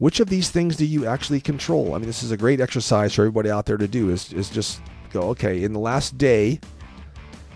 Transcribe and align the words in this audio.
which 0.00 0.18
of 0.18 0.30
these 0.30 0.48
things 0.50 0.76
do 0.76 0.86
you 0.86 1.04
actually 1.04 1.42
control? 1.42 1.94
I 1.94 1.98
mean, 1.98 2.06
this 2.06 2.22
is 2.22 2.30
a 2.30 2.36
great 2.36 2.58
exercise 2.58 3.14
for 3.14 3.20
everybody 3.20 3.50
out 3.50 3.66
there 3.66 3.76
to 3.76 3.86
do 3.86 4.08
is, 4.08 4.32
is 4.32 4.48
just 4.48 4.80
go, 5.12 5.20
okay, 5.24 5.62
in 5.62 5.74
the 5.74 5.78
last 5.78 6.16
day, 6.16 6.58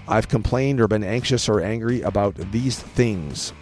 I've 0.07 0.29
complained 0.29 0.79
or 0.79 0.87
been 0.87 1.03
anxious 1.03 1.49
or 1.49 1.63
angry 1.63 2.03
about 2.03 2.35
these 2.53 2.79
things. 2.79 3.55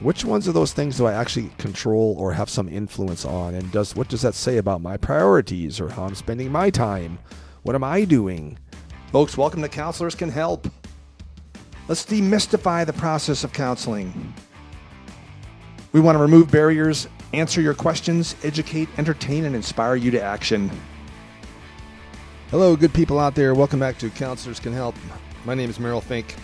Which 0.00 0.24
ones 0.24 0.46
of 0.46 0.54
those 0.54 0.72
things 0.72 0.96
do 0.96 1.06
I 1.06 1.12
actually 1.12 1.48
control 1.58 2.14
or 2.16 2.32
have 2.32 2.48
some 2.48 2.68
influence 2.68 3.24
on? 3.24 3.56
And 3.56 3.68
does 3.72 3.96
what 3.96 4.06
does 4.06 4.22
that 4.22 4.36
say 4.36 4.58
about 4.58 4.80
my 4.80 4.96
priorities 4.96 5.80
or 5.80 5.88
how 5.88 6.04
I'm 6.04 6.14
spending 6.14 6.52
my 6.52 6.70
time? 6.70 7.18
What 7.64 7.74
am 7.74 7.82
I 7.82 8.04
doing? 8.04 8.60
Folks, 9.10 9.36
welcome 9.36 9.60
to 9.62 9.68
Counselors 9.68 10.14
Can 10.14 10.30
Help. 10.30 10.70
Let's 11.88 12.06
demystify 12.06 12.86
the 12.86 12.92
process 12.92 13.42
of 13.42 13.52
counseling. 13.52 14.34
We 15.90 15.98
want 15.98 16.14
to 16.14 16.22
remove 16.22 16.48
barriers 16.48 17.08
answer 17.32 17.60
your 17.60 17.74
questions, 17.74 18.36
educate, 18.42 18.88
entertain, 18.98 19.44
and 19.44 19.54
inspire 19.54 19.96
you 19.96 20.10
to 20.10 20.22
action. 20.22 20.70
Hello, 22.50 22.76
good 22.76 22.94
people 22.94 23.18
out 23.18 23.34
there. 23.34 23.54
Welcome 23.54 23.80
back 23.80 23.98
to 23.98 24.08
Counselors 24.10 24.58
Can 24.58 24.72
Help. 24.72 24.94
My 25.44 25.54
name 25.54 25.68
is 25.68 25.78
Merrill 25.78 26.00
Fink. 26.00 26.34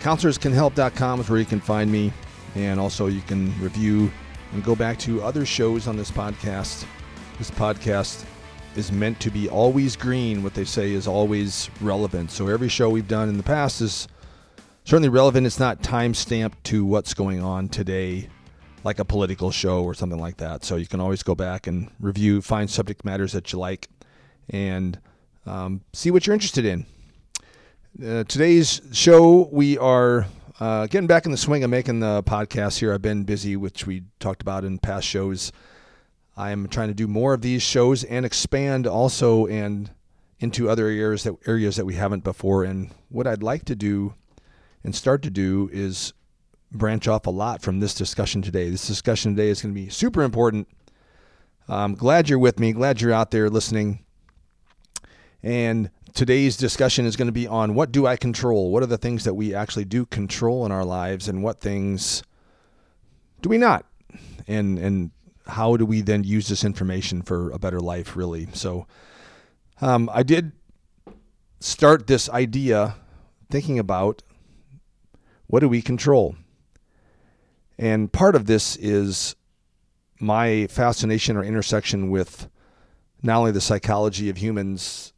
CounselorsCanHelp.com 0.00 1.20
is 1.20 1.30
where 1.30 1.38
you 1.38 1.46
can 1.46 1.60
find 1.60 1.90
me, 1.90 2.12
and 2.54 2.78
also 2.78 3.06
you 3.06 3.22
can 3.22 3.46
review 3.60 4.10
and 4.52 4.62
go 4.62 4.76
back 4.76 4.98
to 5.00 5.22
other 5.22 5.46
shows 5.46 5.88
on 5.88 5.96
this 5.96 6.10
podcast. 6.10 6.84
This 7.38 7.50
podcast 7.50 8.24
is 8.76 8.92
meant 8.92 9.18
to 9.20 9.30
be 9.30 9.48
always 9.48 9.96
green. 9.96 10.42
What 10.42 10.52
they 10.52 10.64
say 10.64 10.92
is 10.92 11.06
always 11.06 11.70
relevant. 11.80 12.30
So 12.30 12.48
every 12.48 12.68
show 12.68 12.90
we've 12.90 13.08
done 13.08 13.30
in 13.30 13.38
the 13.38 13.42
past 13.42 13.80
is 13.80 14.06
certainly 14.84 15.08
relevant. 15.08 15.46
It's 15.46 15.58
not 15.58 15.82
time 15.82 16.12
stamped 16.12 16.62
to 16.64 16.84
what's 16.84 17.14
going 17.14 17.42
on 17.42 17.68
today 17.68 18.28
like 18.86 19.00
a 19.00 19.04
political 19.04 19.50
show 19.50 19.82
or 19.82 19.94
something 19.94 20.20
like 20.20 20.36
that. 20.36 20.64
So 20.64 20.76
you 20.76 20.86
can 20.86 21.00
always 21.00 21.24
go 21.24 21.34
back 21.34 21.66
and 21.66 21.90
review, 21.98 22.40
find 22.40 22.70
subject 22.70 23.04
matters 23.04 23.32
that 23.32 23.52
you 23.52 23.58
like, 23.58 23.88
and 24.48 24.98
um, 25.44 25.80
see 25.92 26.12
what 26.12 26.24
you're 26.24 26.34
interested 26.34 26.64
in. 26.64 26.86
Uh, 28.00 28.22
today's 28.24 28.80
show, 28.92 29.48
we 29.50 29.76
are 29.76 30.26
uh, 30.60 30.86
getting 30.86 31.08
back 31.08 31.26
in 31.26 31.32
the 31.32 31.36
swing 31.36 31.64
of 31.64 31.70
making 31.70 31.98
the 31.98 32.22
podcast 32.22 32.78
here. 32.78 32.94
I've 32.94 33.02
been 33.02 33.24
busy, 33.24 33.56
which 33.56 33.88
we 33.88 34.04
talked 34.20 34.40
about 34.40 34.64
in 34.64 34.78
past 34.78 35.04
shows. 35.04 35.50
I 36.36 36.52
am 36.52 36.68
trying 36.68 36.88
to 36.88 36.94
do 36.94 37.08
more 37.08 37.34
of 37.34 37.42
these 37.42 37.62
shows 37.62 38.04
and 38.04 38.24
expand 38.24 38.86
also 38.86 39.46
and 39.46 39.90
into 40.38 40.70
other 40.70 40.86
areas 40.86 41.24
that 41.24 41.34
areas 41.44 41.74
that 41.74 41.86
we 41.86 41.94
haven't 41.94 42.22
before. 42.22 42.62
And 42.62 42.92
what 43.08 43.26
I'd 43.26 43.42
like 43.42 43.64
to 43.64 43.74
do 43.74 44.14
and 44.84 44.94
start 44.94 45.22
to 45.22 45.30
do 45.30 45.68
is 45.72 46.12
branch 46.76 47.08
off 47.08 47.26
a 47.26 47.30
lot 47.30 47.62
from 47.62 47.80
this 47.80 47.94
discussion 47.94 48.42
today. 48.42 48.70
This 48.70 48.86
discussion 48.86 49.34
today 49.34 49.48
is 49.48 49.62
going 49.62 49.74
to 49.74 49.80
be 49.80 49.88
super 49.88 50.22
important. 50.22 50.68
I'm 51.68 51.94
glad 51.94 52.28
you're 52.28 52.38
with 52.38 52.60
me. 52.60 52.72
Glad 52.72 53.00
you're 53.00 53.12
out 53.12 53.30
there 53.30 53.50
listening. 53.50 54.04
And 55.42 55.90
today's 56.14 56.56
discussion 56.56 57.06
is 57.06 57.16
going 57.16 57.26
to 57.26 57.32
be 57.32 57.46
on 57.46 57.74
what 57.74 57.92
do 57.92 58.06
I 58.06 58.16
control? 58.16 58.70
What 58.70 58.82
are 58.82 58.86
the 58.86 58.98
things 58.98 59.24
that 59.24 59.34
we 59.34 59.54
actually 59.54 59.84
do 59.84 60.06
control 60.06 60.64
in 60.64 60.72
our 60.72 60.84
lives, 60.84 61.28
and 61.28 61.42
what 61.42 61.60
things 61.60 62.22
do 63.42 63.48
we 63.48 63.58
not? 63.58 63.84
And 64.48 64.78
and 64.78 65.10
how 65.46 65.76
do 65.76 65.86
we 65.86 66.00
then 66.00 66.24
use 66.24 66.48
this 66.48 66.64
information 66.64 67.22
for 67.22 67.50
a 67.50 67.58
better 67.58 67.80
life? 67.80 68.16
Really. 68.16 68.48
So, 68.52 68.86
um, 69.80 70.10
I 70.12 70.22
did 70.22 70.52
start 71.60 72.06
this 72.06 72.28
idea 72.30 72.96
thinking 73.50 73.78
about 73.78 74.22
what 75.46 75.60
do 75.60 75.68
we 75.68 75.82
control 75.82 76.36
and 77.78 78.12
part 78.12 78.34
of 78.34 78.46
this 78.46 78.76
is 78.76 79.36
my 80.18 80.66
fascination 80.68 81.36
or 81.36 81.44
intersection 81.44 82.10
with 82.10 82.48
not 83.22 83.38
only 83.38 83.52
the 83.52 83.60
psychology 83.60 84.30
of 84.30 84.38
humans 84.38 85.12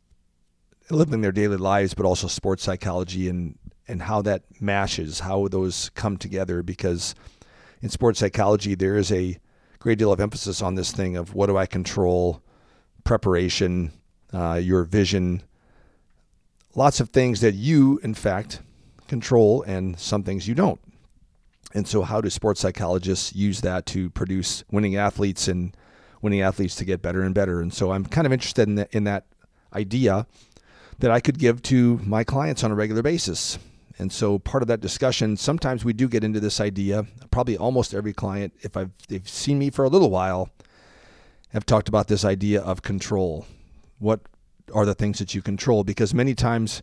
living 0.90 1.20
their 1.20 1.32
daily 1.32 1.56
lives, 1.56 1.94
but 1.94 2.06
also 2.06 2.26
sports 2.26 2.62
psychology 2.62 3.28
and, 3.28 3.58
and 3.86 4.02
how 4.02 4.22
that 4.22 4.42
mashes, 4.60 5.20
how 5.20 5.48
those 5.48 5.90
come 5.90 6.16
together. 6.16 6.62
Because 6.62 7.14
in 7.80 7.88
sports 7.90 8.18
psychology, 8.18 8.74
there 8.74 8.96
is 8.96 9.12
a 9.12 9.38
great 9.78 9.98
deal 9.98 10.12
of 10.12 10.20
emphasis 10.20 10.62
on 10.62 10.74
this 10.74 10.90
thing 10.90 11.16
of 11.16 11.34
what 11.34 11.46
do 11.46 11.56
I 11.56 11.66
control, 11.66 12.42
preparation, 13.04 13.92
uh, 14.32 14.54
your 14.54 14.84
vision, 14.84 15.42
lots 16.74 17.00
of 17.00 17.10
things 17.10 17.40
that 17.40 17.54
you, 17.54 18.00
in 18.02 18.14
fact, 18.14 18.60
control, 19.06 19.62
and 19.62 19.98
some 19.98 20.22
things 20.22 20.48
you 20.48 20.54
don't. 20.54 20.80
And 21.74 21.86
so, 21.86 22.02
how 22.02 22.20
do 22.20 22.30
sports 22.30 22.60
psychologists 22.60 23.34
use 23.34 23.60
that 23.60 23.84
to 23.86 24.10
produce 24.10 24.64
winning 24.70 24.96
athletes 24.96 25.48
and 25.48 25.76
winning 26.22 26.40
athletes 26.40 26.74
to 26.76 26.84
get 26.84 27.02
better 27.02 27.22
and 27.22 27.34
better? 27.34 27.60
And 27.60 27.72
so, 27.72 27.92
I'm 27.92 28.06
kind 28.06 28.26
of 28.26 28.32
interested 28.32 28.68
in 28.68 28.76
that, 28.76 28.94
in 28.94 29.04
that 29.04 29.26
idea 29.74 30.26
that 30.98 31.10
I 31.10 31.20
could 31.20 31.38
give 31.38 31.62
to 31.64 31.98
my 32.04 32.24
clients 32.24 32.64
on 32.64 32.70
a 32.70 32.74
regular 32.74 33.02
basis. 33.02 33.58
And 33.98 34.12
so, 34.12 34.38
part 34.38 34.62
of 34.62 34.68
that 34.68 34.80
discussion, 34.80 35.36
sometimes 35.36 35.84
we 35.84 35.92
do 35.92 36.08
get 36.08 36.24
into 36.24 36.40
this 36.40 36.60
idea. 36.60 37.04
Probably 37.30 37.56
almost 37.56 37.94
every 37.94 38.12
client, 38.12 38.54
if 38.60 38.76
I've 38.76 38.90
they've 39.08 39.28
seen 39.28 39.58
me 39.58 39.70
for 39.70 39.84
a 39.84 39.88
little 39.88 40.10
while, 40.10 40.50
have 41.50 41.66
talked 41.66 41.88
about 41.88 42.08
this 42.08 42.24
idea 42.24 42.62
of 42.62 42.82
control. 42.82 43.46
What 43.98 44.20
are 44.72 44.86
the 44.86 44.94
things 44.94 45.18
that 45.18 45.34
you 45.34 45.42
control? 45.42 45.84
Because 45.84 46.14
many 46.14 46.34
times, 46.34 46.82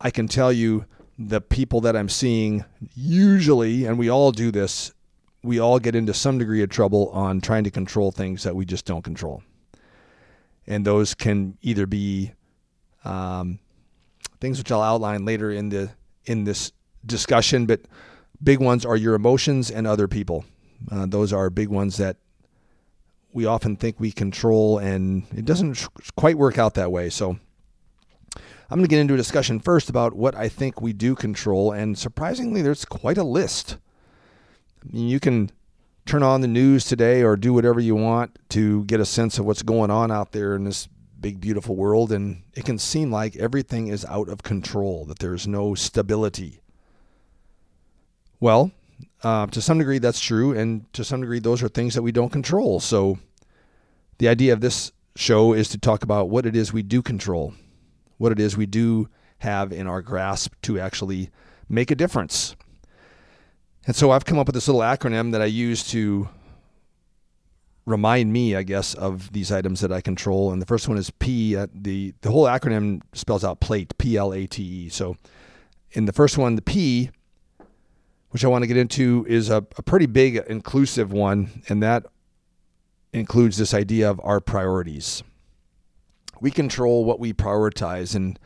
I 0.00 0.10
can 0.10 0.28
tell 0.28 0.52
you 0.52 0.84
the 1.18 1.40
people 1.40 1.80
that 1.82 1.96
I'm 1.96 2.08
seeing 2.08 2.64
usually, 2.94 3.84
and 3.84 3.98
we 3.98 4.08
all 4.08 4.32
do 4.32 4.50
this, 4.50 4.92
we 5.42 5.58
all 5.58 5.78
get 5.78 5.94
into 5.94 6.14
some 6.14 6.38
degree 6.38 6.62
of 6.62 6.70
trouble 6.70 7.10
on 7.10 7.40
trying 7.40 7.64
to 7.64 7.70
control 7.70 8.10
things 8.10 8.42
that 8.42 8.56
we 8.56 8.64
just 8.64 8.84
don't 8.84 9.02
control. 9.02 9.42
And 10.66 10.84
those 10.84 11.14
can 11.14 11.58
either 11.60 11.86
be 11.86 12.32
um, 13.04 13.58
things 14.40 14.58
which 14.58 14.72
I'll 14.72 14.82
outline 14.82 15.24
later 15.24 15.50
in 15.50 15.68
the 15.68 15.90
in 16.24 16.44
this 16.44 16.72
discussion, 17.04 17.66
but 17.66 17.82
big 18.42 18.60
ones 18.60 18.86
are 18.86 18.96
your 18.96 19.14
emotions 19.14 19.70
and 19.70 19.86
other 19.86 20.08
people. 20.08 20.44
Uh, 20.90 21.06
those 21.06 21.32
are 21.32 21.50
big 21.50 21.68
ones 21.68 21.98
that 21.98 22.16
we 23.32 23.44
often 23.44 23.76
think 23.76 24.00
we 24.00 24.10
control, 24.10 24.78
and 24.78 25.24
it 25.36 25.44
doesn't 25.44 25.86
quite 26.16 26.38
work 26.38 26.56
out 26.56 26.74
that 26.74 26.90
way. 26.90 27.10
So 27.10 27.38
I'm 28.70 28.78
going 28.78 28.84
to 28.84 28.90
get 28.90 29.00
into 29.00 29.14
a 29.14 29.18
discussion 29.18 29.60
first 29.60 29.90
about 29.90 30.14
what 30.14 30.34
I 30.34 30.48
think 30.48 30.80
we 30.80 30.94
do 30.94 31.14
control, 31.14 31.72
and 31.72 31.98
surprisingly, 31.98 32.62
there's 32.62 32.86
quite 32.86 33.18
a 33.18 33.24
list. 33.24 33.76
I 34.82 34.92
mean, 34.92 35.08
you 35.08 35.20
can 35.20 35.50
turn 36.06 36.22
on 36.22 36.40
the 36.40 36.48
news 36.48 36.84
today 36.84 37.22
or 37.22 37.36
do 37.36 37.52
whatever 37.52 37.78
you 37.80 37.94
want 37.94 38.38
to 38.50 38.84
get 38.84 39.00
a 39.00 39.04
sense 39.04 39.38
of 39.38 39.44
what's 39.44 39.62
going 39.62 39.90
on 39.90 40.10
out 40.10 40.32
there 40.32 40.54
in 40.54 40.64
this 40.64 40.88
big, 41.20 41.40
beautiful 41.40 41.76
world, 41.76 42.10
and 42.10 42.42
it 42.54 42.64
can 42.64 42.78
seem 42.78 43.10
like 43.10 43.36
everything 43.36 43.88
is 43.88 44.04
out 44.06 44.30
of 44.30 44.42
control, 44.42 45.04
that 45.04 45.18
there's 45.18 45.46
no 45.46 45.74
stability. 45.74 46.60
Well, 48.40 48.72
uh, 49.22 49.46
to 49.48 49.60
some 49.60 49.78
degree, 49.78 49.98
that's 49.98 50.20
true, 50.20 50.56
and 50.56 50.90
to 50.94 51.04
some 51.04 51.20
degree, 51.20 51.38
those 51.38 51.62
are 51.62 51.68
things 51.68 51.94
that 51.94 52.02
we 52.02 52.12
don't 52.12 52.32
control. 52.32 52.80
So, 52.80 53.18
the 54.18 54.28
idea 54.28 54.54
of 54.54 54.62
this 54.62 54.92
show 55.16 55.52
is 55.52 55.68
to 55.68 55.78
talk 55.78 56.02
about 56.02 56.30
what 56.30 56.46
it 56.46 56.56
is 56.56 56.72
we 56.72 56.82
do 56.82 57.02
control 57.02 57.54
what 58.18 58.32
it 58.32 58.40
is 58.40 58.56
we 58.56 58.66
do 58.66 59.08
have 59.38 59.72
in 59.72 59.86
our 59.86 60.02
grasp 60.02 60.54
to 60.62 60.78
actually 60.78 61.30
make 61.68 61.90
a 61.90 61.94
difference. 61.94 62.56
And 63.86 63.94
so 63.94 64.10
I've 64.10 64.24
come 64.24 64.38
up 64.38 64.46
with 64.46 64.54
this 64.54 64.68
little 64.68 64.80
acronym 64.80 65.32
that 65.32 65.42
I 65.42 65.46
use 65.46 65.84
to 65.90 66.28
remind 67.86 68.32
me, 68.32 68.56
I 68.56 68.62
guess, 68.62 68.94
of 68.94 69.32
these 69.32 69.52
items 69.52 69.80
that 69.80 69.92
I 69.92 70.00
control. 70.00 70.52
And 70.52 70.62
the 70.62 70.66
first 70.66 70.88
one 70.88 70.96
is 70.96 71.10
P. 71.10 71.56
Uh, 71.56 71.66
the 71.74 72.14
the 72.22 72.30
whole 72.30 72.44
acronym 72.44 73.02
spells 73.12 73.44
out 73.44 73.60
plate, 73.60 73.96
P 73.98 74.16
L 74.16 74.32
A 74.32 74.46
T 74.46 74.62
E. 74.62 74.88
So 74.88 75.16
in 75.92 76.06
the 76.06 76.12
first 76.12 76.38
one, 76.38 76.56
the 76.56 76.62
P, 76.62 77.10
which 78.30 78.44
I 78.44 78.48
want 78.48 78.62
to 78.62 78.66
get 78.66 78.78
into, 78.78 79.26
is 79.28 79.50
a, 79.50 79.58
a 79.76 79.82
pretty 79.82 80.06
big 80.06 80.36
inclusive 80.48 81.12
one, 81.12 81.62
and 81.68 81.82
that 81.82 82.06
includes 83.12 83.58
this 83.58 83.74
idea 83.74 84.10
of 84.10 84.20
our 84.24 84.40
priorities 84.40 85.22
we 86.44 86.50
control 86.50 87.06
what 87.06 87.18
we 87.18 87.32
prioritize 87.32 88.14
and 88.14 88.38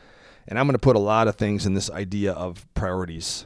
and 0.47 0.57
I'm 0.57 0.65
going 0.65 0.73
to 0.73 0.79
put 0.79 0.95
a 0.95 0.99
lot 0.99 1.27
of 1.27 1.35
things 1.35 1.65
in 1.65 1.73
this 1.73 1.91
idea 1.91 2.31
of 2.31 2.65
priorities. 2.73 3.45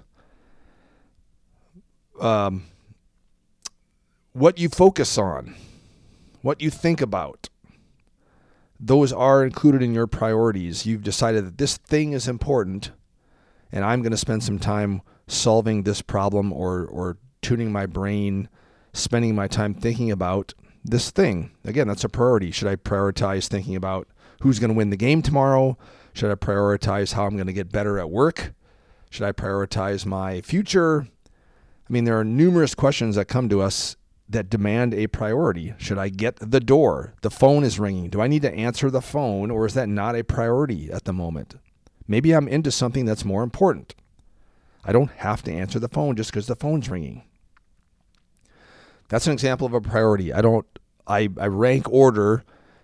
Um, 2.21 2.65
what 4.31 4.59
you 4.59 4.69
focus 4.69 5.17
on, 5.17 5.55
what 6.43 6.61
you 6.61 6.69
think 6.69 7.01
about, 7.01 7.49
those 8.79 9.11
are 9.11 9.43
included 9.43 9.81
in 9.81 9.93
your 9.93 10.07
priorities. 10.07 10.85
You've 10.85 11.03
decided 11.03 11.45
that 11.45 11.57
this 11.57 11.75
thing 11.75 12.13
is 12.13 12.27
important, 12.27 12.91
and 13.71 13.83
I'm 13.83 14.01
going 14.01 14.11
to 14.11 14.17
spend 14.17 14.43
some 14.43 14.59
time 14.59 15.01
solving 15.27 15.81
this 15.81 16.01
problem 16.01 16.53
or, 16.53 16.85
or 16.85 17.17
tuning 17.41 17.71
my 17.71 17.87
brain, 17.87 18.47
spending 18.93 19.35
my 19.35 19.47
time 19.47 19.73
thinking 19.73 20.11
about 20.11 20.53
this 20.85 21.09
thing. 21.11 21.51
Again, 21.65 21.87
that's 21.87 22.05
a 22.05 22.09
priority. 22.09 22.51
Should 22.51 22.69
I 22.69 22.77
prioritize 22.77 23.47
thinking 23.47 23.75
about 23.75 24.07
who's 24.43 24.59
going 24.59 24.69
to 24.69 24.75
win 24.75 24.89
the 24.89 24.97
game 24.97 25.21
tomorrow? 25.21 25.77
Should 26.13 26.29
I 26.29 26.35
prioritize 26.35 27.13
how 27.13 27.25
I'm 27.25 27.35
going 27.35 27.47
to 27.47 27.53
get 27.53 27.71
better 27.71 27.97
at 27.97 28.09
work? 28.09 28.53
Should 29.09 29.25
I 29.25 29.31
prioritize 29.31 30.05
my 30.05 30.41
future? 30.41 31.07
I 31.89 31.93
mean, 31.93 32.03
there 32.03 32.19
are 32.19 32.25
numerous 32.25 32.75
questions 32.75 33.15
that 33.15 33.25
come 33.25 33.47
to 33.49 33.61
us 33.61 33.95
that 34.27 34.49
demand 34.49 34.93
a 34.93 35.07
priority. 35.07 35.73
Should 35.77 35.97
I 35.97 36.09
get 36.09 36.35
the 36.37 36.59
door? 36.59 37.13
The 37.21 37.31
phone 37.31 37.63
is 37.63 37.79
ringing. 37.79 38.09
Do 38.09 38.19
I 38.19 38.27
need 38.27 38.41
to 38.41 38.53
answer 38.53 38.89
the 38.89 39.01
phone 39.01 39.49
or 39.49 39.65
is 39.65 39.75
that 39.75 39.87
not 39.87 40.15
a 40.15 40.23
priority 40.23 40.91
at 40.91 41.05
the 41.05 41.13
moment? 41.13 41.55
Maybe 42.05 42.33
I'm 42.33 42.49
into 42.49 42.71
something 42.71 43.05
that's 43.05 43.23
more 43.23 43.43
important. 43.43 43.95
I 44.83 44.91
don't 44.91 45.11
have 45.11 45.41
to 45.43 45.53
answer 45.53 45.79
the 45.79 45.87
phone 45.87 46.17
just 46.17 46.31
because 46.31 46.47
the 46.47 46.55
phone's 46.55 46.89
ringing. 46.89 47.23
That's 49.07 49.27
an 49.27 49.33
example 49.33 49.67
of 49.67 49.73
a 49.73 49.79
priority. 49.79 50.33
I 50.33 50.41
don't 50.41 50.65
I, 51.07 51.29
I 51.37 51.47
rank 51.47 51.89
order 51.89 52.43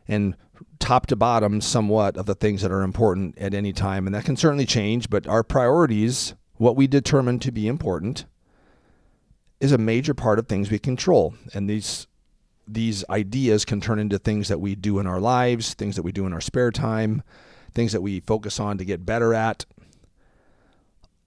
and 0.09 0.35
top 0.79 1.05
to 1.05 1.15
bottom 1.15 1.61
somewhat 1.61 2.17
of 2.17 2.25
the 2.25 2.35
things 2.35 2.61
that 2.61 2.71
are 2.71 2.81
important 2.81 3.37
at 3.37 3.53
any 3.53 3.71
time 3.71 4.05
and 4.05 4.15
that 4.15 4.25
can 4.25 4.35
certainly 4.35 4.65
change, 4.65 5.09
but 5.09 5.27
our 5.27 5.43
priorities, 5.43 6.33
what 6.55 6.75
we 6.75 6.87
determine 6.87 7.39
to 7.39 7.51
be 7.51 7.67
important, 7.67 8.25
is 9.59 9.71
a 9.71 9.77
major 9.77 10.13
part 10.13 10.39
of 10.39 10.47
things 10.47 10.71
we 10.71 10.79
control. 10.79 11.35
And 11.53 11.69
these 11.69 12.07
these 12.71 13.03
ideas 13.09 13.65
can 13.65 13.81
turn 13.81 13.97
into 13.97 14.19
things 14.19 14.47
that 14.47 14.59
we 14.59 14.75
do 14.75 14.99
in 14.99 15.07
our 15.07 15.19
lives, 15.19 15.73
things 15.73 15.95
that 15.95 16.03
we 16.03 16.11
do 16.11 16.27
in 16.27 16.33
our 16.33 16.41
spare 16.41 16.69
time, 16.69 17.23
things 17.73 17.93
that 17.93 18.01
we 18.01 18.19
focus 18.19 18.59
on 18.59 18.77
to 18.77 18.85
get 18.85 19.07
better 19.07 19.33
at. 19.33 19.65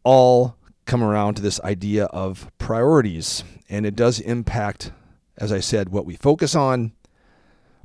All 0.05 0.57
come 0.85 1.03
around 1.03 1.35
to 1.35 1.43
this 1.43 1.61
idea 1.63 2.05
of 2.07 2.49
priorities. 2.59 3.43
And 3.69 3.85
it 3.85 3.97
does 3.97 4.21
impact, 4.21 4.93
as 5.37 5.51
I 5.51 5.59
said, 5.59 5.89
what 5.89 6.07
we 6.07 6.15
focus 6.15 6.55
on, 6.55 6.93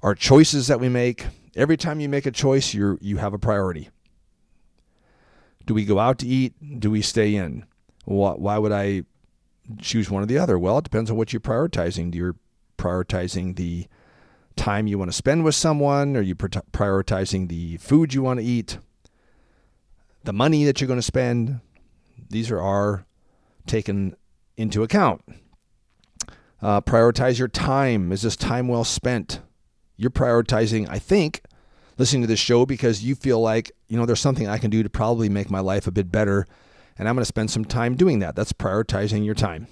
our 0.01 0.15
choices 0.15 0.67
that 0.67 0.79
we 0.79 0.89
make. 0.89 1.27
Every 1.55 1.77
time 1.77 1.99
you 1.99 2.09
make 2.09 2.25
a 2.25 2.31
choice, 2.31 2.73
you 2.73 2.97
you 3.01 3.17
have 3.17 3.33
a 3.33 3.39
priority. 3.39 3.89
Do 5.65 5.73
we 5.73 5.85
go 5.85 5.99
out 5.99 6.19
to 6.19 6.27
eat? 6.27 6.53
Do 6.79 6.91
we 6.91 7.01
stay 7.01 7.35
in? 7.35 7.65
Why 8.05 8.57
would 8.57 8.71
I 8.71 9.03
choose 9.81 10.09
one 10.09 10.23
or 10.23 10.25
the 10.25 10.37
other? 10.37 10.57
Well, 10.57 10.77
it 10.77 10.85
depends 10.85 11.11
on 11.11 11.17
what 11.17 11.33
you're 11.33 11.41
prioritizing. 11.41 12.11
Do 12.11 12.17
you 12.17 12.35
prioritizing 12.77 13.55
the 13.57 13.87
time 14.55 14.87
you 14.87 14.97
want 14.97 15.11
to 15.11 15.17
spend 15.17 15.43
with 15.43 15.55
someone? 15.55 16.15
Are 16.15 16.21
you 16.21 16.35
prioritizing 16.35 17.49
the 17.49 17.77
food 17.77 18.13
you 18.13 18.21
want 18.21 18.39
to 18.39 18.45
eat? 18.45 18.79
The 20.23 20.33
money 20.33 20.63
that 20.63 20.79
you're 20.79 20.87
going 20.87 20.99
to 20.99 21.03
spend? 21.03 21.59
These 22.29 22.49
are, 22.49 22.61
are 22.61 23.05
taken 23.65 24.15
into 24.55 24.83
account. 24.83 25.21
Uh, 26.61 26.81
prioritize 26.81 27.37
your 27.39 27.47
time. 27.47 28.11
Is 28.11 28.21
this 28.21 28.35
time 28.35 28.67
well 28.67 28.83
spent? 28.83 29.41
You're 29.97 30.11
prioritizing, 30.11 30.87
I 30.89 30.99
think, 30.99 31.41
listening 31.97 32.21
to 32.21 32.27
this 32.27 32.39
show 32.39 32.65
because 32.65 33.03
you 33.03 33.15
feel 33.15 33.41
like, 33.41 33.71
you 33.87 33.97
know, 33.97 34.05
there's 34.05 34.21
something 34.21 34.47
I 34.47 34.59
can 34.59 34.69
do 34.69 34.83
to 34.83 34.89
probably 34.89 35.27
make 35.27 35.49
my 35.49 35.59
life 35.59 35.87
a 35.87 35.91
bit 35.91 36.11
better 36.11 36.47
and 36.97 37.07
I'm 37.07 37.15
going 37.15 37.21
to 37.21 37.25
spend 37.25 37.51
some 37.51 37.65
time 37.65 37.95
doing 37.95 38.19
that. 38.19 38.35
That's 38.35 38.53
prioritizing 38.53 39.25
your 39.25 39.35
time. 39.35 39.67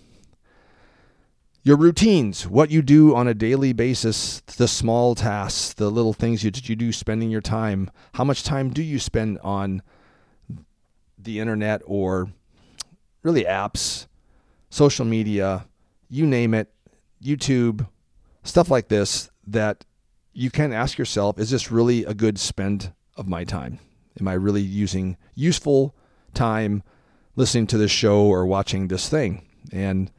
Your 1.63 1.77
routines, 1.77 2.47
what 2.47 2.69
you 2.69 2.83
do 2.83 3.15
on 3.15 3.27
a 3.27 3.33
daily 3.33 3.73
basis, 3.73 4.41
the 4.41 4.67
small 4.67 5.15
tasks, 5.15 5.73
the 5.73 5.89
little 5.89 6.13
things 6.13 6.43
you, 6.43 6.51
you 6.53 6.75
do 6.75 6.91
spending 6.91 7.31
your 7.31 7.41
time. 7.41 7.89
How 8.13 8.23
much 8.23 8.43
time 8.43 8.69
do 8.69 8.83
you 8.83 8.99
spend 8.99 9.39
on 9.39 9.81
the 11.17 11.39
internet 11.39 11.81
or 11.87 12.29
really 13.23 13.45
apps, 13.45 14.05
social 14.69 15.05
media, 15.05 15.65
you 16.07 16.27
name 16.27 16.53
it, 16.53 16.71
YouTube, 17.23 17.87
stuff 18.43 18.69
like 18.69 18.89
this 18.89 19.31
that 19.47 19.83
you 20.35 20.51
can 20.51 20.71
ask 20.71 20.97
yourself 20.99 21.39
is 21.39 21.49
this 21.49 21.71
really 21.71 22.05
a 22.05 22.13
good 22.13 22.37
spend 22.37 22.93
of 23.17 23.27
my 23.27 23.43
time? 23.43 23.79
Am 24.19 24.27
I 24.27 24.33
really 24.33 24.61
using 24.61 25.17
useful 25.33 25.95
time 26.33 26.83
listening 27.35 27.67
to 27.67 27.77
this 27.77 27.91
show 27.91 28.21
or 28.21 28.45
watching 28.45 28.87
this 28.87 29.09
thing. 29.09 29.45
And 29.71 30.11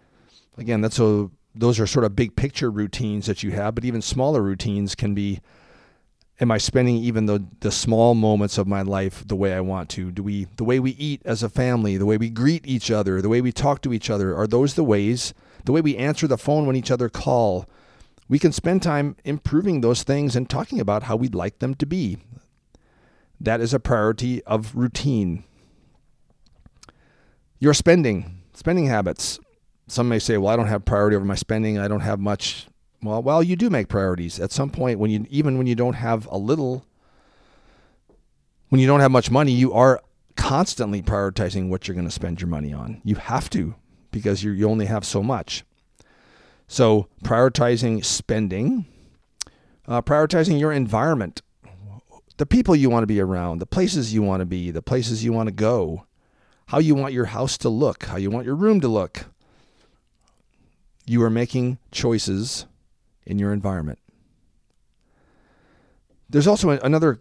again, 0.59 0.81
that's 0.81 0.99
a 0.99 1.31
those 1.55 1.81
are 1.81 1.87
sort 1.87 2.05
of 2.05 2.15
big 2.15 2.37
picture 2.37 2.71
routines 2.71 3.25
that 3.27 3.43
you 3.43 3.51
have, 3.53 3.75
but 3.75 3.85
even 3.85 4.03
smaller 4.03 4.43
routines 4.43 4.95
can 4.95 5.15
be 5.15 5.41
am 6.39 6.51
I 6.51 6.59
spending 6.59 6.97
even 6.97 7.27
the 7.27 7.45
the 7.61 7.71
small 7.71 8.15
moments 8.15 8.59
of 8.59 8.67
my 8.67 8.83
life 8.83 9.27
the 9.27 9.37
way 9.37 9.55
I 9.55 9.61
want 9.61 9.89
to? 9.91 10.11
Do 10.11 10.23
we 10.23 10.47
the 10.57 10.65
way 10.65 10.81
we 10.81 10.93
eat 10.93 11.23
as 11.25 11.43
a 11.43 11.49
family, 11.49 11.97
the 11.97 12.07
way 12.07 12.19
we 12.19 12.31
greet 12.31 12.67
each 12.67 12.91
other, 12.91 13.23
the 13.23 13.29
way 13.29 13.41
we 13.41 13.53
talk 13.53 13.81
to 13.83 13.93
each 13.93 14.11
other, 14.11 14.37
are 14.37 14.47
those 14.47 14.75
the 14.75 14.85
ways 14.85 15.33
the 15.65 15.73
way 15.73 15.81
we 15.81 15.97
answer 15.97 16.29
the 16.29 16.39
phone 16.39 16.67
when 16.67 16.77
each 16.77 16.91
other 16.91 17.09
call? 17.09 17.67
We 18.29 18.39
can 18.39 18.53
spend 18.53 18.83
time 18.83 19.17
improving 19.25 19.81
those 19.81 20.03
things 20.03 20.35
and 20.35 20.51
talking 20.51 20.81
about 20.81 21.05
how 21.05 21.17
we'd 21.17 21.35
like 21.35 21.61
them 21.61 21.75
to 21.77 21.87
be. 21.87 22.19
That 23.41 23.61
is 23.61 23.73
a 23.73 23.81
priority 23.81 24.43
of 24.45 24.75
routine. 24.75 25.45
Your 27.59 27.75
spending, 27.75 28.43
spending 28.55 28.87
habits. 28.87 29.39
Some 29.89 30.09
may 30.09 30.19
say, 30.19 30.37
well, 30.37 30.53
I 30.53 30.57
don't 30.57 30.67
have 30.67 30.85
priority 30.85 31.17
over 31.17 31.25
my 31.25 31.37
spending. 31.37 31.79
I 31.79 31.89
don't 31.89 32.01
have 32.01 32.19
much. 32.19 32.67
Well, 33.03 33.23
well, 33.23 33.43
you 33.43 33.55
do 33.55 33.71
make 33.71 33.89
priorities. 33.89 34.41
At 34.41 34.51
some 34.51 34.71
point, 34.71 34.99
when 34.99 35.11
you 35.11 35.27
even 35.29 35.59
when 35.59 35.67
you 35.67 35.75
don't 35.75 35.95
have 35.95 36.27
a 36.27 36.37
little, 36.37 36.85
when 38.71 38.81
you 38.81 38.87
don't 38.87 39.01
have 39.01 39.13
much 39.13 39.31
money, 39.31 39.53
you 39.53 39.73
are 39.73 40.01
constantly 40.35 41.03
prioritizing 41.03 41.69
what 41.69 41.87
you're 41.87 41.95
going 41.95 42.09
to 42.09 42.11
spend 42.11 42.41
your 42.41 42.49
money 42.49 42.73
on. 42.73 43.01
You 43.05 43.15
have 43.17 43.49
to 43.51 43.77
because 44.11 44.43
you 44.43 44.51
you 44.51 44.69
only 44.69 44.87
have 44.87 45.05
so 45.05 45.23
much. 45.23 45.65
So 46.77 47.09
prioritizing 47.25 48.05
spending, 48.05 48.85
uh, 49.89 50.03
prioritizing 50.03 50.61
your 50.61 50.73
environment, 50.73 51.41
the 52.37 52.45
people 52.45 52.77
you 52.77 52.91
want 52.91 53.03
to 53.03 53.07
be 53.07 53.19
around, 53.19 53.61
the 53.61 53.67
places 53.67 54.13
you 54.13 54.21
want 54.21 54.43
to 54.43 54.45
be, 54.45 54.71
the 54.71 54.83
places 54.83 55.25
you 55.25 55.33
want 55.33 55.47
to 55.47 55.55
go, 55.55 56.05
how 56.67 56.79
you 56.79 56.95
want 56.95 57.15
your 57.15 57.25
house 57.25 57.57
to 57.57 57.71
look, 57.71 58.05
how 58.05 58.19
you 58.19 58.31
want 58.31 58.45
your 58.45 58.57
room 58.57 58.83
to 58.83 58.89
look. 58.89 59.25
You 61.07 61.23
are 61.23 61.31
making 61.31 61.79
choices 61.93 62.67
in 63.25 63.39
your 63.39 63.55
environment. 63.55 63.99
There's 66.29 66.47
also 66.47 66.69
another 66.69 67.21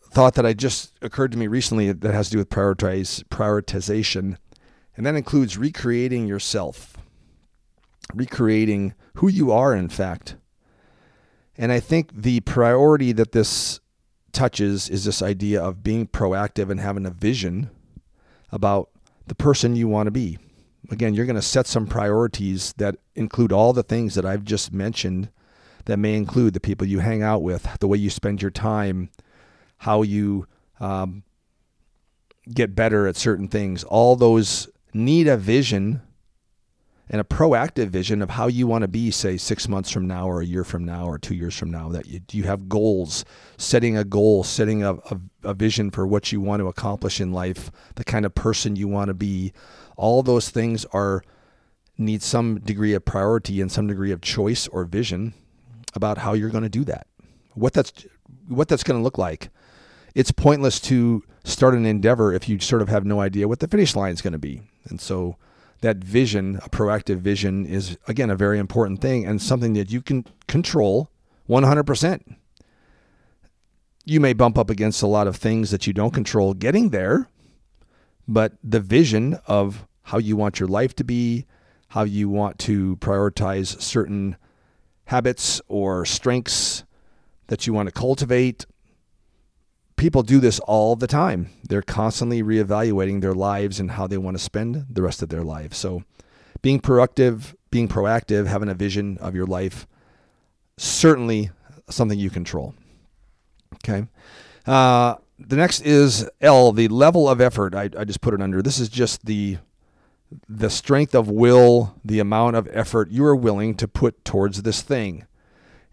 thought 0.00 0.32
that 0.36 0.46
I 0.46 0.54
just 0.54 0.94
occurred 1.02 1.32
to 1.32 1.38
me 1.38 1.46
recently 1.46 1.92
that 1.92 2.14
has 2.14 2.28
to 2.28 2.32
do 2.32 2.38
with 2.38 2.48
prioritize 2.48 3.22
prioritization, 3.24 4.38
and 4.96 5.04
that 5.04 5.14
includes 5.14 5.58
recreating 5.58 6.26
yourself, 6.26 6.96
recreating 8.12 8.94
who 9.14 9.28
you 9.28 9.52
are, 9.52 9.74
in 9.74 9.88
fact. 9.88 10.36
And 11.56 11.70
I 11.70 11.80
think 11.80 12.10
the 12.12 12.40
priority 12.40 13.12
that 13.12 13.32
this 13.32 13.80
touches 14.32 14.88
is 14.88 15.04
this 15.04 15.22
idea 15.22 15.62
of 15.62 15.82
being 15.82 16.06
proactive 16.06 16.70
and 16.70 16.80
having 16.80 17.06
a 17.06 17.10
vision 17.10 17.70
about 18.50 18.90
the 19.26 19.34
person 19.34 19.76
you 19.76 19.88
want 19.88 20.06
to 20.08 20.10
be. 20.10 20.38
Again, 20.90 21.14
you're 21.14 21.26
going 21.26 21.36
to 21.36 21.42
set 21.42 21.66
some 21.66 21.86
priorities 21.86 22.74
that 22.74 22.96
include 23.14 23.52
all 23.52 23.72
the 23.72 23.82
things 23.82 24.14
that 24.16 24.26
I've 24.26 24.44
just 24.44 24.72
mentioned 24.72 25.30
that 25.86 25.98
may 25.98 26.14
include 26.14 26.54
the 26.54 26.60
people 26.60 26.86
you 26.86 26.98
hang 26.98 27.22
out 27.22 27.42
with, 27.42 27.78
the 27.80 27.88
way 27.88 27.98
you 27.98 28.10
spend 28.10 28.42
your 28.42 28.50
time, 28.50 29.10
how 29.78 30.02
you 30.02 30.46
um, 30.80 31.22
get 32.52 32.74
better 32.74 33.06
at 33.06 33.16
certain 33.16 33.48
things. 33.48 33.84
All 33.84 34.16
those 34.16 34.68
need 34.92 35.26
a 35.26 35.36
vision 35.36 36.02
and 37.10 37.20
a 37.20 37.24
proactive 37.24 37.88
vision 37.88 38.22
of 38.22 38.30
how 38.30 38.46
you 38.46 38.66
want 38.66 38.82
to 38.82 38.88
be, 38.88 39.10
say, 39.10 39.36
six 39.36 39.68
months 39.68 39.90
from 39.90 40.06
now, 40.06 40.26
or 40.26 40.40
a 40.40 40.46
year 40.46 40.64
from 40.64 40.84
now, 40.84 41.06
or 41.06 41.18
two 41.18 41.34
years 41.34 41.56
from 41.56 41.70
now. 41.70 41.88
That 41.90 42.06
you, 42.06 42.20
you 42.32 42.44
have 42.44 42.68
goals, 42.68 43.24
setting 43.58 43.96
a 43.96 44.04
goal, 44.04 44.42
setting 44.42 44.82
a, 44.82 44.94
a, 44.94 45.20
a 45.44 45.54
vision 45.54 45.90
for 45.90 46.06
what 46.06 46.32
you 46.32 46.40
want 46.40 46.60
to 46.60 46.68
accomplish 46.68 47.20
in 47.20 47.32
life, 47.32 47.70
the 47.96 48.04
kind 48.04 48.24
of 48.24 48.34
person 48.34 48.76
you 48.76 48.88
want 48.88 49.08
to 49.08 49.14
be. 49.14 49.52
All 49.96 50.22
those 50.22 50.48
things 50.48 50.84
are 50.86 51.22
need 51.98 52.22
some 52.22 52.58
degree 52.60 52.94
of 52.94 53.04
priority 53.04 53.60
and 53.60 53.70
some 53.70 53.86
degree 53.86 54.10
of 54.10 54.20
choice 54.20 54.66
or 54.68 54.84
vision 54.84 55.34
about 55.94 56.18
how 56.18 56.32
you're 56.32 56.50
going 56.50 56.64
to 56.64 56.68
do 56.68 56.84
that. 56.84 57.06
What 57.54 57.72
that's 57.72 57.92
what 58.48 58.68
that's 58.68 58.82
going 58.82 58.98
to 58.98 59.04
look 59.04 59.18
like. 59.18 59.50
It's 60.14 60.32
pointless 60.32 60.80
to 60.80 61.22
start 61.44 61.74
an 61.74 61.86
endeavor 61.86 62.32
if 62.32 62.48
you 62.48 62.58
sort 62.58 62.82
of 62.82 62.88
have 62.88 63.04
no 63.04 63.20
idea 63.20 63.48
what 63.48 63.60
the 63.60 63.68
finish 63.68 63.94
line 63.94 64.12
is 64.12 64.22
going 64.22 64.32
to 64.32 64.38
be. 64.38 64.62
And 64.88 65.00
so 65.00 65.36
that 65.84 65.98
vision, 65.98 66.56
a 66.64 66.70
proactive 66.70 67.18
vision, 67.18 67.66
is 67.66 67.98
again 68.08 68.30
a 68.30 68.36
very 68.36 68.58
important 68.58 69.02
thing 69.02 69.26
and 69.26 69.40
something 69.40 69.74
that 69.74 69.90
you 69.90 70.00
can 70.00 70.24
control 70.48 71.10
100%. 71.48 72.36
You 74.06 74.18
may 74.18 74.32
bump 74.32 74.56
up 74.56 74.70
against 74.70 75.02
a 75.02 75.06
lot 75.06 75.26
of 75.26 75.36
things 75.36 75.70
that 75.70 75.86
you 75.86 75.92
don't 75.92 76.14
control 76.14 76.54
getting 76.54 76.88
there, 76.88 77.28
but 78.26 78.54
the 78.64 78.80
vision 78.80 79.38
of 79.46 79.86
how 80.04 80.16
you 80.16 80.36
want 80.36 80.58
your 80.58 80.68
life 80.68 80.96
to 80.96 81.04
be, 81.04 81.44
how 81.88 82.04
you 82.04 82.30
want 82.30 82.58
to 82.60 82.96
prioritize 82.96 83.80
certain 83.80 84.36
habits 85.06 85.60
or 85.68 86.06
strengths 86.06 86.84
that 87.48 87.66
you 87.66 87.74
want 87.74 87.88
to 87.88 87.92
cultivate, 87.92 88.64
people 89.96 90.22
do 90.22 90.40
this 90.40 90.58
all 90.60 90.96
the 90.96 91.06
time. 91.06 91.50
They're 91.68 91.82
constantly 91.82 92.42
reevaluating 92.42 93.20
their 93.20 93.34
lives 93.34 93.80
and 93.80 93.92
how 93.92 94.06
they 94.06 94.18
want 94.18 94.36
to 94.36 94.42
spend 94.42 94.86
the 94.90 95.02
rest 95.02 95.22
of 95.22 95.28
their 95.28 95.44
life. 95.44 95.74
So, 95.74 96.04
being 96.62 96.80
productive, 96.80 97.54
being 97.70 97.88
proactive, 97.88 98.46
having 98.46 98.68
a 98.68 98.74
vision 98.74 99.18
of 99.18 99.34
your 99.34 99.46
life, 99.46 99.86
certainly 100.76 101.50
something 101.90 102.18
you 102.18 102.30
control. 102.30 102.74
Okay. 103.74 104.06
Uh, 104.66 105.16
the 105.38 105.56
next 105.56 105.80
is 105.80 106.28
L, 106.40 106.72
the 106.72 106.88
level 106.88 107.28
of 107.28 107.40
effort. 107.40 107.74
I, 107.74 107.90
I 107.98 108.04
just 108.04 108.20
put 108.20 108.34
it 108.34 108.40
under. 108.40 108.62
This 108.62 108.78
is 108.78 108.88
just 108.88 109.26
the 109.26 109.58
the 110.48 110.70
strength 110.70 111.14
of 111.14 111.28
will, 111.28 111.94
the 112.04 112.18
amount 112.18 112.56
of 112.56 112.68
effort 112.72 113.10
you 113.10 113.24
are 113.24 113.36
willing 113.36 113.74
to 113.76 113.86
put 113.86 114.24
towards 114.24 114.62
this 114.62 114.82
thing. 114.82 115.26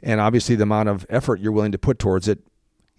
And 0.01 0.19
obviously, 0.19 0.55
the 0.55 0.63
amount 0.63 0.89
of 0.89 1.05
effort 1.09 1.39
you're 1.39 1.51
willing 1.51 1.71
to 1.73 1.77
put 1.77 1.99
towards 1.99 2.27
it 2.27 2.39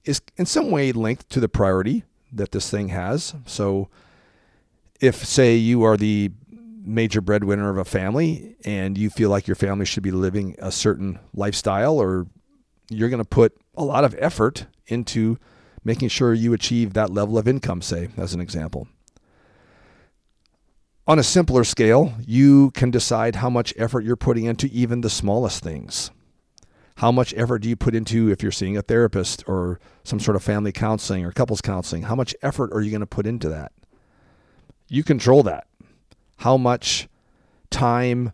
is 0.05 0.21
in 0.37 0.47
some 0.47 0.71
way 0.71 0.93
linked 0.93 1.31
to 1.31 1.41
the 1.41 1.49
priority 1.49 2.05
that 2.33 2.53
this 2.53 2.71
thing 2.71 2.89
has. 2.89 3.35
So, 3.47 3.89
if, 5.01 5.25
say, 5.25 5.57
you 5.57 5.83
are 5.83 5.97
the 5.97 6.31
major 6.85 7.21
breadwinner 7.21 7.71
of 7.71 7.79
a 7.79 7.85
family 7.85 8.57
and 8.65 8.99
you 8.99 9.11
feel 9.11 9.31
like 9.31 9.47
your 9.47 9.55
family 9.55 9.85
should 9.85 10.03
be 10.03 10.11
living 10.11 10.57
a 10.59 10.73
certain 10.73 11.19
lifestyle, 11.35 11.99
or 11.99 12.27
you're 12.89 13.09
going 13.09 13.23
to 13.23 13.29
put 13.29 13.57
a 13.77 13.85
lot 13.85 14.05
of 14.05 14.15
effort 14.19 14.67
into 14.87 15.39
making 15.85 16.09
sure 16.09 16.33
you 16.33 16.53
achieve 16.53 16.93
that 16.93 17.11
level 17.11 17.39
of 17.39 17.49
income, 17.49 17.83
say, 17.83 18.09
as 18.17 18.35
an 18.35 18.41
example. 18.41 18.89
On 21.07 21.19
a 21.19 21.25
simpler 21.25 21.65
scale, 21.65 22.15
you 22.25 22.71
can 22.73 22.91
decide 22.91 23.37
how 23.37 23.51
much 23.51 23.75
effort 23.77 24.05
you're 24.05 24.15
putting 24.15 24.45
into 24.45 24.69
even 24.69 25.01
the 25.01 25.11
smallest 25.11 25.63
things. 25.63 26.13
How 26.97 27.11
much 27.11 27.35
effort 27.37 27.61
do 27.61 27.69
you 27.69 27.77
put 27.77 27.95
into 27.95 28.31
if 28.31 28.43
you're 28.43 28.53
seeing 28.53 28.77
a 28.77 28.83
therapist 28.83 29.45
or 29.47 29.81
some 30.05 30.21
sort 30.21 30.37
of 30.37 30.43
family 30.43 30.73
counseling 30.73 31.25
or 31.25 31.33
couples 31.33 31.61
counseling? 31.61 32.03
How 32.03 32.15
much 32.15 32.35
effort 32.43 32.73
are 32.73 32.81
you 32.81 32.91
going 32.91 33.01
to 33.01 33.07
put 33.07 33.27
into 33.27 33.49
that? 33.49 33.73
You 34.89 35.03
control 35.03 35.43
that. 35.45 35.67
How 36.39 36.57
much 36.57 37.09
time, 37.71 38.33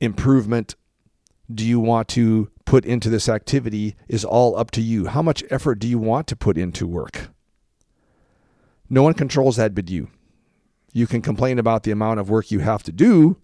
improvement 0.00 0.76
do 1.52 1.64
you 1.64 1.80
want 1.80 2.08
to 2.08 2.50
put 2.64 2.84
into 2.84 3.08
this 3.08 3.28
activity 3.28 3.96
is 4.08 4.24
all 4.24 4.56
up 4.56 4.70
to 4.72 4.82
you. 4.82 5.06
How 5.06 5.22
much 5.22 5.42
effort 5.50 5.76
do 5.78 5.88
you 5.88 5.98
want 5.98 6.26
to 6.26 6.36
put 6.36 6.58
into 6.58 6.86
work? 6.86 7.30
No 8.90 9.02
one 9.02 9.14
controls 9.14 9.56
that 9.56 9.74
but 9.74 9.88
you. 9.88 10.08
You 10.92 11.06
can 11.06 11.22
complain 11.22 11.58
about 11.58 11.82
the 11.82 11.90
amount 11.90 12.20
of 12.20 12.28
work 12.28 12.50
you 12.50 12.60
have 12.60 12.82
to 12.84 12.92
do, 12.92 13.38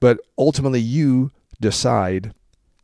but 0.00 0.18
ultimately 0.36 0.80
you 0.80 1.32
decide 1.60 2.34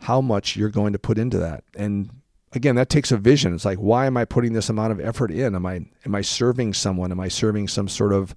how 0.01 0.21
much 0.21 0.57
you're 0.57 0.71
going 0.71 0.93
to 0.93 0.99
put 0.99 1.19
into 1.19 1.39
that. 1.39 1.65
And 1.77 2.11
again, 2.53 2.77
that 2.77 2.89
takes 2.89 3.13
a 3.13 3.17
vision. 3.17 3.55
It's 3.55 3.65
like, 3.65 3.79
why 3.79 4.07
am 4.07 4.17
I 4.17 4.25
putting 4.25 4.53
this 4.53 4.69
amount 4.69 4.93
of 4.93 5.01
effort 5.01 5.31
in? 5.31 5.55
Am 5.55 5.67
I 5.67 5.87
am 6.05 6.15
I 6.15 6.23
serving 6.23 6.75
someone? 6.75 7.13
Am 7.13 7.21
I 7.21 7.29
serving 7.29 7.69
some 7.69 7.89
sort 7.89 8.13
of 8.13 8.35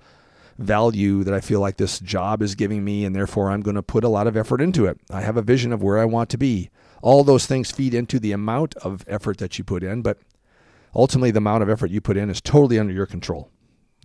value 0.58 1.24
that 1.24 1.34
I 1.34 1.40
feel 1.40 1.60
like 1.60 1.78
this 1.78 2.00
job 2.00 2.42
is 2.42 2.56
giving 2.56 2.84
me, 2.84 3.06
and 3.06 3.16
therefore 3.16 3.50
I'm 3.50 3.62
going 3.62 3.76
to 3.76 3.84
put 3.84 4.04
a 4.04 4.10
lot 4.10 4.28
of 4.28 4.38
effort 4.38 4.62
into 4.62 4.86
it. 4.86 5.00
I 5.10 5.22
have 5.22 5.38
a 5.38 5.42
vision 5.42 5.72
of 5.72 5.82
where 5.82 6.00
I 6.00 6.06
want 6.06 6.30
to 6.32 6.38
be. 6.38 6.70
All 7.02 7.24
those 7.24 7.46
things 7.46 7.72
feed 7.72 7.94
into 7.94 8.20
the 8.20 8.32
amount 8.32 8.76
of 8.78 9.04
effort 9.08 9.38
that 9.40 9.58
you 9.58 9.64
put 9.64 9.84
in, 9.84 10.02
but 10.02 10.20
ultimately, 10.94 11.32
the 11.32 11.40
amount 11.40 11.64
of 11.64 11.70
effort 11.70 11.90
you 11.90 12.02
put 12.02 12.18
in 12.18 12.30
is 12.30 12.42
totally 12.42 12.78
under 12.78 12.94
your 12.94 13.08
control 13.08 13.50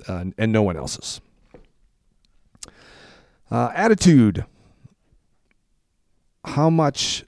uh, 0.09 0.25
and 0.37 0.53
no 0.53 0.63
one 0.63 0.77
else's. 0.77 1.21
Uh, 3.51 3.71
attitude. 3.75 4.45
How 6.45 6.71
much 6.71 7.25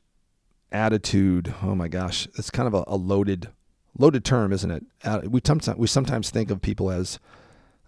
attitude? 0.73 1.55
Oh 1.63 1.75
my 1.75 1.89
gosh, 1.89 2.27
it's 2.37 2.51
kind 2.51 2.67
of 2.67 2.75
a, 2.75 2.85
a 2.87 2.97
loaded, 2.97 3.49
loaded 3.97 4.25
term, 4.25 4.53
isn't 4.53 4.71
it? 4.71 4.85
We 5.31 5.41
sometimes 5.45 5.79
we 5.79 5.87
sometimes 5.87 6.31
think 6.31 6.51
of 6.51 6.61
people 6.61 6.91
as 6.91 7.19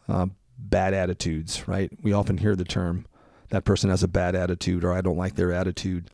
uh, 0.08 0.26
bad 0.58 0.94
attitudes, 0.94 1.66
right? 1.68 1.90
We 2.02 2.12
often 2.12 2.38
hear 2.38 2.56
the 2.56 2.64
term 2.64 3.06
that 3.50 3.64
person 3.64 3.90
has 3.90 4.02
a 4.02 4.08
bad 4.08 4.34
attitude 4.34 4.84
or 4.84 4.92
I 4.92 5.00
don't 5.00 5.16
like 5.16 5.34
their 5.34 5.52
attitude. 5.52 6.10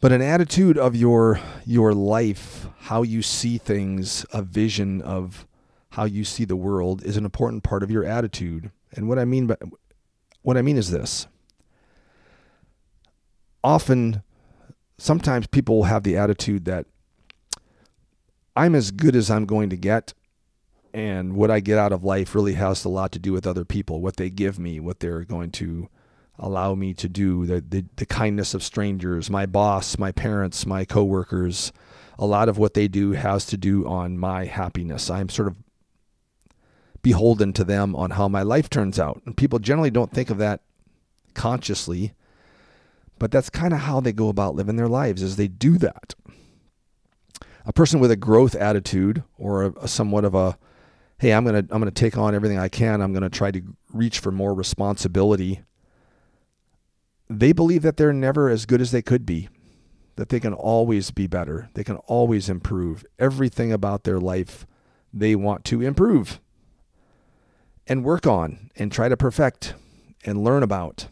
But 0.00 0.12
an 0.12 0.20
attitude 0.20 0.76
of 0.76 0.94
your 0.94 1.40
your 1.64 1.94
life, 1.94 2.66
how 2.80 3.02
you 3.02 3.22
see 3.22 3.56
things, 3.56 4.26
a 4.32 4.42
vision 4.42 5.00
of 5.00 5.46
how 5.90 6.04
you 6.04 6.24
see 6.24 6.44
the 6.44 6.56
world 6.56 7.02
is 7.04 7.16
an 7.16 7.24
important 7.24 7.62
part 7.62 7.82
of 7.82 7.90
your 7.90 8.04
attitude. 8.04 8.70
And 8.92 9.08
what 9.08 9.18
I 9.18 9.24
mean 9.24 9.46
by 9.46 9.56
what 10.42 10.58
I 10.58 10.62
mean 10.62 10.76
is 10.76 10.90
this. 10.90 11.26
Often 13.62 14.22
sometimes 14.98 15.46
people 15.46 15.84
have 15.84 16.02
the 16.02 16.16
attitude 16.16 16.64
that 16.64 16.86
I'm 18.56 18.74
as 18.74 18.90
good 18.90 19.16
as 19.16 19.30
I'm 19.30 19.46
going 19.46 19.70
to 19.70 19.76
get 19.76 20.14
and 20.94 21.34
what 21.34 21.50
I 21.50 21.58
get 21.58 21.76
out 21.76 21.92
of 21.92 22.04
life 22.04 22.36
really 22.36 22.54
has 22.54 22.84
a 22.84 22.88
lot 22.88 23.10
to 23.12 23.18
do 23.18 23.32
with 23.32 23.48
other 23.48 23.64
people, 23.64 24.00
what 24.00 24.16
they 24.16 24.30
give 24.30 24.60
me, 24.60 24.78
what 24.78 25.00
they're 25.00 25.24
going 25.24 25.50
to 25.52 25.88
allow 26.38 26.76
me 26.76 26.94
to 26.94 27.08
do, 27.08 27.46
the, 27.46 27.60
the, 27.60 27.84
the 27.96 28.06
kindness 28.06 28.54
of 28.54 28.62
strangers, 28.62 29.28
my 29.28 29.44
boss, 29.44 29.98
my 29.98 30.12
parents, 30.12 30.64
my 30.64 30.84
coworkers. 30.84 31.72
A 32.16 32.26
lot 32.26 32.48
of 32.48 32.58
what 32.58 32.74
they 32.74 32.86
do 32.86 33.10
has 33.10 33.44
to 33.46 33.56
do 33.56 33.84
on 33.88 34.18
my 34.18 34.44
happiness. 34.44 35.10
I'm 35.10 35.28
sort 35.28 35.48
of 35.48 35.56
beholden 37.02 37.52
to 37.54 37.64
them 37.64 37.96
on 37.96 38.10
how 38.10 38.28
my 38.28 38.42
life 38.42 38.70
turns 38.70 38.96
out. 39.00 39.20
And 39.26 39.36
people 39.36 39.58
generally 39.58 39.90
don't 39.90 40.12
think 40.12 40.30
of 40.30 40.38
that 40.38 40.60
consciously, 41.34 42.14
but 43.18 43.30
that's 43.30 43.50
kind 43.50 43.72
of 43.72 43.80
how 43.80 44.00
they 44.00 44.12
go 44.12 44.28
about 44.28 44.54
living 44.54 44.76
their 44.76 44.88
lives 44.88 45.22
is 45.22 45.36
they 45.36 45.48
do 45.48 45.78
that. 45.78 46.14
A 47.66 47.72
person 47.72 48.00
with 48.00 48.10
a 48.10 48.16
growth 48.16 48.54
attitude 48.54 49.22
or 49.38 49.64
a, 49.64 49.72
a 49.82 49.88
somewhat 49.88 50.24
of 50.24 50.34
a 50.34 50.58
hey, 51.18 51.32
I'm 51.32 51.44
going 51.44 51.66
to 51.66 51.74
I'm 51.74 51.80
going 51.80 51.92
to 51.92 52.00
take 52.00 52.18
on 52.18 52.34
everything 52.34 52.58
I 52.58 52.68
can. 52.68 53.00
I'm 53.00 53.12
going 53.12 53.22
to 53.22 53.30
try 53.30 53.50
to 53.50 53.62
reach 53.92 54.18
for 54.18 54.30
more 54.30 54.52
responsibility. 54.52 55.62
They 57.30 57.52
believe 57.52 57.82
that 57.82 57.96
they're 57.96 58.12
never 58.12 58.50
as 58.50 58.66
good 58.66 58.80
as 58.80 58.90
they 58.90 59.02
could 59.02 59.24
be. 59.24 59.48
That 60.16 60.28
they 60.28 60.38
can 60.38 60.52
always 60.52 61.10
be 61.10 61.26
better. 61.26 61.70
They 61.74 61.82
can 61.82 61.96
always 61.96 62.48
improve. 62.48 63.04
Everything 63.18 63.72
about 63.72 64.04
their 64.04 64.20
life 64.20 64.66
they 65.12 65.34
want 65.34 65.64
to 65.66 65.80
improve 65.80 66.40
and 67.86 68.04
work 68.04 68.26
on 68.26 68.70
and 68.76 68.90
try 68.90 69.08
to 69.08 69.16
perfect 69.16 69.74
and 70.24 70.42
learn 70.42 70.62
about. 70.62 71.08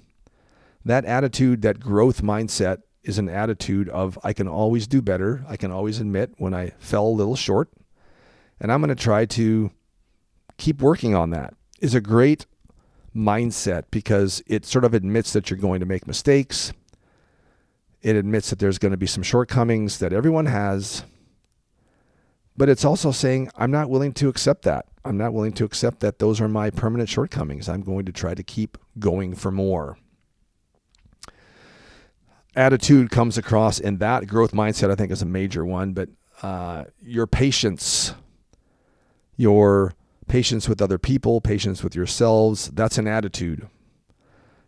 That 0.85 1.05
attitude, 1.05 1.63
that 1.63 1.81
growth 1.81 2.23
mindset 2.23 2.79
is 3.03 3.19
an 3.19 3.29
attitude 3.29 3.89
of 3.89 4.19
I 4.23 4.33
can 4.33 4.49
always 4.49 4.87
do 4.87 5.03
better. 5.03 5.45
I 5.49 5.57
can 5.57 5.71
always 5.71 6.01
admit 6.01 6.35
when 6.39 6.55
I 6.55 6.73
fell 6.79 7.07
a 7.07 7.09
little 7.09 7.37
short. 7.37 7.71
And 8.61 8.71
I'm 8.71 8.81
going 8.81 8.95
to 8.95 9.03
try 9.03 9.25
to 9.27 9.71
keep 10.57 10.81
working 10.81 11.15
on 11.15 11.31
that 11.31 11.55
is 11.81 11.95
a 11.95 12.01
great 12.01 12.47
mindset 13.15 13.85
because 13.91 14.43
it 14.47 14.65
sort 14.65 14.85
of 14.85 14.95
admits 14.95 15.33
that 15.33 15.51
you're 15.51 15.59
going 15.59 15.81
to 15.81 15.87
make 15.87 16.07
mistakes. 16.07 16.73
It 18.03 18.17
admits 18.17 18.51
that 18.51 18.59
there's 18.59 18.79
going 18.79 18.93
to 18.93 18.99
be 18.99 19.07
some 19.07 19.23
shortcomings 19.23 19.99
that 19.99 20.13
everyone 20.13 20.47
has. 20.47 21.05
But 22.57 22.69
it's 22.69 22.85
also 22.85 23.11
saying, 23.11 23.51
I'm 23.57 23.71
not 23.71 23.91
willing 23.91 24.13
to 24.15 24.29
accept 24.29 24.63
that. 24.63 24.87
I'm 25.05 25.17
not 25.17 25.33
willing 25.33 25.53
to 25.55 25.65
accept 25.65 26.01
that 26.01 26.19
those 26.19 26.41
are 26.41 26.49
my 26.49 26.71
permanent 26.71 27.09
shortcomings. 27.09 27.69
I'm 27.69 27.83
going 27.83 28.05
to 28.05 28.13
try 28.13 28.35
to 28.35 28.43
keep 28.43 28.79
going 28.99 29.35
for 29.35 29.51
more. 29.51 29.99
Attitude 32.55 33.11
comes 33.11 33.39
across 33.39 33.79
in 33.79 33.99
that 33.99 34.27
growth 34.27 34.53
mindset, 34.53 34.91
I 34.91 34.95
think, 34.95 35.11
is 35.11 35.23
a 35.23 35.27
major 35.27 35.65
one. 35.65 35.93
But 35.93 36.11
uh, 36.43 36.85
your 37.01 37.27
patience, 37.27 38.15
your 39.37 39.95
patience 40.29 40.69
with 40.69 40.83
other 40.83 40.99
people, 40.99 41.41
patience 41.41 41.83
with 41.83 41.95
yourselves. 41.95 42.69
That's 42.69 42.99
an 42.99 43.07
attitude. 43.07 43.69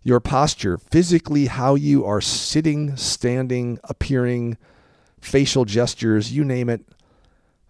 Your 0.03 0.21
posture, 0.21 0.79
physically, 0.79 1.47
how 1.47 1.75
you 1.75 2.05
are 2.05 2.21
sitting, 2.21 2.97
standing, 2.97 3.79
appearing, 3.85 4.59
facial 5.21 5.65
gestures, 5.65 6.33
you 6.33 6.45
name 6.45 6.69
it. 6.69 6.83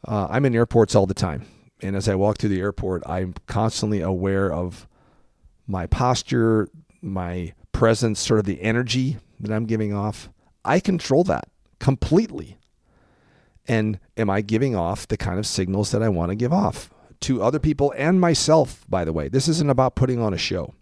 Uh, 0.06 0.26
I'm 0.28 0.44
in 0.44 0.54
airports 0.54 0.94
all 0.94 1.06
the 1.06 1.14
time. 1.14 1.46
And 1.80 1.94
as 1.96 2.08
I 2.08 2.14
walk 2.14 2.38
through 2.38 2.50
the 2.50 2.60
airport, 2.60 3.02
I'm 3.06 3.34
constantly 3.46 4.00
aware 4.00 4.52
of 4.52 4.88
my 5.66 5.86
posture, 5.86 6.68
my 7.00 7.54
presence, 7.72 8.20
sort 8.20 8.40
of 8.40 8.46
the 8.46 8.60
energy 8.62 9.18
that 9.44 9.54
I'm 9.54 9.66
giving 9.66 9.94
off. 9.94 10.28
I 10.64 10.80
control 10.80 11.24
that 11.24 11.48
completely. 11.78 12.58
And 13.66 13.98
am 14.16 14.28
I 14.28 14.40
giving 14.40 14.76
off 14.76 15.08
the 15.08 15.16
kind 15.16 15.38
of 15.38 15.46
signals 15.46 15.90
that 15.92 16.02
I 16.02 16.08
want 16.08 16.30
to 16.30 16.36
give 16.36 16.52
off? 16.52 16.90
to 17.24 17.42
other 17.42 17.58
people 17.58 17.92
and 17.96 18.20
myself, 18.20 18.84
by 18.88 19.02
the 19.02 19.12
way. 19.12 19.28
This 19.28 19.48
isn't 19.48 19.70
about 19.70 19.94
putting 19.94 20.20
on 20.20 20.34
a 20.34 20.38
show. 20.38 20.74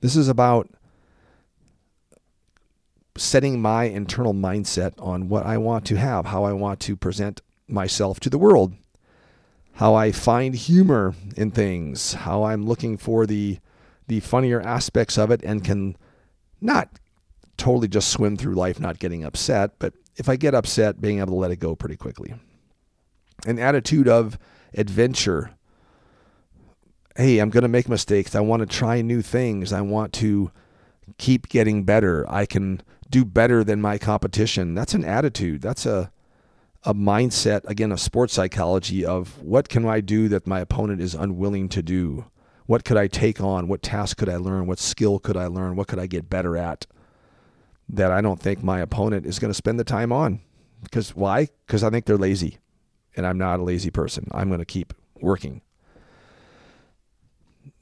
This 0.00 0.14
is 0.14 0.28
about 0.28 0.68
setting 3.16 3.60
my 3.60 3.84
internal 3.84 4.34
mindset 4.34 4.92
on 4.98 5.30
what 5.30 5.46
I 5.46 5.56
want 5.56 5.86
to 5.86 5.96
have, 5.96 6.26
how 6.26 6.44
I 6.44 6.52
want 6.52 6.80
to 6.80 6.96
present 6.96 7.40
myself 7.66 8.20
to 8.20 8.30
the 8.30 8.38
world, 8.38 8.74
how 9.74 9.94
I 9.94 10.12
find 10.12 10.54
humor 10.54 11.14
in 11.34 11.50
things, 11.50 12.12
how 12.12 12.42
I'm 12.44 12.66
looking 12.66 12.96
for 12.96 13.26
the 13.26 13.58
the 14.08 14.20
funnier 14.20 14.60
aspects 14.60 15.16
of 15.16 15.30
it 15.30 15.42
and 15.44 15.64
can 15.64 15.96
not 16.60 16.90
totally 17.62 17.86
just 17.86 18.08
swim 18.08 18.36
through 18.36 18.54
life 18.54 18.80
not 18.80 18.98
getting 18.98 19.22
upset, 19.22 19.78
but 19.78 19.94
if 20.16 20.28
I 20.28 20.34
get 20.34 20.52
upset, 20.52 21.00
being 21.00 21.20
able 21.20 21.34
to 21.34 21.36
let 21.36 21.52
it 21.52 21.60
go 21.60 21.76
pretty 21.76 21.96
quickly. 21.96 22.34
An 23.46 23.60
attitude 23.60 24.08
of 24.08 24.36
adventure. 24.74 25.52
Hey, 27.16 27.38
I'm 27.38 27.50
going 27.50 27.62
to 27.62 27.68
make 27.68 27.88
mistakes. 27.88 28.34
I 28.34 28.40
want 28.40 28.60
to 28.60 28.66
try 28.66 29.00
new 29.00 29.22
things. 29.22 29.72
I 29.72 29.80
want 29.80 30.12
to 30.14 30.50
keep 31.18 31.48
getting 31.48 31.84
better. 31.84 32.28
I 32.28 32.46
can 32.46 32.82
do 33.08 33.24
better 33.24 33.62
than 33.62 33.80
my 33.80 33.96
competition. 33.96 34.74
That's 34.74 34.94
an 34.94 35.04
attitude. 35.04 35.62
That's 35.62 35.86
a 35.86 36.10
a 36.84 36.92
mindset 36.92 37.64
again 37.66 37.92
of 37.92 38.00
sports 38.00 38.32
psychology 38.32 39.06
of 39.06 39.40
what 39.40 39.68
can 39.68 39.86
I 39.86 40.00
do 40.00 40.26
that 40.30 40.48
my 40.48 40.58
opponent 40.58 41.00
is 41.00 41.14
unwilling 41.14 41.68
to 41.68 41.80
do? 41.80 42.24
What 42.66 42.84
could 42.84 42.96
I 42.96 43.06
take 43.06 43.40
on? 43.40 43.68
What 43.68 43.82
task 43.82 44.16
could 44.16 44.28
I 44.28 44.34
learn? 44.34 44.66
What 44.66 44.80
skill 44.80 45.20
could 45.20 45.36
I 45.36 45.46
learn? 45.46 45.76
What 45.76 45.86
could 45.86 46.00
I 46.00 46.08
get 46.08 46.28
better 46.28 46.56
at 46.56 46.88
that 47.88 48.10
I 48.10 48.20
don't 48.20 48.40
think 48.40 48.62
my 48.62 48.80
opponent 48.80 49.26
is 49.26 49.38
going 49.38 49.50
to 49.50 49.54
spend 49.54 49.78
the 49.78 49.84
time 49.84 50.12
on? 50.12 50.40
Because 50.82 51.14
why? 51.14 51.48
Because 51.66 51.82
I 51.84 51.90
think 51.90 52.06
they're 52.06 52.16
lazy. 52.16 52.58
And 53.16 53.26
I'm 53.26 53.38
not 53.38 53.60
a 53.60 53.62
lazy 53.62 53.90
person. 53.90 54.28
I'm 54.32 54.48
going 54.48 54.60
to 54.60 54.64
keep 54.64 54.94
working. 55.20 55.60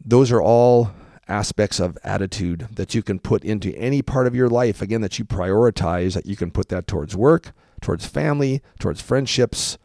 Those 0.04 0.32
are 0.32 0.42
all 0.42 0.90
aspects 1.28 1.78
of 1.78 1.96
attitude 2.02 2.66
that 2.72 2.94
you 2.94 3.02
can 3.02 3.20
put 3.20 3.44
into 3.44 3.74
any 3.76 4.02
part 4.02 4.26
of 4.26 4.34
your 4.34 4.48
life, 4.48 4.82
again, 4.82 5.00
that 5.00 5.18
you 5.18 5.24
prioritize, 5.24 6.14
that 6.14 6.26
you 6.26 6.36
can 6.36 6.50
put 6.50 6.68
that 6.68 6.86
towards 6.86 7.14
work, 7.16 7.52
towards 7.80 8.04
family, 8.04 8.60
towards 8.78 9.00
friendships, 9.00 9.78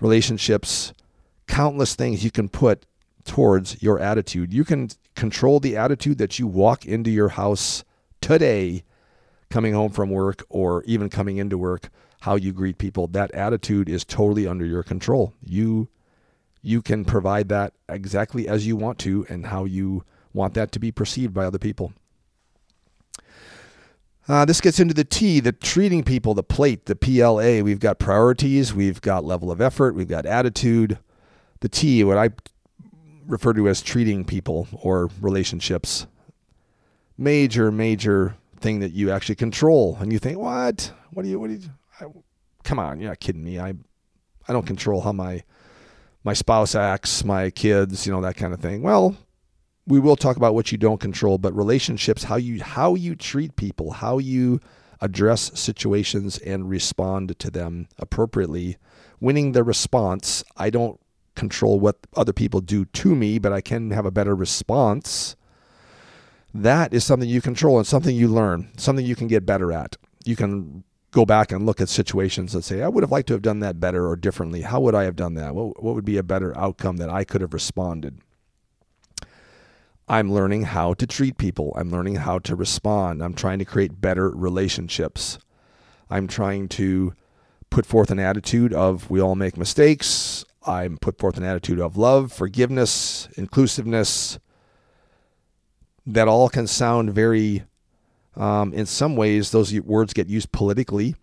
relationships, 0.00 0.94
countless 1.46 1.94
things 1.94 2.24
you 2.24 2.30
can 2.30 2.48
put 2.48 2.86
towards 3.24 3.82
your 3.82 3.98
attitude. 3.98 4.54
You 4.54 4.64
can 4.64 4.88
control 5.14 5.60
the 5.60 5.76
attitude 5.76 6.18
that 6.18 6.38
you 6.38 6.46
walk 6.46 6.86
into 6.86 7.10
your 7.10 7.30
house 7.30 7.84
today, 8.20 8.84
coming 9.50 9.74
home 9.74 9.92
from 9.92 10.10
work 10.10 10.44
or 10.48 10.82
even 10.84 11.08
coming 11.08 11.36
into 11.36 11.58
work, 11.58 11.90
how 12.20 12.34
you 12.34 12.52
greet 12.52 12.78
people. 12.78 13.06
That 13.06 13.30
attitude 13.32 13.88
is 13.88 14.04
totally 14.04 14.46
under 14.46 14.64
your 14.64 14.82
control. 14.82 15.34
You 15.42 15.88
you 16.62 16.82
can 16.82 17.04
provide 17.04 17.48
that 17.48 17.74
exactly 17.88 18.48
as 18.48 18.66
you 18.66 18.74
want 18.74 18.98
to 18.98 19.24
and 19.28 19.46
how 19.46 19.64
you 19.64 20.02
want 20.32 20.54
that 20.54 20.72
to 20.72 20.80
be 20.80 20.90
perceived 20.90 21.32
by 21.32 21.44
other 21.44 21.60
people. 21.60 21.92
Uh, 24.28 24.44
this 24.44 24.60
gets 24.60 24.80
into 24.80 24.92
the 24.92 25.04
T, 25.04 25.38
the 25.38 25.52
treating 25.52 26.02
people, 26.02 26.34
the 26.34 26.42
plate, 26.42 26.86
the 26.86 26.96
PLA. 26.96 27.62
We've 27.62 27.78
got 27.78 28.00
priorities, 28.00 28.74
we've 28.74 29.00
got 29.00 29.24
level 29.24 29.52
of 29.52 29.60
effort, 29.60 29.94
we've 29.94 30.08
got 30.08 30.26
attitude. 30.26 30.98
The 31.60 31.68
T, 31.68 32.02
what 32.02 32.18
I 32.18 32.30
refer 33.26 33.52
to 33.52 33.68
as 33.68 33.80
treating 33.80 34.24
people 34.24 34.66
or 34.72 35.08
relationships. 35.20 36.06
Major, 37.16 37.70
major 37.70 38.36
that 38.80 38.92
you 38.92 39.10
actually 39.10 39.36
control. 39.36 39.96
And 40.00 40.12
you 40.12 40.18
think, 40.18 40.38
what? 40.38 40.92
What 41.12 41.22
do 41.22 41.28
you, 41.28 41.38
what 41.38 41.48
do 41.48 41.54
you, 41.54 41.70
I, 42.00 42.04
come 42.64 42.78
on, 42.78 43.00
you're 43.00 43.10
not 43.10 43.20
kidding 43.20 43.44
me. 43.44 43.58
I, 43.58 43.74
I 44.48 44.52
don't 44.52 44.66
control 44.66 45.00
how 45.00 45.12
my, 45.12 45.42
my 46.24 46.34
spouse 46.34 46.74
acts, 46.74 47.24
my 47.24 47.50
kids, 47.50 48.06
you 48.06 48.12
know, 48.12 48.20
that 48.20 48.36
kind 48.36 48.52
of 48.52 48.60
thing. 48.60 48.82
Well, 48.82 49.16
we 49.86 50.00
will 50.00 50.16
talk 50.16 50.36
about 50.36 50.54
what 50.54 50.72
you 50.72 50.78
don't 50.78 51.00
control, 51.00 51.38
but 51.38 51.54
relationships, 51.54 52.24
how 52.24 52.36
you 52.36 52.62
how 52.62 52.96
you 52.96 53.14
treat 53.14 53.54
people, 53.54 53.92
how 53.92 54.18
you 54.18 54.60
address 55.00 55.52
situations 55.58 56.38
and 56.38 56.68
respond 56.68 57.38
to 57.38 57.50
them 57.50 57.88
appropriately. 57.98 58.76
Winning 59.20 59.52
the 59.52 59.62
response, 59.62 60.42
I 60.56 60.70
don't 60.70 61.00
control 61.36 61.78
what 61.78 61.98
other 62.16 62.32
people 62.32 62.60
do 62.60 62.84
to 62.84 63.14
me, 63.14 63.38
but 63.38 63.52
I 63.52 63.60
can 63.60 63.90
have 63.92 64.06
a 64.06 64.10
better 64.10 64.34
response. 64.34 65.36
That 66.62 66.94
is 66.94 67.04
something 67.04 67.28
you 67.28 67.40
control 67.40 67.78
and 67.78 67.86
something 67.86 68.16
you 68.16 68.28
learn, 68.28 68.70
something 68.78 69.04
you 69.04 69.16
can 69.16 69.28
get 69.28 69.44
better 69.44 69.72
at. 69.72 69.96
You 70.24 70.36
can 70.36 70.84
go 71.10 71.24
back 71.24 71.52
and 71.52 71.66
look 71.66 71.80
at 71.80 71.88
situations 71.88 72.54
and 72.54 72.64
say, 72.64 72.82
I 72.82 72.88
would 72.88 73.02
have 73.02 73.12
liked 73.12 73.28
to 73.28 73.34
have 73.34 73.42
done 73.42 73.60
that 73.60 73.78
better 73.78 74.06
or 74.08 74.16
differently. 74.16 74.62
How 74.62 74.80
would 74.80 74.94
I 74.94 75.04
have 75.04 75.16
done 75.16 75.34
that? 75.34 75.54
What, 75.54 75.82
what 75.82 75.94
would 75.94 76.04
be 76.04 76.16
a 76.16 76.22
better 76.22 76.56
outcome 76.56 76.96
that 76.96 77.10
I 77.10 77.24
could 77.24 77.40
have 77.40 77.54
responded? 77.54 78.20
I'm 80.08 80.32
learning 80.32 80.62
how 80.62 80.94
to 80.94 81.06
treat 81.06 81.36
people. 81.36 81.72
I'm 81.76 81.90
learning 81.90 82.16
how 82.16 82.38
to 82.40 82.54
respond. 82.54 83.22
I'm 83.22 83.34
trying 83.34 83.58
to 83.58 83.64
create 83.64 84.00
better 84.00 84.30
relationships. 84.30 85.38
I'm 86.08 86.28
trying 86.28 86.68
to 86.70 87.12
put 87.70 87.84
forth 87.84 88.10
an 88.10 88.20
attitude 88.20 88.72
of 88.72 89.10
we 89.10 89.20
all 89.20 89.34
make 89.34 89.56
mistakes. 89.56 90.44
I'm 90.64 90.96
put 90.96 91.18
forth 91.18 91.36
an 91.36 91.44
attitude 91.44 91.80
of 91.80 91.96
love, 91.96 92.32
forgiveness, 92.32 93.28
inclusiveness. 93.36 94.38
That 96.06 96.28
all 96.28 96.48
can 96.48 96.66
sound 96.66 97.12
very, 97.12 97.64
um, 98.36 98.72
in 98.72 98.86
some 98.86 99.16
ways, 99.16 99.50
those 99.50 99.78
words 99.80 100.12
get 100.12 100.28
used 100.28 100.52
politically. 100.52 101.16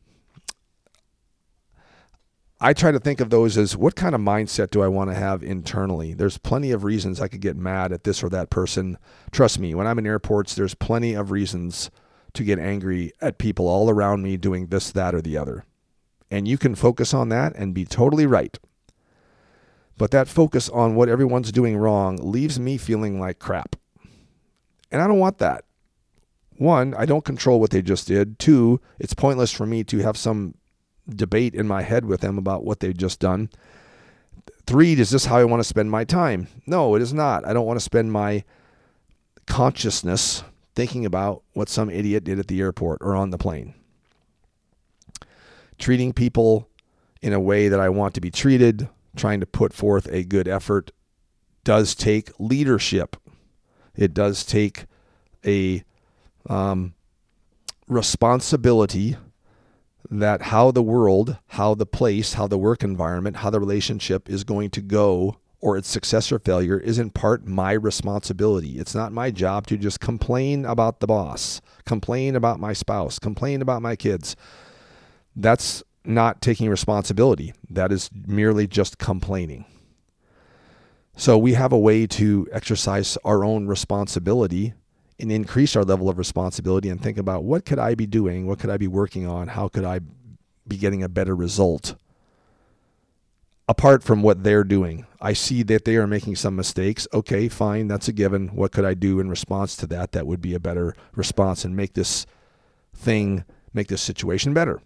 I 2.60 2.72
try 2.72 2.92
to 2.92 3.00
think 3.00 3.20
of 3.20 3.30
those 3.30 3.58
as 3.58 3.76
what 3.76 3.96
kind 3.96 4.16
of 4.16 4.22
mindset 4.22 4.72
do 4.72 4.82
I 4.82 4.88
want 4.88 5.10
to 5.10 5.16
have 5.16 5.44
internally? 5.44 6.14
There's 6.14 6.38
plenty 6.38 6.72
of 6.72 6.86
reasons 6.86 7.20
I 7.20 7.28
could 7.28 7.42
get 7.42 7.58
mad 7.58 7.92
at 7.92 8.06
this 8.06 8.24
or 8.24 8.30
that 8.30 8.50
person. 8.50 8.98
Trust 9.32 9.60
me, 9.60 9.76
when 9.76 9.86
I'm 9.86 10.00
in 10.00 10.08
airports, 10.08 10.56
there's 10.56 10.74
plenty 10.74 11.14
of 11.14 11.30
reasons 11.30 11.92
to 12.34 12.44
get 12.44 12.60
angry 12.60 13.12
at 13.22 13.38
people 13.38 13.68
all 13.68 13.90
around 13.90 14.24
me 14.24 14.38
doing 14.38 14.68
this, 14.68 14.92
that, 14.92 15.14
or 15.14 15.22
the 15.22 15.38
other. 15.38 15.66
And 16.32 16.48
you 16.48 16.58
can 16.58 16.74
focus 16.74 17.14
on 17.14 17.30
that 17.30 17.54
and 17.56 17.74
be 17.74 17.86
totally 17.86 18.26
right. 18.26 18.58
But 19.98 20.12
that 20.12 20.28
focus 20.28 20.70
on 20.70 20.96
what 20.96 21.10
everyone's 21.10 21.52
doing 21.52 21.78
wrong 21.78 22.18
leaves 22.18 22.60
me 22.60 22.78
feeling 22.78 23.20
like 23.20 23.40
crap. 23.40 23.76
And 24.94 25.02
I 25.02 25.08
don't 25.08 25.20
want 25.20 25.40
that. 25.40 25.66
One, 26.58 26.94
I 26.94 27.06
don't 27.06 27.26
control 27.26 27.60
what 27.60 27.72
they 27.72 27.82
just 27.82 28.08
did. 28.08 28.38
Two, 28.38 28.80
it's 29.00 29.16
pointless 29.16 29.52
for 29.52 29.66
me 29.66 29.84
to 29.86 29.98
have 29.98 30.16
some 30.16 30.54
debate 31.10 31.56
in 31.56 31.68
my 31.68 31.82
head 31.82 32.06
with 32.06 32.22
them 32.22 32.38
about 32.38 32.64
what 32.64 32.80
they've 32.80 32.96
just 32.96 33.20
done. 33.20 33.50
Three, 34.68 34.94
is 34.94 35.10
this 35.10 35.26
how 35.26 35.38
I 35.38 35.44
want 35.46 35.62
to 35.62 35.68
spend 35.68 35.90
my 35.90 36.04
time? 36.04 36.48
No, 36.68 36.96
it 36.96 37.02
is 37.02 37.14
not. 37.14 37.46
I 37.46 37.54
don't 37.54 37.66
want 37.66 37.78
to 37.78 37.84
spend 37.84 38.12
my 38.12 38.44
consciousness 39.48 40.44
thinking 40.76 41.06
about 41.06 41.42
what 41.54 41.70
some 41.70 41.90
idiot 41.90 42.24
did 42.24 42.40
at 42.40 42.48
the 42.48 42.62
airport 42.62 43.00
or 43.02 43.16
on 43.16 43.32
the 43.32 43.38
plane. 43.38 43.74
Treating 45.80 46.14
people 46.14 46.70
in 47.22 47.34
a 47.34 47.40
way 47.40 47.68
that 47.68 47.80
I 47.80 47.90
want 47.90 48.14
to 48.14 48.22
be 48.22 48.32
treated, 48.32 48.88
trying 49.16 49.40
to 49.40 49.46
put 49.48 49.74
forth 49.74 50.08
a 50.12 50.24
good 50.24 50.48
effort, 50.48 50.92
does 51.64 51.96
take 51.96 52.30
leadership. 52.40 53.18
It 53.96 54.14
does 54.14 54.44
take 54.44 54.86
a 55.46 55.84
um, 56.50 56.94
responsibility 57.88 59.18
that 60.10 60.44
how 60.44 60.72
the 60.72 60.84
world, 60.84 61.38
how 61.48 61.76
the 61.76 61.86
place, 61.86 62.34
how 62.34 62.48
the 62.48 62.58
work 62.58 62.84
environment, 62.84 63.38
how 63.38 63.50
the 63.50 63.60
relationship 63.60 64.30
is 64.30 64.44
going 64.44 64.70
to 64.72 64.82
go 64.82 65.38
or 65.64 65.78
its 65.78 65.88
success 65.88 66.30
or 66.32 66.40
failure 66.40 66.78
is 66.78 67.00
in 67.00 67.10
part 67.10 67.48
my 67.48 67.72
responsibility. 67.72 68.78
It's 68.78 68.94
not 68.94 69.14
my 69.14 69.32
job 69.32 69.66
to 69.68 69.78
just 69.78 70.02
complain 70.02 70.66
about 70.66 71.00
the 71.00 71.08
boss, 71.08 71.62
complain 71.86 72.36
about 72.36 72.60
my 72.60 72.74
spouse, 72.74 73.18
complain 73.18 73.62
about 73.62 73.82
my 73.82 73.96
kids. 73.96 74.36
That's 75.36 75.82
not 76.04 76.42
taking 76.42 76.70
responsibility. 76.70 77.54
That 77.70 77.94
is 77.94 78.10
merely 78.28 78.68
just 78.68 78.98
complaining. 78.98 79.66
So 81.16 81.38
we 81.38 81.54
have 81.54 81.72
a 81.72 81.78
way 81.78 82.08
to 82.08 82.48
exercise 82.52 83.18
our 83.24 83.44
own 83.44 83.68
responsibility 83.68 84.74
and 85.20 85.32
increase 85.32 85.76
our 85.76 85.84
level 85.84 86.10
of 86.10 86.18
responsibility 86.18 86.90
and 86.90 87.02
think 87.02 87.18
about 87.18 87.44
what 87.44 87.66
could 87.66 87.80
I 87.80 87.96
be 87.96 88.08
doing? 88.08 88.48
What 88.48 88.60
could 88.60 88.70
I 88.70 88.78
be 88.78 88.88
working 88.88 89.28
on? 89.28 89.50
How 89.50 89.68
could 89.68 89.86
I 89.86 90.00
be 90.68 90.78
getting 90.78 91.04
a 91.04 91.10
better 91.10 91.36
result? 91.36 91.96
Apart 93.70 94.04
from 94.04 94.24
what 94.24 94.44
they're 94.44 94.64
doing, 94.64 95.06
I 95.22 95.34
see 95.34 95.64
that 95.64 95.86
they 95.86 95.96
are 95.96 96.08
making 96.08 96.36
some 96.36 96.56
mistakes. 96.56 97.08
Okay, 97.14 97.48
fine, 97.48 97.88
that's 97.88 98.10
a 98.10 98.12
given. 98.12 98.50
What 98.50 98.72
could 98.72 98.84
I 98.84 98.94
do 98.94 99.20
in 99.20 99.30
response 99.30 99.78
to 99.78 99.88
that 99.88 100.12
that 100.12 100.28
would 100.28 100.42
be 100.42 100.54
a 100.54 100.60
better 100.60 100.96
response 101.16 101.64
and 101.64 101.76
make 101.76 101.94
this 101.94 102.26
thing, 102.94 103.46
make 103.74 103.88
this 103.88 104.02
situation 104.02 104.54
better? 104.54 104.82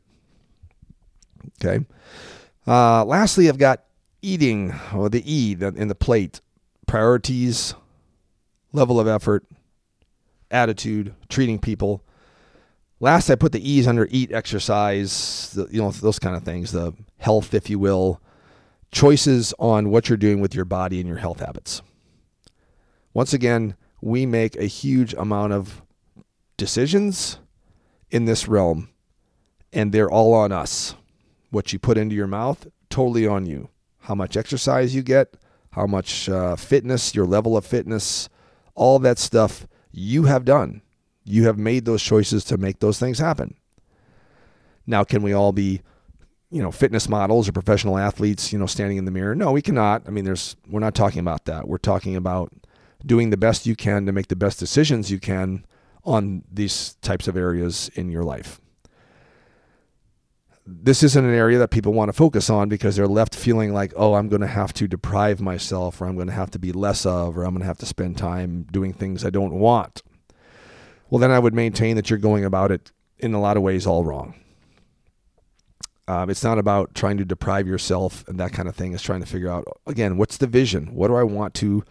Okay. 1.59 1.85
Uh, 2.67 3.03
lastly, 3.05 3.49
I've 3.49 3.57
got 3.57 3.86
eating, 4.21 4.73
or 4.93 5.09
the 5.09 5.23
E 5.25 5.55
in 5.59 5.87
the 5.87 5.95
plate, 5.95 6.41
priorities, 6.85 7.75
level 8.73 8.99
of 8.99 9.07
effort, 9.07 9.45
attitude, 10.51 11.13
treating 11.29 11.59
people. 11.59 12.03
Last, 12.99 13.29
I 13.29 13.35
put 13.35 13.51
the 13.51 13.69
E's 13.69 13.87
under 13.87 14.07
eat, 14.09 14.31
exercise, 14.31 15.51
the, 15.53 15.67
you 15.69 15.81
know, 15.81 15.91
those 15.91 16.19
kind 16.19 16.35
of 16.35 16.43
things, 16.43 16.71
the 16.71 16.93
health, 17.17 17.53
if 17.53 17.69
you 17.69 17.77
will, 17.77 18.21
choices 18.91 19.53
on 19.59 19.89
what 19.89 20.09
you're 20.09 20.17
doing 20.17 20.39
with 20.39 20.55
your 20.55 20.65
body 20.65 20.99
and 20.99 21.07
your 21.07 21.17
health 21.17 21.39
habits. 21.39 21.81
Once 23.13 23.33
again, 23.33 23.75
we 24.01 24.25
make 24.25 24.55
a 24.55 24.65
huge 24.65 25.13
amount 25.13 25.53
of 25.53 25.81
decisions 26.55 27.39
in 28.09 28.25
this 28.25 28.47
realm, 28.47 28.89
and 29.73 29.91
they're 29.91 30.09
all 30.09 30.33
on 30.33 30.51
us. 30.51 30.95
What 31.49 31.71
you 31.71 31.79
put 31.79 31.97
into 31.97 32.15
your 32.15 32.27
mouth, 32.27 32.67
totally 32.89 33.27
on 33.27 33.45
you. 33.45 33.69
How 34.07 34.15
much 34.15 34.37
exercise 34.37 34.95
you 34.95 35.03
get, 35.03 35.35
how 35.71 35.85
much 35.85 36.29
uh, 36.29 36.55
fitness, 36.55 37.13
your 37.13 37.25
level 37.25 37.57
of 37.57 37.65
fitness, 37.65 38.29
all 38.73 38.99
that 38.99 39.19
stuff 39.19 39.67
you 39.91 40.23
have 40.23 40.45
done. 40.45 40.81
You 41.25 41.43
have 41.43 41.57
made 41.57 41.83
those 41.83 42.01
choices 42.01 42.45
to 42.45 42.57
make 42.57 42.79
those 42.79 42.97
things 42.99 43.19
happen. 43.19 43.55
Now, 44.85 45.03
can 45.03 45.23
we 45.23 45.33
all 45.33 45.51
be, 45.51 45.81
you 46.49 46.61
know, 46.61 46.71
fitness 46.71 47.09
models 47.09 47.49
or 47.49 47.51
professional 47.51 47.97
athletes, 47.97 48.53
you 48.53 48.59
know, 48.59 48.65
standing 48.65 48.97
in 48.97 49.03
the 49.03 49.11
mirror? 49.11 49.35
No, 49.35 49.51
we 49.51 49.61
cannot. 49.61 50.03
I 50.07 50.11
mean, 50.11 50.23
there's 50.23 50.55
we're 50.69 50.79
not 50.79 50.95
talking 50.95 51.19
about 51.19 51.43
that. 51.43 51.67
We're 51.67 51.77
talking 51.77 52.15
about 52.15 52.53
doing 53.05 53.29
the 53.29 53.35
best 53.35 53.65
you 53.65 53.75
can 53.75 54.05
to 54.05 54.13
make 54.13 54.29
the 54.29 54.37
best 54.37 54.57
decisions 54.57 55.11
you 55.11 55.19
can 55.19 55.65
on 56.05 56.43
these 56.49 56.95
types 57.01 57.27
of 57.27 57.35
areas 57.35 57.91
in 57.95 58.09
your 58.09 58.23
life. 58.23 58.61
This 60.67 61.01
isn't 61.01 61.23
an 61.23 61.33
area 61.33 61.57
that 61.59 61.69
people 61.69 61.93
want 61.93 62.09
to 62.09 62.13
focus 62.13 62.49
on 62.49 62.67
because 62.67 62.97
they're 62.97 63.07
left 63.07 63.33
feeling 63.33 63.73
like, 63.73 63.93
oh, 63.95 64.15
I'm 64.15 64.27
going 64.27 64.41
to 64.41 64.47
have 64.47 64.73
to 64.73 64.87
deprive 64.87 65.39
myself, 65.39 66.01
or 66.01 66.05
I'm 66.05 66.15
going 66.15 66.27
to 66.27 66.33
have 66.33 66.51
to 66.51 66.59
be 66.59 66.73
less 66.73 67.05
of, 67.05 67.37
or 67.37 67.43
I'm 67.43 67.51
going 67.51 67.61
to 67.61 67.67
have 67.67 67.77
to 67.77 67.85
spend 67.85 68.17
time 68.17 68.67
doing 68.69 68.91
things 68.91 69.23
I 69.23 69.29
don't 69.29 69.53
want. 69.53 70.03
Well, 71.09 71.19
then 71.19 71.31
I 71.31 71.39
would 71.39 71.53
maintain 71.53 71.95
that 71.95 72.09
you're 72.09 72.19
going 72.19 72.43
about 72.43 72.71
it 72.71 72.91
in 73.17 73.33
a 73.33 73.39
lot 73.39 73.55
of 73.55 73.63
ways 73.63 73.87
all 73.87 74.03
wrong. 74.03 74.35
Um, 76.09 76.29
it's 76.29 76.43
not 76.43 76.59
about 76.59 76.93
trying 76.93 77.17
to 77.17 77.25
deprive 77.25 77.67
yourself 77.67 78.27
and 78.27 78.37
that 78.39 78.51
kind 78.51 78.67
of 78.67 78.75
thing. 78.75 78.93
It's 78.93 79.03
trying 79.03 79.21
to 79.21 79.25
figure 79.25 79.49
out, 79.49 79.65
again, 79.85 80.17
what's 80.17 80.37
the 80.37 80.47
vision? 80.47 80.93
What 80.93 81.07
do 81.07 81.15
I 81.15 81.23
want 81.23 81.53
to 81.55 81.83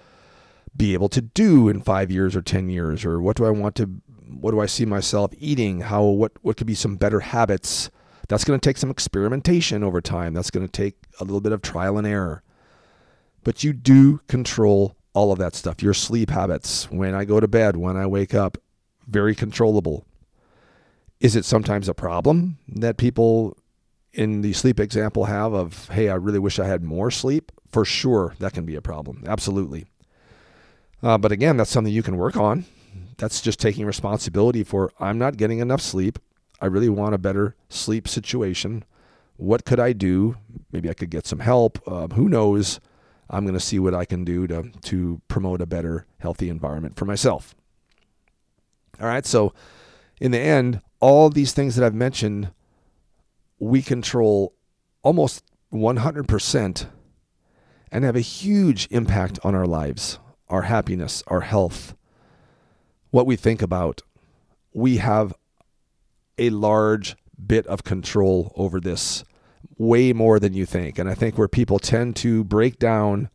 be 0.77 0.93
able 0.93 1.09
to 1.11 1.23
do 1.23 1.69
in 1.69 1.81
five 1.81 2.11
years 2.11 2.37
or 2.37 2.43
10 2.43 2.69
years? 2.69 3.05
Or 3.07 3.21
what 3.21 3.37
do 3.37 3.47
I 3.47 3.51
want 3.51 3.75
to, 3.77 3.87
what 4.39 4.51
do 4.51 4.61
I 4.61 4.67
see 4.67 4.85
myself 4.85 5.33
eating? 5.39 5.83
How, 5.83 6.05
what, 6.05 6.33
what 6.43 6.59
could 6.59 6.67
be 6.67 6.75
some 6.75 6.97
better 6.97 7.21
habits? 7.21 7.91
That's 8.29 8.45
going 8.45 8.59
to 8.59 8.69
take 8.69 8.77
some 8.77 8.91
experimentation 8.91 9.85
over 9.85 10.01
time. 10.01 10.35
That's 10.35 10.51
going 10.51 10.67
to 10.67 10.73
take 10.73 10.97
a 11.21 11.25
little 11.25 11.41
bit 11.41 11.53
of 11.53 11.63
trial 11.63 11.97
and 11.99 12.07
error. 12.07 12.43
But 13.45 13.63
you 13.63 13.73
do 13.73 14.19
control 14.27 14.97
all 15.13 15.33
of 15.33 15.39
that 15.39 15.55
stuff. 15.55 15.83
Your 15.83 15.95
sleep 15.95 16.31
habits, 16.31 16.91
when 16.91 17.15
I 17.15 17.25
go 17.25 17.41
to 17.41 17.49
bed, 17.49 17.77
when 17.77 17.97
I 17.97 18.07
wake 18.07 18.35
up, 18.35 18.59
very 19.07 19.35
controllable. 19.35 20.05
Is 21.21 21.37
it 21.37 21.45
sometimes 21.45 21.89
a 21.89 21.95
problem 21.95 22.59
that 22.69 22.97
people 22.97 23.57
in 24.13 24.43
the 24.43 24.53
sleep 24.53 24.81
example 24.81 25.27
have 25.27 25.53
of, 25.53 25.89
hey, 25.91 26.09
I 26.09 26.15
really 26.15 26.39
wish 26.39 26.59
I 26.59 26.67
had 26.67 26.83
more 26.83 27.11
sleep? 27.11 27.53
For 27.71 27.85
sure, 27.85 28.35
that 28.41 28.53
can 28.53 28.67
be 28.67 28.75
a 28.75 28.83
problem. 28.83 29.25
Absolutely. 29.27 29.87
Uh, 31.03 31.17
but 31.17 31.33
again, 31.33 31.57
that's 31.57 31.71
something 31.71 31.93
you 31.93 32.03
can 32.03 32.17
work 32.17 32.37
on. 32.37 32.65
That's 33.19 33.41
just 33.41 33.61
taking 33.61 33.87
responsibility 33.87 34.65
for, 34.65 34.93
I'm 34.99 35.19
not 35.19 35.37
getting 35.37 35.61
enough 35.61 35.81
sleep. 35.81 36.19
I 36.61 36.67
really 36.67 36.89
want 36.89 37.15
a 37.15 37.19
better 37.19 37.55
sleep 37.69 38.09
situation. 38.09 38.85
What 39.37 39.65
could 39.65 39.81
I 39.81 39.93
do? 39.93 40.37
Maybe 40.73 40.89
I 40.89 40.95
could 40.95 41.11
get 41.11 41.27
some 41.27 41.41
help. 41.41 41.87
Um, 41.87 42.11
who 42.11 42.29
knows? 42.29 42.81
I'm 43.29 43.45
going 43.45 43.59
to 43.59 43.61
see 43.61 43.79
what 43.79 43.95
I 43.95 44.05
can 44.05 44.25
do 44.25 44.47
to, 44.47 44.71
to 44.83 45.21
promote 45.29 45.61
a 45.61 45.67
better, 45.67 46.07
healthy 46.19 46.49
environment 46.49 46.97
for 46.97 47.05
myself. 47.05 47.55
All 49.01 49.07
right. 49.07 49.27
So, 49.27 49.53
in 50.21 50.31
the 50.31 50.39
end, 50.39 50.81
all 51.01 51.29
these 51.29 51.53
things 51.53 51.77
that 51.77 51.85
I've 51.85 51.95
mentioned, 51.95 52.51
we 53.59 53.83
control 53.83 54.55
almost 55.03 55.45
100% 55.73 56.87
and 57.93 58.05
have 58.05 58.17
a 58.17 58.21
huge 58.21 58.89
impact 58.91 59.39
on 59.45 59.55
our 59.55 59.67
lives, 59.67 60.19
our 60.49 60.63
happiness, 60.63 61.23
our 61.27 61.43
health, 61.43 61.95
what 63.11 63.27
we 63.27 63.37
think 63.37 63.61
about. 63.61 64.03
We 64.73 64.99
have 64.99 65.35
a 66.39 66.51
large 66.51 67.17
bit 67.45 67.67
of 67.67 67.85
control 67.85 68.53
over 68.57 68.81
this, 68.81 69.25
way 69.79 70.13
more 70.13 70.39
than 70.39 70.55
you 70.55 70.67
think. 70.67 70.99
And 70.99 71.09
I 71.09 71.15
think 71.15 71.37
where 71.37 71.49
people 71.49 71.79
tend 71.79 72.17
to 72.17 72.45
break 72.45 72.79
down 72.79 73.31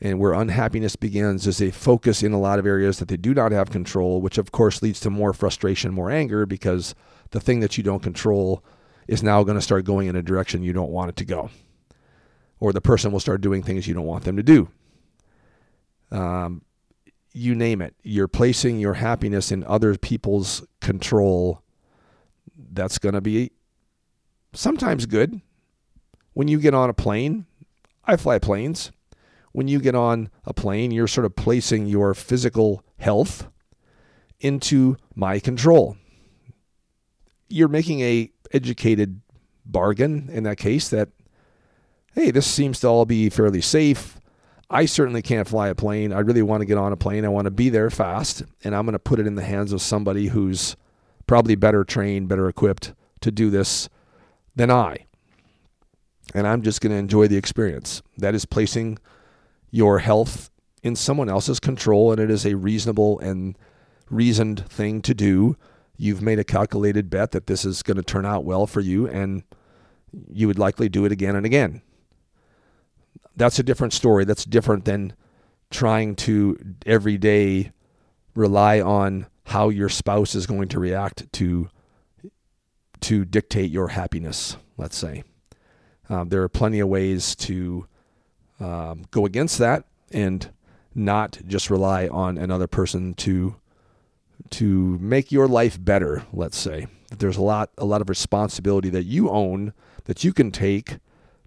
and 0.00 0.18
where 0.18 0.34
unhappiness 0.34 0.94
begins 0.94 1.46
is 1.46 1.58
they 1.58 1.70
focus 1.70 2.22
in 2.22 2.32
a 2.32 2.40
lot 2.40 2.58
of 2.58 2.66
areas 2.66 2.98
that 2.98 3.08
they 3.08 3.16
do 3.16 3.32
not 3.32 3.52
have 3.52 3.70
control, 3.70 4.20
which 4.20 4.38
of 4.38 4.52
course 4.52 4.82
leads 4.82 5.00
to 5.00 5.10
more 5.10 5.32
frustration, 5.32 5.92
more 5.92 6.10
anger, 6.10 6.44
because 6.44 6.94
the 7.30 7.40
thing 7.40 7.60
that 7.60 7.78
you 7.78 7.82
don't 7.82 8.02
control 8.02 8.62
is 9.08 9.22
now 9.22 9.42
going 9.42 9.56
to 9.56 9.62
start 9.62 9.84
going 9.84 10.08
in 10.08 10.16
a 10.16 10.22
direction 10.22 10.62
you 10.62 10.72
don't 10.72 10.90
want 10.90 11.08
it 11.08 11.16
to 11.16 11.24
go. 11.24 11.50
Or 12.60 12.72
the 12.72 12.80
person 12.80 13.12
will 13.12 13.20
start 13.20 13.40
doing 13.40 13.62
things 13.62 13.86
you 13.86 13.94
don't 13.94 14.06
want 14.06 14.24
them 14.24 14.36
to 14.36 14.42
do. 14.42 14.68
Um, 16.10 16.62
you 17.32 17.54
name 17.54 17.80
it. 17.82 17.94
You're 18.02 18.28
placing 18.28 18.78
your 18.78 18.94
happiness 18.94 19.52
in 19.52 19.64
other 19.64 19.96
people's 19.96 20.66
control 20.80 21.62
that's 22.76 22.98
going 22.98 23.14
to 23.14 23.20
be 23.20 23.50
sometimes 24.52 25.06
good. 25.06 25.40
When 26.34 26.48
you 26.48 26.58
get 26.58 26.74
on 26.74 26.90
a 26.90 26.94
plane, 26.94 27.46
I 28.04 28.16
fly 28.16 28.38
planes. 28.38 28.92
When 29.52 29.68
you 29.68 29.80
get 29.80 29.94
on 29.94 30.30
a 30.44 30.52
plane, 30.52 30.90
you're 30.90 31.08
sort 31.08 31.24
of 31.24 31.34
placing 31.34 31.86
your 31.86 32.14
physical 32.14 32.84
health 32.98 33.48
into 34.38 34.96
my 35.14 35.38
control. 35.38 35.96
You're 37.48 37.68
making 37.68 38.00
a 38.00 38.30
educated 38.52 39.22
bargain 39.64 40.28
in 40.30 40.44
that 40.44 40.58
case 40.58 40.88
that 40.90 41.08
hey, 42.12 42.30
this 42.30 42.46
seems 42.46 42.80
to 42.80 42.86
all 42.86 43.04
be 43.04 43.28
fairly 43.28 43.60
safe. 43.60 44.20
I 44.70 44.86
certainly 44.86 45.22
can't 45.22 45.46
fly 45.46 45.68
a 45.68 45.74
plane. 45.74 46.12
I 46.12 46.20
really 46.20 46.42
want 46.42 46.62
to 46.62 46.64
get 46.66 46.78
on 46.78 46.92
a 46.92 46.96
plane. 46.96 47.24
I 47.24 47.28
want 47.28 47.44
to 47.44 47.50
be 47.50 47.68
there 47.68 47.90
fast, 47.90 48.42
and 48.64 48.74
I'm 48.74 48.84
going 48.86 48.94
to 48.94 48.98
put 48.98 49.20
it 49.20 49.26
in 49.26 49.34
the 49.34 49.44
hands 49.44 49.72
of 49.72 49.82
somebody 49.82 50.28
who's 50.28 50.76
probably 51.26 51.54
better 51.54 51.84
trained, 51.84 52.28
better 52.28 52.48
equipped 52.48 52.94
to 53.20 53.30
do 53.30 53.50
this 53.50 53.88
than 54.54 54.70
I. 54.70 55.06
And 56.34 56.46
I'm 56.46 56.62
just 56.62 56.80
going 56.80 56.92
to 56.92 56.98
enjoy 56.98 57.28
the 57.28 57.36
experience. 57.36 58.02
That 58.18 58.34
is 58.34 58.44
placing 58.44 58.98
your 59.70 60.00
health 60.00 60.50
in 60.82 60.96
someone 60.96 61.28
else's 61.28 61.60
control, 61.60 62.12
and 62.12 62.20
it 62.20 62.30
is 62.30 62.46
a 62.46 62.54
reasonable 62.54 63.18
and 63.20 63.56
reasoned 64.10 64.68
thing 64.68 65.02
to 65.02 65.14
do. 65.14 65.56
You've 65.96 66.22
made 66.22 66.38
a 66.38 66.44
calculated 66.44 67.10
bet 67.10 67.32
that 67.32 67.46
this 67.46 67.64
is 67.64 67.82
going 67.82 67.96
to 67.96 68.02
turn 68.02 68.26
out 68.26 68.44
well 68.44 68.66
for 68.66 68.80
you, 68.80 69.08
and 69.08 69.42
you 70.30 70.46
would 70.46 70.58
likely 70.58 70.88
do 70.88 71.04
it 71.04 71.12
again 71.12 71.36
and 71.36 71.46
again. 71.46 71.82
That's 73.36 73.58
a 73.58 73.62
different 73.62 73.92
story. 73.92 74.24
That's 74.24 74.44
different 74.44 74.84
than 74.84 75.14
trying 75.70 76.16
to 76.16 76.56
every 76.86 77.18
day 77.18 77.72
rely 78.34 78.80
on 78.80 79.26
how 79.46 79.68
your 79.68 79.88
spouse 79.88 80.34
is 80.34 80.46
going 80.46 80.68
to 80.68 80.80
react 80.80 81.32
to 81.32 81.68
to 83.00 83.24
dictate 83.24 83.70
your 83.70 83.88
happiness. 83.88 84.56
Let's 84.76 84.96
say 84.96 85.22
um, 86.08 86.28
there 86.28 86.42
are 86.42 86.48
plenty 86.48 86.80
of 86.80 86.88
ways 86.88 87.36
to 87.36 87.86
um, 88.58 89.04
go 89.10 89.26
against 89.26 89.58
that 89.58 89.84
and 90.10 90.50
not 90.94 91.38
just 91.46 91.70
rely 91.70 92.08
on 92.08 92.38
another 92.38 92.66
person 92.66 93.14
to 93.14 93.56
to 94.50 94.98
make 94.98 95.30
your 95.30 95.46
life 95.46 95.82
better. 95.82 96.24
Let's 96.32 96.58
say 96.58 96.86
there's 97.16 97.36
a 97.36 97.42
lot 97.42 97.70
a 97.78 97.84
lot 97.84 98.00
of 98.00 98.08
responsibility 98.08 98.90
that 98.90 99.04
you 99.04 99.30
own 99.30 99.72
that 100.04 100.24
you 100.24 100.32
can 100.32 100.50
take 100.50 100.98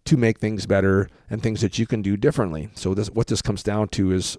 to 0.05 0.17
make 0.17 0.39
things 0.39 0.65
better 0.65 1.09
and 1.29 1.41
things 1.43 1.61
that 1.61 1.77
you 1.77 1.85
can 1.85 2.01
do 2.01 2.15
differently. 2.15 2.69
So 2.75 2.93
this 2.93 3.09
what 3.09 3.27
this 3.27 3.41
comes 3.41 3.63
down 3.63 3.89
to 3.89 4.11
is 4.11 4.37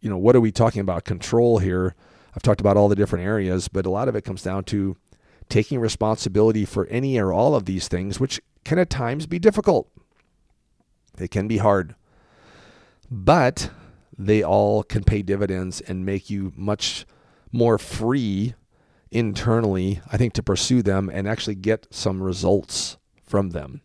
you 0.00 0.08
know 0.08 0.18
what 0.18 0.34
are 0.34 0.40
we 0.40 0.52
talking 0.52 0.80
about 0.80 1.04
control 1.04 1.58
here 1.58 1.94
I've 2.36 2.42
talked 2.42 2.60
about 2.60 2.76
all 2.76 2.88
the 2.88 2.94
different 2.94 3.24
areas, 3.24 3.66
but 3.66 3.86
a 3.86 3.90
lot 3.90 4.08
of 4.08 4.14
it 4.14 4.22
comes 4.22 4.42
down 4.42 4.64
to 4.64 4.96
taking 5.48 5.80
responsibility 5.80 6.66
for 6.66 6.86
any 6.86 7.18
or 7.18 7.32
all 7.32 7.54
of 7.54 7.64
these 7.64 7.88
things, 7.88 8.20
which 8.20 8.40
can 8.62 8.78
at 8.78 8.90
times 8.90 9.26
be 9.26 9.38
difficult. 9.38 9.88
They 11.16 11.28
can 11.28 11.48
be 11.48 11.56
hard, 11.58 11.94
but 13.10 13.70
they 14.18 14.42
all 14.42 14.82
can 14.82 15.02
pay 15.02 15.22
dividends 15.22 15.80
and 15.80 16.04
make 16.04 16.28
you 16.28 16.52
much 16.56 17.06
more 17.52 17.78
free 17.78 18.54
internally, 19.10 20.00
I 20.12 20.18
think, 20.18 20.34
to 20.34 20.42
pursue 20.42 20.82
them 20.82 21.08
and 21.08 21.26
actually 21.26 21.54
get 21.54 21.86
some 21.90 22.22
results 22.22 22.98
from 23.22 23.50
them. 23.50 23.80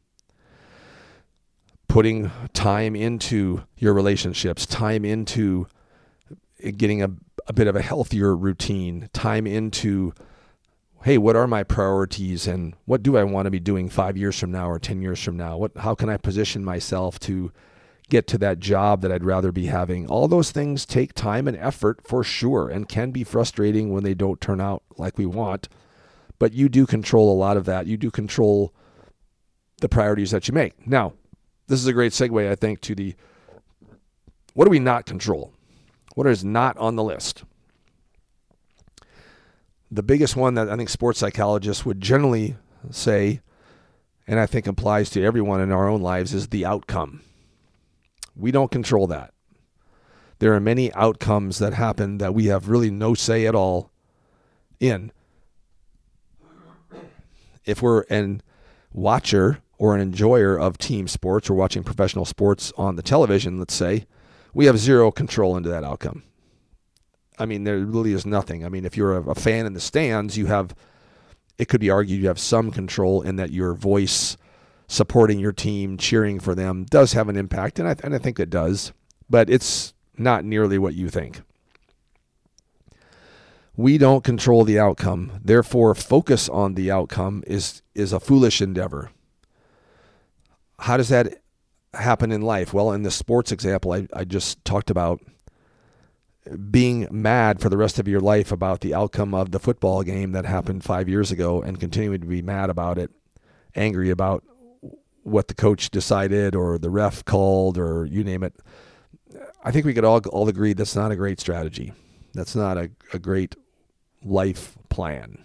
Putting 1.88 2.32
time 2.54 2.98
into 2.98 3.64
your 3.78 3.94
relationships, 3.94 4.66
time 4.66 5.06
into 5.06 5.68
getting 6.76 7.02
a 7.02 7.12
a 7.52 7.54
bit 7.54 7.68
of 7.68 7.76
a 7.76 7.82
healthier 7.82 8.34
routine, 8.34 9.10
time 9.12 9.46
into, 9.46 10.14
hey, 11.04 11.18
what 11.18 11.36
are 11.36 11.48
my 11.48 11.64
priorities 11.64 12.48
and 12.48 12.74
what 12.86 13.04
do 13.04 13.18
I 13.18 13.26
want 13.26 13.46
to 13.46 13.52
be 13.52 13.60
doing 13.60 13.90
five 13.90 14.16
years 14.16 14.40
from 14.40 14.54
now 14.54 14.70
or 14.70 14.80
10 14.80 15.02
years 15.02 15.22
from 15.22 15.36
now? 15.36 15.58
What, 15.58 15.76
how 15.76 15.94
can 15.94 16.08
I 16.08 16.16
position 16.16 16.64
myself 16.64 17.20
to 17.20 17.52
get 18.08 18.26
to 18.28 18.38
that 18.38 18.60
job 18.60 19.02
that 19.02 19.12
I'd 19.12 19.26
rather 19.26 19.52
be 19.52 19.66
having? 19.66 20.08
All 20.08 20.30
those 20.30 20.52
things 20.52 20.86
take 20.86 21.14
time 21.14 21.46
and 21.46 21.58
effort 21.58 22.08
for 22.08 22.24
sure 22.24 22.70
and 22.70 22.88
can 22.88 23.12
be 23.12 23.26
frustrating 23.26 23.92
when 23.92 24.06
they 24.06 24.14
don't 24.14 24.40
turn 24.40 24.62
out 24.62 24.84
like 24.98 25.18
we 25.18 25.26
want. 25.26 25.68
But 26.40 26.54
you 26.54 26.70
do 26.70 26.86
control 26.86 27.34
a 27.34 27.36
lot 27.36 27.58
of 27.58 27.66
that. 27.66 27.86
You 27.86 27.98
do 27.98 28.10
control 28.10 28.74
the 29.82 29.90
priorities 29.90 30.32
that 30.32 30.48
you 30.48 30.54
make. 30.54 30.88
Now, 30.88 31.16
this 31.68 31.82
is 31.82 31.88
a 31.88 31.92
great 31.92 32.14
segue, 32.14 32.50
I 32.50 32.56
think, 32.56 32.80
to 32.80 32.96
the 32.96 33.14
what 34.54 34.64
do 34.64 34.72
we 34.72 34.80
not 34.80 35.06
control? 35.06 35.52
What 36.16 36.28
is 36.28 36.44
not 36.44 36.78
on 36.78 36.96
the 36.96 37.04
list? 37.04 37.44
The 39.90 40.04
biggest 40.04 40.36
one 40.36 40.54
that 40.54 40.70
I 40.70 40.76
think 40.78 40.90
sports 40.90 41.20
psychologists 41.20 41.86
would 41.86 42.02
generally 42.02 42.56
say, 42.90 43.42
and 44.28 44.40
I 44.40 44.46
think 44.46 44.68
applies 44.68 45.10
to 45.12 45.24
everyone 45.24 45.62
in 45.62 45.72
our 45.72 45.88
own 45.88 46.02
lives, 46.02 46.34
is 46.34 46.48
the 46.48 46.66
outcome. 46.66 47.22
We 48.36 48.52
don't 48.52 48.72
control 48.72 49.08
that. 49.08 49.34
There 50.40 50.54
are 50.54 50.60
many 50.60 50.94
outcomes 50.94 51.60
that 51.60 51.74
happen 51.74 52.18
that 52.18 52.34
we 52.34 52.46
have 52.46 52.70
really 52.70 52.90
no 52.90 53.14
say 53.14 53.46
at 53.46 53.54
all 53.54 53.92
in. 54.80 55.12
If 57.66 57.82
we're 57.82 58.06
an 58.10 58.42
watcher 58.92 59.60
or 59.78 59.94
an 59.94 60.02
enjoyer 60.02 60.58
of 60.58 60.78
team 60.78 61.08
sports 61.08 61.50
or 61.50 61.54
watching 61.54 61.84
professional 61.84 62.26
sports 62.26 62.74
on 62.78 62.96
the 62.96 63.04
television, 63.04 63.60
let's 63.60 63.74
say, 63.74 64.06
we 64.54 64.66
have 64.66 64.78
zero 64.78 65.12
control 65.12 65.58
into 65.58 65.70
that 65.70 65.84
outcome. 65.84 66.24
I 67.40 67.46
mean, 67.46 67.64
there 67.64 67.80
really 67.80 68.14
is 68.14 68.26
nothing. 68.26 68.66
I 68.66 68.70
mean, 68.70 68.86
if 68.86 68.96
you're 68.96 69.18
a, 69.18 69.32
a 69.32 69.36
fan 69.36 69.66
in 69.66 69.74
the 69.74 69.80
stands, 69.80 70.38
you 70.38 70.48
have 70.48 70.76
it 71.58 71.68
could 71.68 71.80
be 71.80 71.92
argued 71.92 72.20
you 72.20 72.28
have 72.28 72.40
some 72.40 72.72
control 72.72 73.22
in 73.22 73.36
that 73.36 73.52
your 73.52 73.76
voice 73.76 74.36
supporting 74.88 75.40
your 75.40 75.52
team, 75.52 75.96
cheering 75.96 76.40
for 76.40 76.56
them, 76.56 76.86
does 76.90 77.14
have 77.14 77.30
an 77.30 77.38
impact, 77.38 77.80
and 77.80 77.88
I, 77.88 77.96
and 78.04 78.14
I 78.14 78.18
think 78.18 78.40
it 78.40 78.50
does, 78.50 78.92
but 79.30 79.50
it's 79.50 79.94
not 80.18 80.44
nearly 80.44 80.78
what 80.78 80.96
you 80.96 81.08
think. 81.08 81.42
We 83.78 83.98
don't 83.98 84.24
control 84.24 84.66
the 84.66 84.80
outcome. 84.80 85.40
Therefore, 85.44 85.96
focus 85.96 86.50
on 86.50 86.74
the 86.74 86.92
outcome 86.92 87.44
is, 87.48 87.82
is 87.96 88.12
a 88.12 88.20
foolish 88.20 88.62
endeavor. 88.62 89.12
How 90.80 90.98
does 90.98 91.10
that 91.10 91.42
happen 91.94 92.32
in 92.32 92.42
life? 92.42 92.74
Well, 92.74 92.92
in 92.92 93.04
the 93.04 93.12
sports 93.12 93.52
example 93.52 93.94
I, 93.94 94.08
I 94.14 94.24
just 94.24 94.64
talked 94.66 94.90
about, 94.90 95.22
being 96.72 97.08
mad 97.12 97.62
for 97.62 97.70
the 97.70 97.78
rest 97.78 98.00
of 98.00 98.08
your 98.08 98.20
life 98.20 98.52
about 98.52 98.82
the 98.82 98.94
outcome 98.94 99.34
of 99.34 99.52
the 99.52 99.60
football 99.60 100.02
game 100.02 100.32
that 100.32 100.46
happened 100.46 100.84
five 100.84 101.08
years 101.08 101.32
ago 101.32 101.62
and 101.62 101.80
continuing 101.80 102.20
to 102.22 102.28
be 102.28 102.42
mad 102.42 102.70
about 102.70 102.98
it, 102.98 103.12
angry 103.76 104.10
about 104.10 104.44
what 105.24 105.48
the 105.48 105.54
coach 105.54 105.92
decided 105.92 106.56
or 106.56 106.80
the 106.80 106.90
ref 106.90 107.24
called 107.26 107.78
or 107.78 108.06
you 108.06 108.24
name 108.24 108.44
it. 108.44 108.56
I 109.64 109.72
think 109.72 109.86
we 109.86 109.94
could 109.94 110.04
all 110.04 110.20
all 110.30 110.50
agree 110.50 110.74
that's 110.74 110.96
not 110.96 111.12
a 111.12 111.16
great 111.16 111.40
strategy. 111.40 111.94
That's 112.34 112.56
not 112.56 112.78
a, 112.78 112.90
a 113.14 113.20
great 113.20 113.56
life 114.24 114.76
plan. 114.90 115.44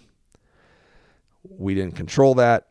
We 1.47 1.75
didn't 1.75 1.95
control 1.95 2.33
that. 2.35 2.69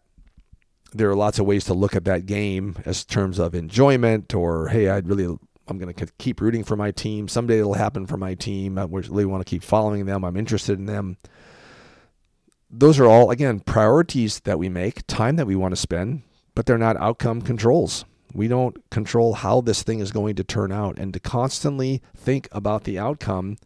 There 0.96 1.10
are 1.10 1.16
lots 1.16 1.38
of 1.38 1.46
ways 1.46 1.64
to 1.66 1.74
look 1.74 1.94
at 1.94 2.04
that 2.04 2.26
game 2.26 2.76
as 2.84 3.04
terms 3.04 3.38
of 3.38 3.54
enjoyment 3.54 4.34
or 4.34 4.68
hey, 4.68 4.88
I'd 4.88 5.08
really 5.08 5.36
I'm 5.68 5.78
going 5.78 5.92
to 5.92 6.06
keep 6.18 6.40
rooting 6.40 6.64
for 6.64 6.76
my 6.76 6.90
team. 6.90 7.28
Someday 7.28 7.58
it'll 7.58 7.74
happen 7.74 8.06
for 8.06 8.16
my 8.16 8.34
team. 8.34 8.78
I 8.78 8.84
really 8.84 9.24
want 9.24 9.44
to 9.44 9.50
keep 9.50 9.62
following 9.62 10.06
them. 10.06 10.24
I'm 10.24 10.36
interested 10.36 10.78
in 10.78 10.86
them. 10.86 11.16
Those 12.70 12.98
are 12.98 13.06
all 13.06 13.30
again 13.30 13.60
priorities 13.60 14.40
that 14.40 14.58
we 14.58 14.68
make, 14.68 15.06
time 15.06 15.36
that 15.36 15.46
we 15.46 15.56
want 15.56 15.72
to 15.72 15.76
spend, 15.76 16.22
but 16.54 16.66
they're 16.66 16.78
not 16.78 16.96
outcome 16.96 17.42
controls. 17.42 18.04
We 18.32 18.48
don't 18.48 18.88
control 18.90 19.34
how 19.34 19.60
this 19.60 19.82
thing 19.82 20.00
is 20.00 20.12
going 20.12 20.36
to 20.36 20.44
turn 20.44 20.70
out. 20.70 20.98
And 20.98 21.12
to 21.14 21.20
constantly 21.20 22.02
think 22.14 22.48
about 22.52 22.84
the 22.84 22.98
outcome 22.98 23.56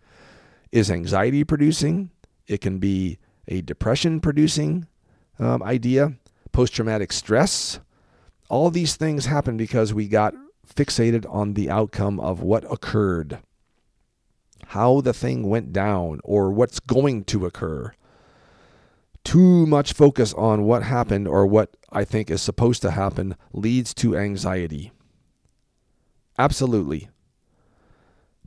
is 0.71 0.91
anxiety 0.91 1.45
producing. 1.45 2.11
It 2.47 2.61
can 2.61 2.79
be 2.79 3.19
a 3.49 3.63
depression 3.63 4.21
producing 4.21 4.87
um, 5.41 5.63
idea, 5.63 6.15
post 6.53 6.75
traumatic 6.75 7.13
stress. 7.13 7.81
All 8.49 8.71
these 8.71 8.97
things 8.97 9.27
happen 9.27 9.57
because 9.57 9.95
we 9.95 10.09
got 10.09 10.35
fixated 10.67 11.25
on 11.33 11.55
the 11.55 11.71
outcome 11.71 12.21
of 12.21 12.43
what 12.43 12.71
occurred, 12.71 13.39
how 14.69 15.01
the 15.01 15.13
thing 15.13 15.49
went 15.49 15.73
down, 15.73 16.21
or 16.25 16.51
what's 16.51 16.81
going 16.81 17.25
to 17.25 17.47
occur. 17.47 17.93
Too 19.25 19.67
much 19.67 19.93
focus 19.93 20.33
on 20.35 20.65
what 20.65 20.83
happened 20.83 21.29
or 21.29 21.47
what 21.47 21.77
I 21.93 22.05
think 22.05 22.31
is 22.31 22.41
supposed 22.41 22.83
to 22.83 22.93
happen 22.93 23.37
leads 23.53 23.93
to 23.95 24.17
anxiety. 24.17 24.93
Absolutely. 26.39 27.11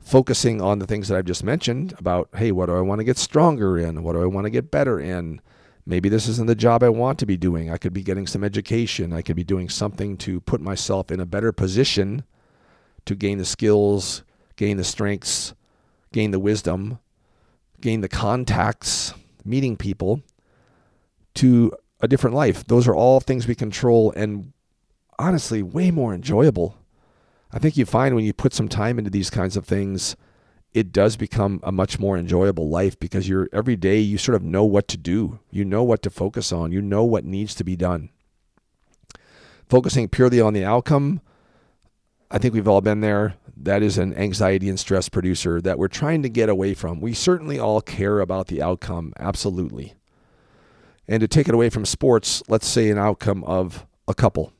Focusing 0.00 0.60
on 0.60 0.80
the 0.80 0.86
things 0.86 1.08
that 1.08 1.16
I've 1.16 1.24
just 1.24 1.44
mentioned 1.44 1.94
about, 1.98 2.28
hey, 2.36 2.50
what 2.52 2.66
do 2.66 2.76
I 2.76 2.80
want 2.80 2.98
to 2.98 3.04
get 3.04 3.16
stronger 3.16 3.78
in? 3.78 4.02
What 4.02 4.14
do 4.14 4.22
I 4.22 4.26
want 4.26 4.46
to 4.46 4.50
get 4.50 4.70
better 4.70 4.98
in? 4.98 5.40
Maybe 5.86 6.08
this 6.08 6.28
isn't 6.28 6.46
the 6.46 6.54
job 6.54 6.82
I 6.82 6.88
want 6.88 7.18
to 7.18 7.26
be 7.26 7.36
doing. 7.36 7.70
I 7.70 7.76
could 7.76 7.92
be 7.92 8.02
getting 8.02 8.26
some 8.26 8.42
education. 8.42 9.12
I 9.12 9.22
could 9.22 9.36
be 9.36 9.44
doing 9.44 9.68
something 9.68 10.16
to 10.18 10.40
put 10.40 10.60
myself 10.60 11.10
in 11.10 11.20
a 11.20 11.26
better 11.26 11.52
position 11.52 12.24
to 13.04 13.14
gain 13.14 13.38
the 13.38 13.44
skills, 13.44 14.22
gain 14.56 14.78
the 14.78 14.84
strengths, 14.84 15.54
gain 16.12 16.30
the 16.30 16.38
wisdom, 16.38 16.98
gain 17.80 18.00
the 18.00 18.08
contacts, 18.08 19.12
meeting 19.44 19.76
people 19.76 20.22
to 21.34 21.72
a 22.00 22.08
different 22.08 22.34
life. 22.34 22.66
Those 22.66 22.88
are 22.88 22.94
all 22.94 23.20
things 23.20 23.46
we 23.46 23.54
control 23.54 24.12
and 24.16 24.52
honestly 25.18 25.62
way 25.62 25.90
more 25.90 26.14
enjoyable. 26.14 26.78
I 27.52 27.58
think 27.58 27.76
you 27.76 27.84
find 27.84 28.14
when 28.14 28.24
you 28.24 28.32
put 28.32 28.54
some 28.54 28.68
time 28.68 28.98
into 28.98 29.10
these 29.10 29.30
kinds 29.30 29.56
of 29.56 29.66
things, 29.66 30.16
it 30.74 30.90
does 30.90 31.16
become 31.16 31.60
a 31.62 31.70
much 31.70 32.00
more 32.00 32.18
enjoyable 32.18 32.68
life 32.68 32.98
because 32.98 33.28
you're 33.28 33.48
every 33.52 33.76
day 33.76 34.00
you 34.00 34.18
sort 34.18 34.34
of 34.34 34.42
know 34.42 34.64
what 34.64 34.88
to 34.88 34.96
do. 34.96 35.38
You 35.50 35.64
know 35.64 35.84
what 35.84 36.02
to 36.02 36.10
focus 36.10 36.52
on. 36.52 36.72
You 36.72 36.82
know 36.82 37.04
what 37.04 37.24
needs 37.24 37.54
to 37.54 37.64
be 37.64 37.76
done. 37.76 38.10
Focusing 39.68 40.08
purely 40.08 40.40
on 40.40 40.52
the 40.52 40.64
outcome, 40.64 41.20
I 42.28 42.38
think 42.38 42.52
we've 42.52 42.68
all 42.68 42.80
been 42.80 43.00
there. 43.00 43.36
That 43.56 43.82
is 43.84 43.96
an 43.98 44.14
anxiety 44.14 44.68
and 44.68 44.78
stress 44.78 45.08
producer 45.08 45.60
that 45.60 45.78
we're 45.78 45.86
trying 45.86 46.24
to 46.24 46.28
get 46.28 46.48
away 46.48 46.74
from. 46.74 47.00
We 47.00 47.14
certainly 47.14 47.58
all 47.58 47.80
care 47.80 48.18
about 48.18 48.48
the 48.48 48.60
outcome, 48.60 49.12
absolutely. 49.18 49.94
And 51.06 51.20
to 51.20 51.28
take 51.28 51.48
it 51.48 51.54
away 51.54 51.70
from 51.70 51.84
sports, 51.84 52.42
let's 52.48 52.66
say 52.66 52.90
an 52.90 52.98
outcome 52.98 53.44
of 53.44 53.86
a 54.08 54.14
couple. 54.14 54.52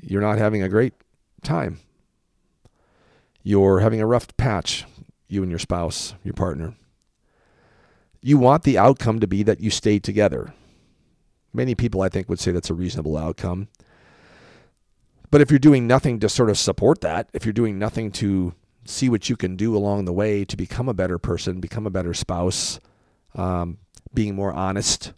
You're 0.00 0.22
not 0.22 0.38
having 0.38 0.62
a 0.62 0.68
great 0.68 0.92
time. 1.42 1.80
You're 3.42 3.80
having 3.80 4.00
a 4.00 4.06
rough 4.06 4.36
patch 4.36 4.84
you 5.30 5.42
and 5.42 5.50
your 5.50 5.58
spouse, 5.58 6.14
your 6.24 6.34
partner. 6.34 6.74
You 8.22 8.38
want 8.38 8.64
the 8.64 8.78
outcome 8.78 9.20
to 9.20 9.26
be 9.26 9.42
that 9.44 9.60
you 9.60 9.70
stay 9.70 9.98
together. 9.98 10.52
Many 11.52 11.74
people, 11.74 12.02
I 12.02 12.08
think, 12.08 12.28
would 12.28 12.38
say 12.38 12.52
that's 12.52 12.70
a 12.70 12.74
reasonable 12.74 13.16
outcome. 13.16 13.68
But 15.30 15.40
if 15.40 15.50
you're 15.50 15.58
doing 15.58 15.86
nothing 15.86 16.18
to 16.20 16.28
sort 16.28 16.50
of 16.50 16.58
support 16.58 17.00
that, 17.00 17.28
if 17.32 17.44
you're 17.44 17.52
doing 17.52 17.78
nothing 17.78 18.10
to 18.12 18.54
see 18.84 19.08
what 19.08 19.28
you 19.28 19.36
can 19.36 19.56
do 19.56 19.76
along 19.76 20.04
the 20.04 20.12
way 20.12 20.44
to 20.44 20.56
become 20.56 20.88
a 20.88 20.94
better 20.94 21.18
person, 21.18 21.60
become 21.60 21.86
a 21.86 21.90
better 21.90 22.14
spouse, 22.14 22.80
um, 23.34 23.78
being 24.12 24.34
more 24.34 24.52
honest, 24.52 25.12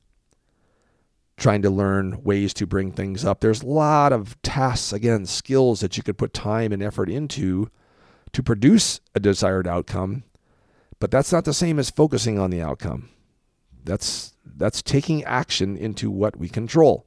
trying 1.37 1.63
to 1.63 1.71
learn 1.71 2.23
ways 2.23 2.53
to 2.55 2.67
bring 2.67 2.93
things 2.93 3.25
up. 3.25 3.41
There's 3.41 3.63
a 3.63 3.67
lot 3.67 4.13
of 4.13 4.41
tasks, 4.43 4.93
again, 4.93 5.27
skills 5.27 5.81
that 5.81 5.97
you 5.97 6.03
could 6.03 6.19
put 6.19 6.35
time 6.35 6.73
and 6.73 6.83
effort 6.83 7.09
into 7.09 7.71
to 8.33 8.43
produce 8.43 9.01
a 9.15 9.21
desired 9.21 9.67
outcome, 9.67 10.25
but 10.99 11.11
that's 11.11 11.33
not 11.33 11.45
the 11.45 11.55
same 11.55 11.79
as 11.79 11.91
focusing 11.91 12.39
on 12.39 12.51
the 12.51 12.63
outcome. 12.63 13.11
That's 13.85 14.35
that's 14.45 14.83
taking 14.83 15.25
action 15.25 15.77
into 15.77 16.11
what 16.11 16.37
we 16.37 16.49
control. 16.49 17.07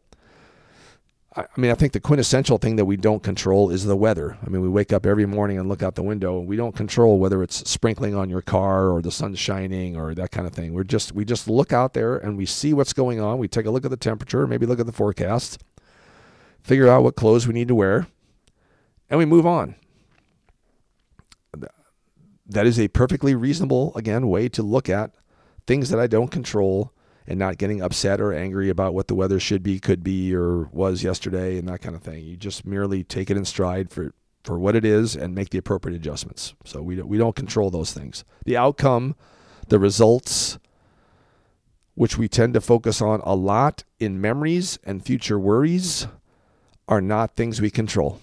I, 1.38 1.46
mean, 1.58 1.70
I 1.70 1.74
think 1.74 1.92
the 1.92 2.00
quintessential 2.00 2.58
thing 2.58 2.78
that 2.78 2.86
we 2.86 2.96
don't 2.96 3.22
control 3.22 3.70
is 3.70 3.84
the 3.84 3.98
weather. 3.98 4.38
I 4.46 4.50
mean, 4.50 4.62
we 4.62 4.70
wake 4.70 4.94
up 4.94 5.06
every 5.06 5.26
morning 5.26 5.60
and 5.60 5.68
look 5.68 5.84
out 5.84 5.96
the 5.96 6.04
window, 6.04 6.40
and 6.40 6.48
we 6.48 6.56
don't 6.56 6.76
control 6.76 7.20
whether 7.20 7.44
it's 7.44 7.70
sprinkling 7.70 8.16
on 8.16 8.30
your 8.30 8.42
car 8.42 8.90
or 8.90 9.02
the 9.02 9.12
sun's 9.12 9.38
shining 9.38 9.98
or 9.98 10.16
that 10.16 10.32
kind 10.32 10.48
of 10.48 10.54
thing. 10.54 10.74
We're 10.74 10.86
just 10.86 11.12
we 11.12 11.26
just 11.26 11.48
look 11.48 11.74
out 11.74 11.94
there 11.94 12.18
and 12.18 12.38
we 12.38 12.46
see 12.46 12.74
what's 12.74 12.94
going 12.94 13.20
on. 13.20 13.38
We 13.38 13.48
take 13.48 13.66
a 13.66 13.72
look 13.72 13.84
at 13.84 13.92
the 13.92 13.98
temperature, 13.98 14.48
maybe 14.48 14.66
look 14.66 14.80
at 14.80 14.86
the 14.86 14.94
forecast, 14.94 15.62
figure 16.64 16.88
out 16.88 17.04
what 17.04 17.16
clothes 17.16 17.48
we 17.48 17.54
need 17.54 17.68
to 17.68 17.76
wear, 17.76 18.08
and 19.10 19.18
we 19.18 19.26
move 19.26 19.46
on 19.46 19.76
that 22.48 22.68
is 22.68 22.80
a 22.80 22.88
perfectly 22.90 23.36
reasonable, 23.36 23.94
again, 23.96 24.28
way 24.28 24.50
to 24.50 24.64
look 24.64 24.90
at 24.90 25.12
things 25.66 25.90
that 25.90 26.00
I 26.00 26.08
don't 26.08 26.30
control 26.30 26.94
and 27.28 27.40
not 27.40 27.58
getting 27.58 27.82
upset 27.82 28.22
or 28.22 28.34
angry 28.34 28.70
about 28.70 28.94
what 28.94 29.08
the 29.08 29.16
weather 29.16 29.40
should 29.40 29.64
be, 29.64 29.80
could 29.80 30.04
be, 30.04 30.36
or 30.36 30.70
was 30.72 31.04
yesterday 31.04 31.58
and 31.58 31.68
that 31.68 31.82
kind 31.82 31.96
of 31.96 32.04
thing. 32.04 32.24
You 32.24 32.38
just 32.38 32.66
merely 32.66 33.04
take 33.04 33.32
it 33.32 33.38
in 33.38 33.46
stride 33.46 33.90
for, 33.90 34.14
for 34.44 34.60
what 34.60 34.76
it 34.76 34.86
is 34.86 35.16
and 35.16 35.34
make 35.34 35.50
the 35.50 35.58
appropriate 35.58 35.96
adjustments. 35.96 36.54
So 36.66 36.84
we 36.84 36.96
don't, 36.96 37.08
we 37.08 37.18
don't 37.18 37.36
control 37.36 37.72
those 37.72 37.94
things. 37.94 38.24
The 38.46 38.58
outcome, 38.58 39.16
the 39.70 39.80
results, 39.80 40.60
which 41.96 42.18
we 42.18 42.28
tend 42.28 42.54
to 42.54 42.62
focus 42.62 43.02
on 43.02 43.22
a 43.22 43.34
lot 43.34 43.84
in 44.00 44.22
memories 44.22 44.78
and 44.84 45.04
future 45.04 45.40
worries, 45.40 46.08
are 46.88 47.02
not 47.02 47.36
things 47.36 47.60
we 47.60 47.72
control. 47.72 48.22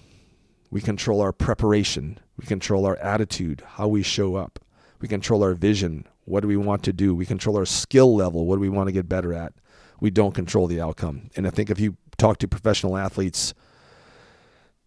We 0.73 0.81
control 0.81 1.21
our 1.21 1.31
preparation. 1.31 2.17
We 2.35 2.47
control 2.47 2.87
our 2.87 2.97
attitude, 2.97 3.61
how 3.73 3.87
we 3.87 4.01
show 4.01 4.33
up. 4.33 4.57
We 4.99 5.07
control 5.07 5.43
our 5.43 5.53
vision. 5.53 6.07
What 6.25 6.39
do 6.39 6.47
we 6.47 6.57
want 6.57 6.81
to 6.85 6.91
do? 6.91 7.13
We 7.13 7.27
control 7.27 7.57
our 7.57 7.65
skill 7.67 8.15
level. 8.15 8.47
What 8.47 8.55
do 8.55 8.61
we 8.61 8.69
want 8.69 8.87
to 8.87 8.91
get 8.91 9.07
better 9.07 9.35
at? 9.35 9.53
We 9.99 10.09
don't 10.09 10.33
control 10.33 10.65
the 10.65 10.81
outcome. 10.81 11.29
And 11.35 11.45
I 11.45 11.51
think 11.51 11.69
if 11.69 11.79
you 11.79 11.97
talk 12.17 12.39
to 12.39 12.47
professional 12.47 12.97
athletes 12.97 13.53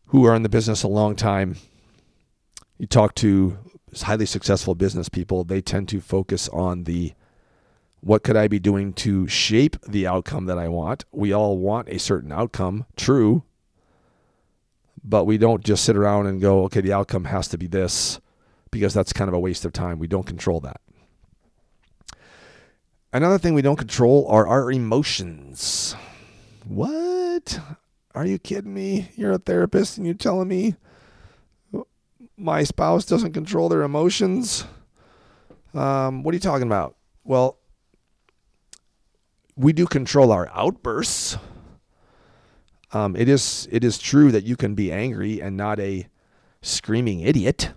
who 0.07 0.27
are 0.27 0.35
in 0.35 0.43
the 0.43 0.49
business 0.49 0.83
a 0.83 0.89
long 0.89 1.15
time, 1.15 1.55
you 2.79 2.89
talk 2.89 3.15
to 3.17 3.57
highly 3.97 4.27
successful 4.27 4.75
business 4.75 5.09
people, 5.09 5.45
they 5.45 5.61
tend 5.61 5.89
to 5.91 6.01
focus 6.01 6.49
on 6.49 6.83
the 6.83 7.15
what 8.01 8.25
could 8.25 8.37
I 8.37 8.49
be 8.49 8.59
doing 8.59 8.93
to 8.95 9.29
shape 9.29 9.77
the 9.87 10.05
outcome 10.09 10.47
that 10.47 10.59
I 10.59 10.67
want? 10.67 11.05
We 11.13 11.33
all 11.33 11.59
want 11.59 11.89
a 11.89 12.01
certain 12.01 12.33
outcome, 12.33 12.87
true, 12.97 13.45
but 15.07 15.25
we 15.25 15.39
don't 15.39 15.65
just 15.65 15.85
sit 15.85 15.97
around 15.97 16.27
and 16.27 16.41
go, 16.41 16.65
okay, 16.65 16.81
the 16.81 16.93
outcome 16.93 17.25
has 17.25 17.47
to 17.49 17.59
be 17.59 17.69
this, 17.69 18.21
because 18.71 18.93
that's 18.93 19.13
kind 19.13 19.29
of 19.29 19.35
a 19.35 19.41
waste 19.41 19.65
of 19.65 19.73
time. 19.73 19.99
We 19.99 20.09
don't 20.09 20.27
control 20.27 20.61
that. 20.61 20.81
Another 23.13 23.39
thing 23.39 23.55
we 23.55 23.63
don't 23.63 23.77
control 23.77 24.27
are 24.29 24.47
our 24.47 24.71
emotions. 24.71 25.95
What? 26.67 27.61
Are 28.15 28.27
you 28.27 28.39
kidding 28.39 28.75
me? 28.75 29.11
You're 29.15 29.33
a 29.33 29.39
therapist 29.39 29.97
and 29.97 30.07
you're 30.07 30.15
telling 30.15 30.49
me 30.49 30.75
my 32.37 32.65
spouse 32.65 33.07
doesn't 33.07 33.33
control 33.33 33.69
their 33.69 33.83
emotions? 33.83 34.65
Um, 35.73 36.23
what 36.23 36.33
are 36.33 36.37
you 36.37 36.41
talking 36.41 36.67
about? 36.67 36.97
Well, 37.25 37.59
we 39.57 39.73
do 39.73 39.87
control 39.87 40.33
our 40.33 40.51
outbursts. 40.53 41.39
Um, 42.97 43.15
it 43.15 43.29
is 43.29 43.69
it 43.71 43.85
is 43.85 43.99
true 43.99 44.33
that 44.33 44.45
you 44.45 44.57
can 44.57 44.75
be 44.75 44.91
angry 44.91 45.41
and 45.41 45.57
not 45.57 45.79
a 45.79 46.07
screaming 46.63 47.21
idiot. 47.21 47.73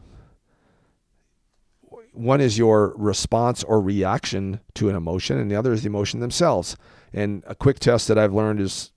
One 2.14 2.42
is 2.42 2.58
your 2.58 2.94
response 2.98 3.64
or 3.64 3.82
reaction 3.82 4.62
to 4.76 4.90
an 4.90 4.96
emotion, 4.96 5.38
and 5.38 5.52
the 5.52 5.56
other 5.56 5.74
is 5.74 5.84
the 5.84 5.88
emotion 5.88 6.22
themselves. 6.22 6.78
And 7.14 7.44
a 7.48 7.56
quick 7.56 7.80
test 7.80 8.08
that 8.08 8.18
I've 8.18 8.34
learned 8.34 8.62
is 8.62 8.92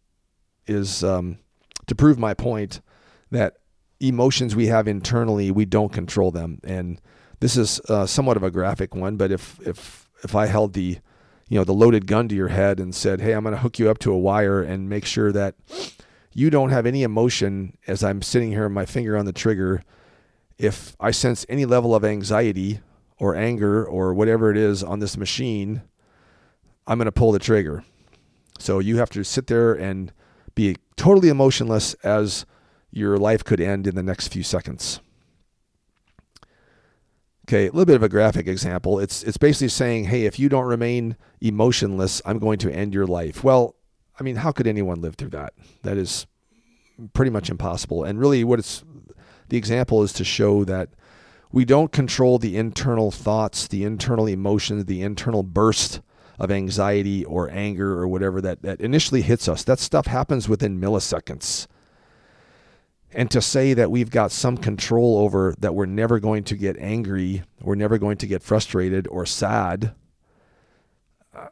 is 0.67 1.03
um, 1.03 1.39
to 1.87 1.95
prove 1.95 2.19
my 2.19 2.35
point 2.35 2.81
that 3.33 3.57
emotions 3.99 4.55
we 4.55 4.67
have 4.67 4.87
internally 4.87 5.51
we 5.51 5.65
don't 5.65 5.93
control 5.93 6.31
them. 6.31 6.61
And 6.63 7.01
this 7.41 7.57
is 7.57 7.81
uh, 7.89 8.07
somewhat 8.07 8.37
of 8.37 8.45
a 8.45 8.51
graphic 8.51 8.95
one, 8.95 9.17
but 9.17 9.33
if 9.33 9.59
if 9.67 10.09
if 10.23 10.37
I 10.37 10.47
held 10.47 10.75
the 10.75 10.99
you 11.49 11.59
know 11.59 11.65
the 11.65 11.75
loaded 11.75 12.07
gun 12.07 12.29
to 12.29 12.35
your 12.35 12.49
head 12.49 12.79
and 12.79 12.95
said, 12.95 13.21
"Hey, 13.21 13.33
I'm 13.33 13.43
going 13.43 13.57
to 13.57 13.61
hook 13.61 13.81
you 13.81 13.91
up 13.91 13.99
to 14.01 14.13
a 14.13 14.19
wire 14.19 14.63
and 14.63 14.89
make 14.89 15.05
sure 15.05 15.33
that 15.33 15.57
you 16.35 16.51
don't 16.51 16.71
have 16.71 16.87
any 16.87 17.03
emotion 17.03 17.77
as 17.87 18.03
I'm 18.03 18.23
sitting 18.23 18.51
here, 18.51 18.69
my 18.69 18.87
finger 18.87 19.17
on 19.17 19.27
the 19.27 19.33
trigger. 19.33 19.83
If 20.59 20.97
I 21.01 21.11
sense 21.11 21.45
any 21.49 21.65
level 21.65 21.95
of 21.95 22.05
anxiety 22.05 22.81
or 23.19 23.35
anger 23.35 23.85
or 23.85 24.15
whatever 24.15 24.51
it 24.51 24.57
is 24.57 24.83
on 24.83 25.01
this 25.01 25.17
machine, 25.17 25.83
I'm 26.87 26.99
going 26.99 27.07
to 27.07 27.13
pull 27.13 27.33
the 27.33 27.39
trigger. 27.39 27.85
So 28.59 28.79
you 28.79 28.99
have 28.99 29.11
to 29.11 29.25
sit 29.25 29.47
there 29.47 29.73
and 29.73 30.13
be 30.55 30.77
totally 30.97 31.29
emotionless 31.29 31.95
as 32.05 32.47
your 32.91 33.17
life 33.17 33.43
could 33.43 33.61
end 33.61 33.87
in 33.87 33.95
the 33.95 34.03
next 34.03 34.29
few 34.29 34.43
seconds. 34.43 35.01
Okay, 37.49 37.67
a 37.67 37.73
little 37.73 37.87
bit 37.87 37.97
of 37.97 38.03
a 38.03 38.09
graphic 38.09 38.47
example. 38.47 39.01
It's 39.01 39.23
it's 39.25 39.37
basically 39.37 39.69
saying, 39.69 40.05
"Hey, 40.05 40.27
if 40.27 40.39
you 40.39 40.49
don't 40.49 40.67
remain 40.67 41.17
emotionless, 41.41 42.23
I'm 42.25 42.39
going 42.39 42.59
to 42.59 42.73
end 42.73 42.95
your 42.95 43.07
life." 43.07 43.43
Well, 43.43 43.75
I 44.19 44.23
mean, 44.23 44.37
how 44.37 44.53
could 44.53 44.67
anyone 44.67 45.01
live 45.01 45.15
through 45.17 45.31
that? 45.31 45.55
That 45.83 45.97
is 45.97 46.27
pretty 47.15 47.31
much 47.31 47.51
impossible. 47.51 48.05
And 48.05 48.19
really, 48.19 48.45
what 48.45 48.59
it's 48.59 48.85
the 49.49 49.57
example 49.57 50.03
is 50.03 50.13
to 50.15 50.25
show 50.25 50.65
that 50.65 50.91
we 51.51 51.65
don't 51.65 51.93
control 51.93 52.39
the 52.39 52.57
internal 52.57 53.11
thoughts, 53.11 53.69
the 53.69 53.85
internal 53.85 54.27
emotions, 54.27 54.87
the 54.87 55.03
internal 55.03 55.43
burst 55.43 56.01
of 56.39 56.51
anxiety 56.51 57.25
or 57.25 57.51
anger 57.51 57.99
or 57.99 58.09
whatever 58.09 58.41
that, 58.41 58.63
that 58.63 58.81
initially 58.81 59.23
hits 59.23 59.49
us. 59.49 59.63
That 59.65 59.79
stuff 59.79 60.07
happens 60.07 60.49
within 60.49 60.81
milliseconds. 60.81 61.67
And 63.15 63.31
to 63.31 63.43
say 63.43 63.75
that 63.75 63.91
we've 63.91 64.11
got 64.11 64.33
some 64.33 64.57
control 64.57 65.19
over 65.19 65.55
that 65.59 65.75
we're 65.75 65.85
never 65.85 66.19
going 66.19 66.45
to 66.45 66.57
get 66.57 66.79
angry, 66.79 67.43
we're 67.61 67.75
never 67.75 67.99
going 67.99 68.17
to 68.19 68.27
get 68.27 68.43
frustrated 68.43 69.07
or 69.09 69.27
sad. 69.27 69.95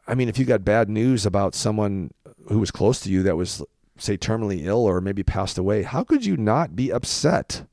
I 0.07 0.15
mean, 0.15 0.29
if 0.29 0.39
you 0.39 0.45
got 0.45 0.65
bad 0.65 0.89
news 0.89 1.25
about 1.25 1.53
someone 1.53 2.11
who 2.47 2.59
was 2.59 2.71
close 2.71 2.99
to 3.01 3.09
you 3.09 3.23
that 3.23 3.37
was, 3.37 3.63
say, 3.97 4.17
terminally 4.17 4.65
ill 4.65 4.85
or 4.85 5.01
maybe 5.01 5.23
passed 5.23 5.57
away, 5.57 5.83
how 5.83 6.03
could 6.03 6.25
you 6.25 6.37
not 6.37 6.75
be 6.75 6.91
upset? 6.91 7.63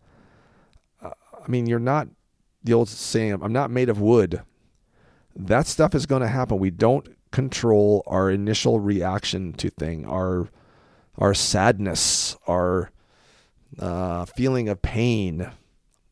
Uh, 1.03 1.11
I 1.33 1.49
mean, 1.49 1.67
you're 1.67 1.79
not 1.79 2.09
the 2.63 2.75
old 2.75 2.89
saying, 2.89 3.39
I'm 3.43 3.53
not 3.53 3.71
made 3.71 3.89
of 3.89 4.01
wood. 4.01 4.43
That 5.35 5.67
stuff 5.67 5.95
is 5.95 6.07
going 6.07 6.23
to 6.23 6.29
happen. 6.29 6.59
We 6.59 6.71
don't 6.71 7.09
control 7.31 8.03
our 8.07 8.31
initial 8.31 8.81
reaction 8.81 9.53
to 9.55 9.71
thing, 9.71 10.07
our 10.07 10.49
our 11.19 11.35
sadness, 11.35 12.37
our 12.47 12.91
uh, 13.79 14.25
feeling 14.25 14.69
of 14.69 14.81
pain. 14.83 15.51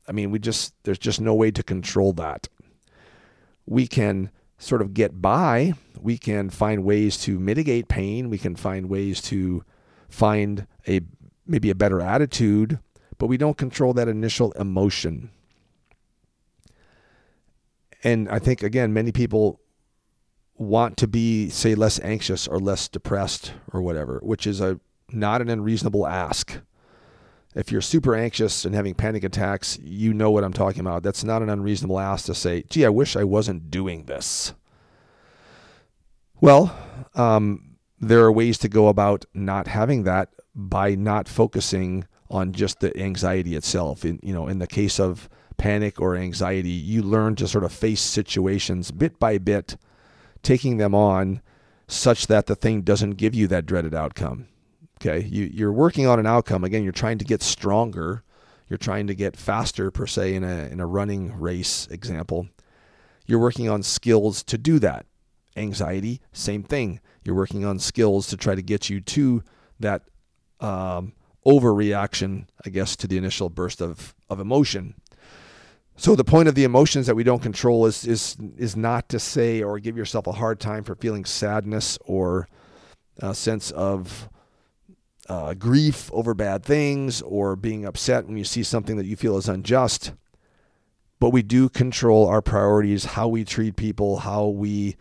I 0.08 0.12
mean, 0.12 0.30
we 0.30 0.38
just 0.38 0.74
there's 0.84 0.98
just 0.98 1.20
no 1.20 1.34
way 1.34 1.50
to 1.50 1.62
control 1.62 2.12
that. 2.14 2.48
We 3.66 3.86
can 3.86 4.30
sort 4.58 4.82
of 4.82 4.94
get 4.94 5.20
by. 5.20 5.74
We 6.06 6.18
can 6.18 6.50
find 6.50 6.84
ways 6.84 7.16
to 7.22 7.36
mitigate 7.36 7.88
pain. 7.88 8.30
We 8.30 8.38
can 8.38 8.54
find 8.54 8.88
ways 8.88 9.20
to 9.22 9.64
find 10.08 10.68
a 10.86 11.00
maybe 11.44 11.68
a 11.68 11.74
better 11.74 12.00
attitude, 12.00 12.78
but 13.18 13.26
we 13.26 13.36
don't 13.36 13.58
control 13.58 13.92
that 13.94 14.06
initial 14.06 14.52
emotion. 14.52 15.30
And 18.04 18.28
I 18.28 18.38
think 18.38 18.62
again, 18.62 18.92
many 18.92 19.10
people 19.10 19.58
want 20.56 20.96
to 20.98 21.08
be 21.08 21.48
say 21.48 21.74
less 21.74 21.98
anxious 21.98 22.46
or 22.46 22.60
less 22.60 22.86
depressed 22.86 23.54
or 23.72 23.82
whatever, 23.82 24.20
which 24.22 24.46
is 24.46 24.60
a 24.60 24.78
not 25.10 25.42
an 25.42 25.48
unreasonable 25.48 26.06
ask. 26.06 26.60
If 27.56 27.72
you're 27.72 27.80
super 27.80 28.14
anxious 28.14 28.64
and 28.64 28.76
having 28.76 28.94
panic 28.94 29.24
attacks, 29.24 29.76
you 29.82 30.14
know 30.14 30.30
what 30.30 30.44
I'm 30.44 30.52
talking 30.52 30.82
about. 30.82 31.02
That's 31.02 31.24
not 31.24 31.42
an 31.42 31.50
unreasonable 31.50 31.98
ask 31.98 32.26
to 32.26 32.34
say, 32.36 32.62
gee, 32.70 32.86
I 32.86 32.90
wish 32.90 33.16
I 33.16 33.24
wasn't 33.24 33.72
doing 33.72 34.04
this. 34.04 34.54
Well, 36.40 36.76
um, 37.14 37.76
there 37.98 38.20
are 38.20 38.32
ways 38.32 38.58
to 38.58 38.68
go 38.68 38.88
about 38.88 39.24
not 39.32 39.68
having 39.68 40.04
that 40.04 40.28
by 40.54 40.94
not 40.94 41.28
focusing 41.28 42.06
on 42.30 42.52
just 42.52 42.80
the 42.80 42.96
anxiety 42.98 43.56
itself. 43.56 44.04
In 44.04 44.20
you 44.22 44.34
know, 44.34 44.48
in 44.48 44.58
the 44.58 44.66
case 44.66 45.00
of 45.00 45.28
panic 45.56 46.00
or 46.00 46.16
anxiety, 46.16 46.70
you 46.70 47.02
learn 47.02 47.36
to 47.36 47.48
sort 47.48 47.64
of 47.64 47.72
face 47.72 48.00
situations 48.00 48.90
bit 48.90 49.18
by 49.18 49.38
bit, 49.38 49.76
taking 50.42 50.76
them 50.76 50.94
on 50.94 51.40
such 51.88 52.26
that 52.26 52.46
the 52.46 52.56
thing 52.56 52.82
doesn't 52.82 53.12
give 53.12 53.34
you 53.34 53.46
that 53.46 53.66
dreaded 53.66 53.94
outcome. 53.94 54.48
Okay, 55.00 55.26
you, 55.26 55.44
you're 55.44 55.72
working 55.72 56.06
on 56.06 56.18
an 56.18 56.26
outcome. 56.26 56.64
Again, 56.64 56.82
you're 56.82 56.92
trying 56.92 57.18
to 57.18 57.24
get 57.24 57.42
stronger. 57.42 58.22
You're 58.68 58.78
trying 58.78 59.06
to 59.06 59.14
get 59.14 59.36
faster, 59.36 59.90
per 59.90 60.06
se, 60.06 60.34
in 60.34 60.42
a, 60.42 60.66
in 60.66 60.80
a 60.80 60.86
running 60.86 61.38
race 61.38 61.86
example. 61.90 62.48
You're 63.26 63.38
working 63.38 63.68
on 63.68 63.82
skills 63.82 64.42
to 64.44 64.58
do 64.58 64.78
that. 64.80 65.06
Anxiety, 65.56 66.20
same 66.32 66.62
thing. 66.62 67.00
You're 67.24 67.34
working 67.34 67.64
on 67.64 67.78
skills 67.78 68.26
to 68.28 68.36
try 68.36 68.54
to 68.54 68.62
get 68.62 68.90
you 68.90 69.00
to 69.00 69.42
that 69.80 70.02
um, 70.60 71.12
overreaction, 71.46 72.46
I 72.64 72.70
guess, 72.70 72.96
to 72.96 73.06
the 73.06 73.16
initial 73.16 73.48
burst 73.48 73.80
of, 73.80 74.14
of 74.28 74.40
emotion. 74.40 74.94
So 75.96 76.14
the 76.14 76.24
point 76.24 76.48
of 76.48 76.54
the 76.54 76.64
emotions 76.64 77.06
that 77.06 77.14
we 77.14 77.24
don't 77.24 77.42
control 77.42 77.86
is 77.86 78.04
is 78.04 78.36
is 78.58 78.76
not 78.76 79.08
to 79.08 79.18
say 79.18 79.62
or 79.62 79.78
give 79.78 79.96
yourself 79.96 80.26
a 80.26 80.32
hard 80.32 80.60
time 80.60 80.84
for 80.84 80.94
feeling 80.94 81.24
sadness 81.24 81.98
or 82.04 82.48
a 83.18 83.34
sense 83.34 83.70
of 83.70 84.28
uh, 85.28 85.54
grief 85.54 86.10
over 86.12 86.34
bad 86.34 86.62
things 86.62 87.22
or 87.22 87.56
being 87.56 87.86
upset 87.86 88.26
when 88.26 88.36
you 88.36 88.44
see 88.44 88.62
something 88.62 88.96
that 88.96 89.06
you 89.06 89.16
feel 89.16 89.38
is 89.38 89.48
unjust. 89.48 90.12
But 91.18 91.30
we 91.30 91.40
do 91.40 91.70
control 91.70 92.26
our 92.28 92.42
priorities, 92.42 93.06
how 93.06 93.28
we 93.28 93.44
treat 93.44 93.76
people, 93.76 94.18
how 94.18 94.48
we 94.48 94.96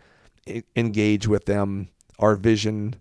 engage 0.74 1.26
with 1.26 1.44
them, 1.46 1.88
our 2.18 2.34
vision. 2.36 2.96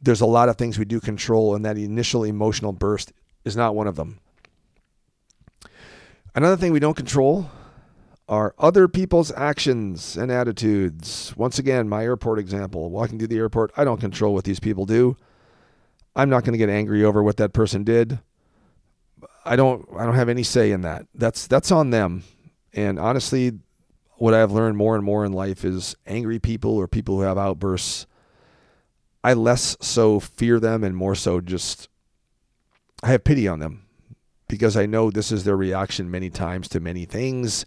There's 0.00 0.20
a 0.20 0.26
lot 0.26 0.48
of 0.48 0.56
things 0.56 0.78
we 0.78 0.84
do 0.84 1.00
control, 1.00 1.54
and 1.54 1.64
that 1.64 1.78
initial 1.78 2.24
emotional 2.24 2.72
burst 2.72 3.12
is 3.44 3.56
not 3.56 3.74
one 3.74 3.86
of 3.86 3.96
them. 3.96 4.20
Another 6.34 6.56
thing 6.56 6.72
we 6.72 6.80
don't 6.80 6.96
control 6.96 7.50
are 8.28 8.54
other 8.58 8.88
people's 8.88 9.32
actions 9.32 10.16
and 10.16 10.30
attitudes. 10.30 11.32
Once 11.36 11.58
again, 11.58 11.88
my 11.88 12.02
airport 12.02 12.38
example 12.38 12.90
walking 12.90 13.18
through 13.18 13.28
the 13.28 13.38
airport, 13.38 13.72
I 13.76 13.84
don't 13.84 14.00
control 14.00 14.34
what 14.34 14.44
these 14.44 14.60
people 14.60 14.84
do. 14.84 15.16
I'm 16.14 16.28
not 16.28 16.44
going 16.44 16.52
to 16.52 16.58
get 16.58 16.68
angry 16.68 17.04
over 17.04 17.22
what 17.22 17.36
that 17.36 17.52
person 17.52 17.84
did. 17.84 18.18
I 19.44 19.54
don't 19.54 19.86
I 19.96 20.04
don't 20.04 20.16
have 20.16 20.28
any 20.28 20.42
say 20.42 20.72
in 20.72 20.80
that. 20.82 21.06
That's 21.14 21.46
that's 21.46 21.70
on 21.70 21.90
them. 21.90 22.24
And 22.72 22.98
honestly, 22.98 23.52
what 24.16 24.34
I've 24.34 24.52
learned 24.52 24.76
more 24.76 24.96
and 24.96 25.04
more 25.04 25.24
in 25.24 25.32
life 25.32 25.64
is 25.64 25.96
angry 26.06 26.38
people 26.38 26.76
or 26.76 26.88
people 26.88 27.16
who 27.16 27.22
have 27.22 27.38
outbursts. 27.38 28.06
I 29.22 29.34
less 29.34 29.76
so 29.80 30.20
fear 30.20 30.60
them 30.60 30.84
and 30.84 30.96
more 30.96 31.14
so 31.14 31.40
just 31.40 31.88
I 33.02 33.08
have 33.08 33.24
pity 33.24 33.48
on 33.48 33.58
them 33.58 33.86
because 34.48 34.76
I 34.76 34.86
know 34.86 35.10
this 35.10 35.32
is 35.32 35.44
their 35.44 35.56
reaction 35.56 36.10
many 36.10 36.30
times 36.30 36.68
to 36.68 36.80
many 36.80 37.04
things 37.04 37.66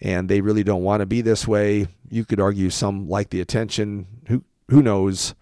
and 0.00 0.28
they 0.28 0.40
really 0.40 0.64
don't 0.64 0.82
want 0.82 1.00
to 1.00 1.06
be 1.06 1.20
this 1.20 1.48
way. 1.48 1.88
You 2.08 2.24
could 2.24 2.40
argue 2.40 2.70
some 2.70 3.08
like 3.08 3.30
the 3.30 3.40
attention, 3.40 4.06
who 4.28 4.44
who 4.68 4.82
knows 4.82 5.34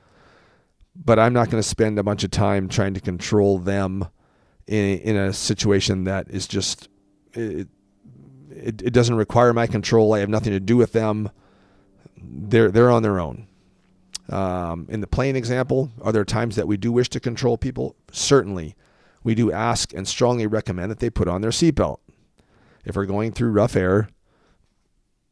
but 1.04 1.18
I'm 1.18 1.32
not 1.32 1.50
going 1.50 1.62
to 1.62 1.68
spend 1.68 1.98
a 1.98 2.02
bunch 2.02 2.24
of 2.24 2.30
time 2.30 2.68
trying 2.68 2.94
to 2.94 3.00
control 3.00 3.58
them 3.58 4.06
in, 4.66 4.98
in 4.98 5.16
a 5.16 5.32
situation 5.32 6.04
that 6.04 6.28
is 6.28 6.46
just 6.46 6.88
it, 7.34 7.68
it, 8.58 8.82
it 8.82 8.92
doesn't 8.92 9.14
require 9.14 9.52
my 9.52 9.66
control. 9.66 10.14
I 10.14 10.20
have 10.20 10.28
nothing 10.28 10.52
to 10.52 10.60
do 10.60 10.76
with 10.76 10.92
them. 10.92 11.30
They're 12.16 12.70
they're 12.70 12.90
on 12.90 13.02
their 13.02 13.20
own. 13.20 13.46
Um, 14.28 14.86
in 14.90 15.00
the 15.00 15.06
plane 15.06 15.36
example, 15.36 15.90
are 16.02 16.12
there 16.12 16.24
times 16.24 16.56
that 16.56 16.68
we 16.68 16.76
do 16.76 16.92
wish 16.92 17.08
to 17.10 17.20
control 17.20 17.56
people? 17.56 17.96
Certainly, 18.12 18.74
we 19.24 19.34
do 19.34 19.50
ask 19.52 19.94
and 19.94 20.06
strongly 20.06 20.46
recommend 20.46 20.90
that 20.90 20.98
they 20.98 21.10
put 21.10 21.28
on 21.28 21.40
their 21.40 21.50
seatbelt. 21.50 21.98
If 22.84 22.96
we're 22.96 23.06
going 23.06 23.32
through 23.32 23.50
rough 23.50 23.76
air, 23.76 24.08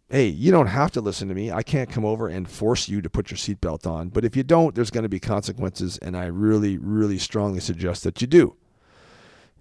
hey, 0.08 0.26
you 0.26 0.50
don't 0.50 0.68
have 0.68 0.92
to 0.92 1.00
listen 1.00 1.28
to 1.28 1.34
me. 1.34 1.50
I 1.50 1.62
can't 1.62 1.90
come 1.90 2.04
over 2.04 2.28
and 2.28 2.48
force 2.48 2.88
you 2.88 3.02
to 3.02 3.10
put 3.10 3.30
your 3.30 3.38
seatbelt 3.38 3.86
on. 3.86 4.08
But 4.08 4.24
if 4.24 4.36
you 4.36 4.42
don't, 4.42 4.74
there's 4.74 4.90
going 4.90 5.02
to 5.02 5.08
be 5.08 5.20
consequences. 5.20 5.98
And 5.98 6.16
I 6.16 6.26
really, 6.26 6.78
really 6.78 7.18
strongly 7.18 7.60
suggest 7.60 8.04
that 8.04 8.20
you 8.20 8.26
do. 8.26 8.56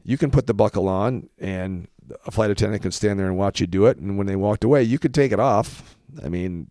You 0.03 0.17
can 0.17 0.29
put 0.29 0.45
the 0.45 0.53
buckle 0.53 0.87
on, 0.87 1.29
and 1.39 1.87
a 2.25 2.31
flight 2.31 2.51
attendant 2.51 2.81
can 2.81 2.91
stand 2.91 3.19
there 3.19 3.27
and 3.27 3.37
watch 3.37 3.59
you 3.59 3.67
do 3.67 3.85
it. 3.85 3.97
And 3.97 4.17
when 4.17 4.27
they 4.27 4.35
walked 4.35 4.63
away, 4.63 4.83
you 4.83 4.99
could 4.99 5.13
take 5.13 5.31
it 5.31 5.39
off. 5.39 5.95
I 6.23 6.29
mean, 6.29 6.67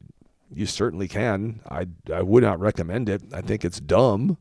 you 0.53 0.67
certainly 0.67 1.09
can. 1.09 1.61
I 1.69 1.87
I 2.13 2.23
would 2.23 2.43
not 2.43 2.61
recommend 2.61 3.09
it. 3.09 3.23
I 3.33 3.41
think 3.41 3.65
it's 3.65 3.81
dumb. 3.81 4.39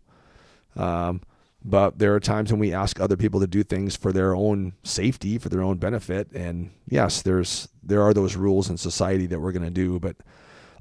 Um, 0.75 1.21
but 1.65 1.97
there 1.97 2.13
are 2.13 2.19
times 2.19 2.51
when 2.51 2.59
we 2.59 2.73
ask 2.73 2.99
other 2.99 3.15
people 3.15 3.39
to 3.39 3.47
do 3.47 3.63
things 3.63 3.95
for 3.95 4.11
their 4.11 4.35
own 4.35 4.73
safety, 4.83 5.37
for 5.37 5.49
their 5.49 5.61
own 5.61 5.77
benefit, 5.77 6.31
and 6.33 6.71
yes, 6.87 7.21
there's 7.21 7.69
there 7.81 8.01
are 8.01 8.13
those 8.13 8.35
rules 8.35 8.69
in 8.69 8.77
society 8.77 9.27
that 9.27 9.39
we're 9.39 9.53
going 9.53 9.63
to 9.63 9.69
do. 9.69 9.99
But 9.99 10.17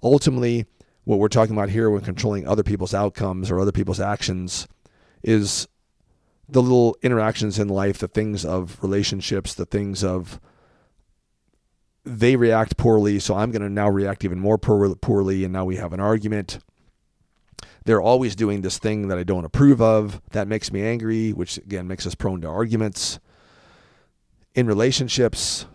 ultimately, 0.03 0.67
what 1.05 1.19
we're 1.19 1.29
talking 1.29 1.55
about 1.55 1.69
here 1.69 1.89
when 1.89 2.03
controlling 2.03 2.47
other 2.47 2.65
people's 2.65 2.95
outcomes 2.95 3.51
or 3.51 3.61
other 3.61 3.73
people's 3.73 4.01
actions 4.01 4.67
is 5.23 5.69
the 6.49 6.63
little 6.63 6.97
interactions 7.03 7.59
in 7.59 7.69
life, 7.69 7.99
the 7.99 8.09
things 8.09 8.45
of 8.45 8.83
relationships, 8.83 9.55
the 9.55 9.67
things 9.67 10.03
of 10.05 10.41
they 12.05 12.37
react 12.37 12.77
poorly, 12.77 13.19
so 13.21 13.37
I'm 13.37 13.53
going 13.53 13.63
to 13.63 13.69
now 13.69 13.89
react 13.89 14.25
even 14.25 14.41
more 14.41 14.59
poor, 14.59 14.95
poorly, 14.97 15.45
and 15.45 15.53
now 15.53 15.65
we 15.65 15.77
have 15.77 15.93
an 15.93 16.01
argument. 16.01 16.59
They're 17.85 18.03
always 18.03 18.37
doing 18.37 18.63
this 18.63 18.79
thing 18.79 19.09
that 19.09 19.19
I 19.19 19.23
don't 19.23 19.45
approve 19.45 19.81
of. 19.81 20.21
That 20.31 20.49
makes 20.49 20.73
me 20.73 20.83
angry, 20.83 21.33
which 21.33 21.59
again 21.59 21.87
makes 21.87 22.07
us 22.07 22.15
prone 22.15 22.41
to 22.41 22.49
arguments. 22.49 23.19
In 24.55 24.67
relationships 24.67 25.67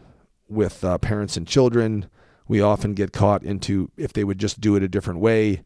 with 0.48 0.84
uh, 0.84 0.98
parents 0.98 1.38
and 1.38 1.48
children, 1.48 2.10
we 2.48 2.62
often 2.62 2.94
get 2.94 3.12
caught 3.12 3.44
into 3.44 3.92
if 3.98 4.14
they 4.14 4.24
would 4.24 4.38
just 4.38 4.62
do 4.62 4.76
it 4.76 4.84
a 4.84 4.88
different 4.88 5.20
way, 5.20 5.64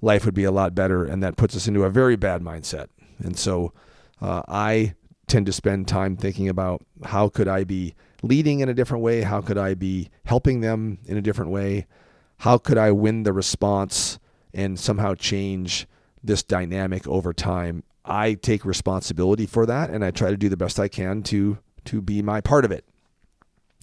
life 0.00 0.24
would 0.24 0.34
be 0.34 0.44
a 0.44 0.52
lot 0.52 0.74
better, 0.74 1.04
and 1.04 1.22
that 1.22 1.36
puts 1.36 1.56
us 1.56 1.66
into 1.66 1.84
a 1.84 1.90
very 1.90 2.16
bad 2.16 2.42
mindset. 2.42 2.88
And 3.18 3.36
so 3.38 3.72
uh, 4.20 4.42
I 4.48 4.94
tend 5.26 5.46
to 5.46 5.52
spend 5.52 5.88
time 5.88 6.16
thinking 6.16 6.48
about 6.48 6.84
how 7.04 7.28
could 7.28 7.48
I 7.48 7.64
be 7.64 7.94
leading 8.22 8.60
in 8.60 8.68
a 8.68 8.74
different 8.74 9.02
way? 9.02 9.22
How 9.22 9.40
could 9.40 9.58
I 9.58 9.74
be 9.74 10.10
helping 10.24 10.60
them 10.60 10.98
in 11.06 11.16
a 11.16 11.22
different 11.22 11.50
way? 11.50 11.86
How 12.38 12.58
could 12.58 12.78
I 12.78 12.90
win 12.90 13.22
the 13.22 13.32
response 13.32 14.18
and 14.52 14.78
somehow 14.78 15.14
change 15.14 15.86
this 16.22 16.42
dynamic 16.42 17.06
over 17.06 17.32
time? 17.32 17.84
I 18.04 18.34
take 18.34 18.64
responsibility 18.64 19.46
for 19.46 19.66
that 19.66 19.90
and 19.90 20.04
I 20.04 20.10
try 20.10 20.30
to 20.30 20.36
do 20.36 20.48
the 20.48 20.56
best 20.56 20.78
I 20.78 20.88
can 20.88 21.22
to 21.24 21.58
to 21.86 22.00
be 22.00 22.22
my 22.22 22.40
part 22.40 22.64
of 22.64 22.72
it 22.72 22.84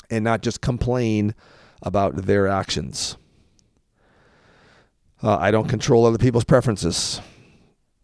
and 0.09 0.23
not 0.23 0.41
just 0.41 0.61
complain 0.61 1.35
about 1.83 2.15
their 2.15 2.47
actions. 2.47 3.17
Uh, 5.23 5.37
I 5.37 5.51
don't 5.51 5.67
control 5.67 6.05
other 6.05 6.17
people's 6.17 6.43
preferences. 6.43 7.21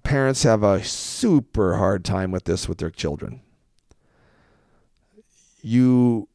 Parents 0.08 0.44
have 0.44 0.64
a 0.64 0.84
super 0.84 1.78
hard 1.78 2.06
time 2.06 2.32
with 2.32 2.46
this 2.46 2.70
with 2.70 2.78
their 2.78 2.90
children 2.90 3.42
you 5.68 6.30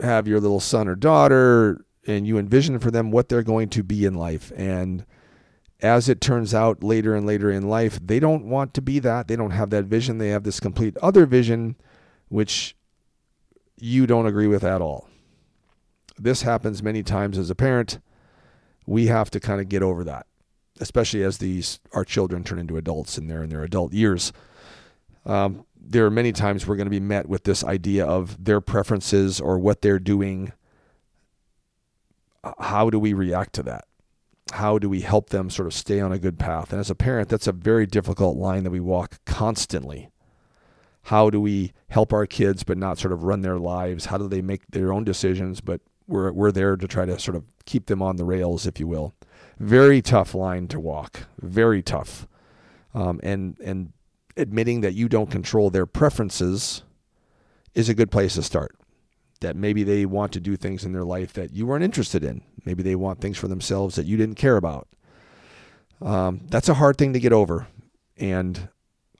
have 0.00 0.26
your 0.26 0.40
little 0.40 0.60
son 0.60 0.88
or 0.88 0.96
daughter 0.96 1.84
and 2.06 2.26
you 2.26 2.38
envision 2.38 2.78
for 2.78 2.90
them 2.90 3.10
what 3.10 3.28
they're 3.28 3.42
going 3.42 3.68
to 3.68 3.82
be 3.82 4.04
in 4.04 4.14
life. 4.14 4.50
And 4.56 5.04
as 5.80 6.08
it 6.08 6.20
turns 6.20 6.54
out 6.54 6.82
later 6.82 7.14
and 7.14 7.26
later 7.26 7.50
in 7.50 7.68
life, 7.68 7.98
they 8.02 8.18
don't 8.18 8.46
want 8.46 8.72
to 8.74 8.82
be 8.82 8.98
that. 9.00 9.28
They 9.28 9.36
don't 9.36 9.50
have 9.50 9.70
that 9.70 9.84
vision. 9.84 10.18
They 10.18 10.28
have 10.28 10.44
this 10.44 10.58
complete 10.58 10.96
other 10.98 11.26
vision, 11.26 11.76
which 12.28 12.74
you 13.78 14.06
don't 14.06 14.26
agree 14.26 14.46
with 14.46 14.64
at 14.64 14.80
all. 14.80 15.08
This 16.18 16.42
happens 16.42 16.82
many 16.82 17.02
times 17.02 17.36
as 17.36 17.50
a 17.50 17.54
parent. 17.54 17.98
We 18.86 19.06
have 19.06 19.30
to 19.30 19.40
kind 19.40 19.60
of 19.60 19.68
get 19.68 19.82
over 19.82 20.02
that, 20.04 20.26
especially 20.82 21.22
as 21.22 21.38
these 21.38 21.80
our 21.92 22.04
children 22.04 22.44
turn 22.44 22.58
into 22.58 22.76
adults 22.76 23.16
and 23.16 23.30
they're 23.30 23.44
in 23.44 23.50
their 23.50 23.62
adult 23.62 23.92
years. 23.92 24.32
Um, 25.24 25.64
there 25.80 26.04
are 26.04 26.10
many 26.10 26.32
times 26.32 26.66
we're 26.66 26.76
going 26.76 26.86
to 26.86 26.90
be 26.90 27.00
met 27.00 27.28
with 27.28 27.44
this 27.44 27.64
idea 27.64 28.04
of 28.04 28.42
their 28.44 28.60
preferences 28.60 29.40
or 29.40 29.58
what 29.58 29.80
they're 29.80 29.98
doing. 29.98 30.52
How 32.58 32.90
do 32.90 32.98
we 32.98 33.12
react 33.12 33.54
to 33.54 33.62
that? 33.64 33.86
How 34.52 34.78
do 34.78 34.88
we 34.88 35.00
help 35.00 35.30
them 35.30 35.48
sort 35.48 35.66
of 35.66 35.74
stay 35.74 36.00
on 36.00 36.12
a 36.12 36.18
good 36.18 36.38
path? 36.38 36.72
And 36.72 36.80
as 36.80 36.90
a 36.90 36.94
parent, 36.94 37.28
that's 37.28 37.46
a 37.46 37.52
very 37.52 37.86
difficult 37.86 38.36
line 38.36 38.64
that 38.64 38.70
we 38.70 38.80
walk 38.80 39.20
constantly. 39.24 40.10
How 41.04 41.30
do 41.30 41.40
we 41.40 41.72
help 41.88 42.12
our 42.12 42.26
kids 42.26 42.64
but 42.64 42.78
not 42.78 42.98
sort 42.98 43.12
of 43.12 43.24
run 43.24 43.40
their 43.40 43.58
lives? 43.58 44.06
How 44.06 44.18
do 44.18 44.28
they 44.28 44.42
make 44.42 44.66
their 44.68 44.92
own 44.92 45.04
decisions? 45.04 45.60
But 45.60 45.80
we're, 46.06 46.32
we're 46.32 46.52
there 46.52 46.76
to 46.76 46.88
try 46.88 47.06
to 47.06 47.18
sort 47.18 47.36
of 47.36 47.44
keep 47.64 47.86
them 47.86 48.02
on 48.02 48.16
the 48.16 48.24
rails, 48.24 48.66
if 48.66 48.78
you 48.78 48.86
will. 48.86 49.14
Very 49.62 50.02
tough 50.02 50.34
line 50.34 50.66
to 50.68 50.80
walk. 50.80 51.28
Very 51.40 51.84
tough. 51.84 52.26
Um, 52.94 53.20
and 53.22 53.56
and 53.60 53.92
admitting 54.36 54.80
that 54.80 54.94
you 54.94 55.08
don't 55.08 55.30
control 55.30 55.70
their 55.70 55.86
preferences 55.86 56.82
is 57.72 57.88
a 57.88 57.94
good 57.94 58.10
place 58.10 58.34
to 58.34 58.42
start. 58.42 58.76
That 59.40 59.54
maybe 59.54 59.84
they 59.84 60.04
want 60.04 60.32
to 60.32 60.40
do 60.40 60.56
things 60.56 60.84
in 60.84 60.92
their 60.92 61.04
life 61.04 61.32
that 61.34 61.52
you 61.52 61.64
weren't 61.64 61.84
interested 61.84 62.24
in. 62.24 62.42
Maybe 62.64 62.82
they 62.82 62.96
want 62.96 63.20
things 63.20 63.38
for 63.38 63.46
themselves 63.46 63.94
that 63.94 64.04
you 64.04 64.16
didn't 64.16 64.34
care 64.34 64.56
about. 64.56 64.88
Um, 66.00 66.40
that's 66.48 66.68
a 66.68 66.74
hard 66.74 66.98
thing 66.98 67.12
to 67.12 67.20
get 67.20 67.32
over. 67.32 67.68
And 68.16 68.68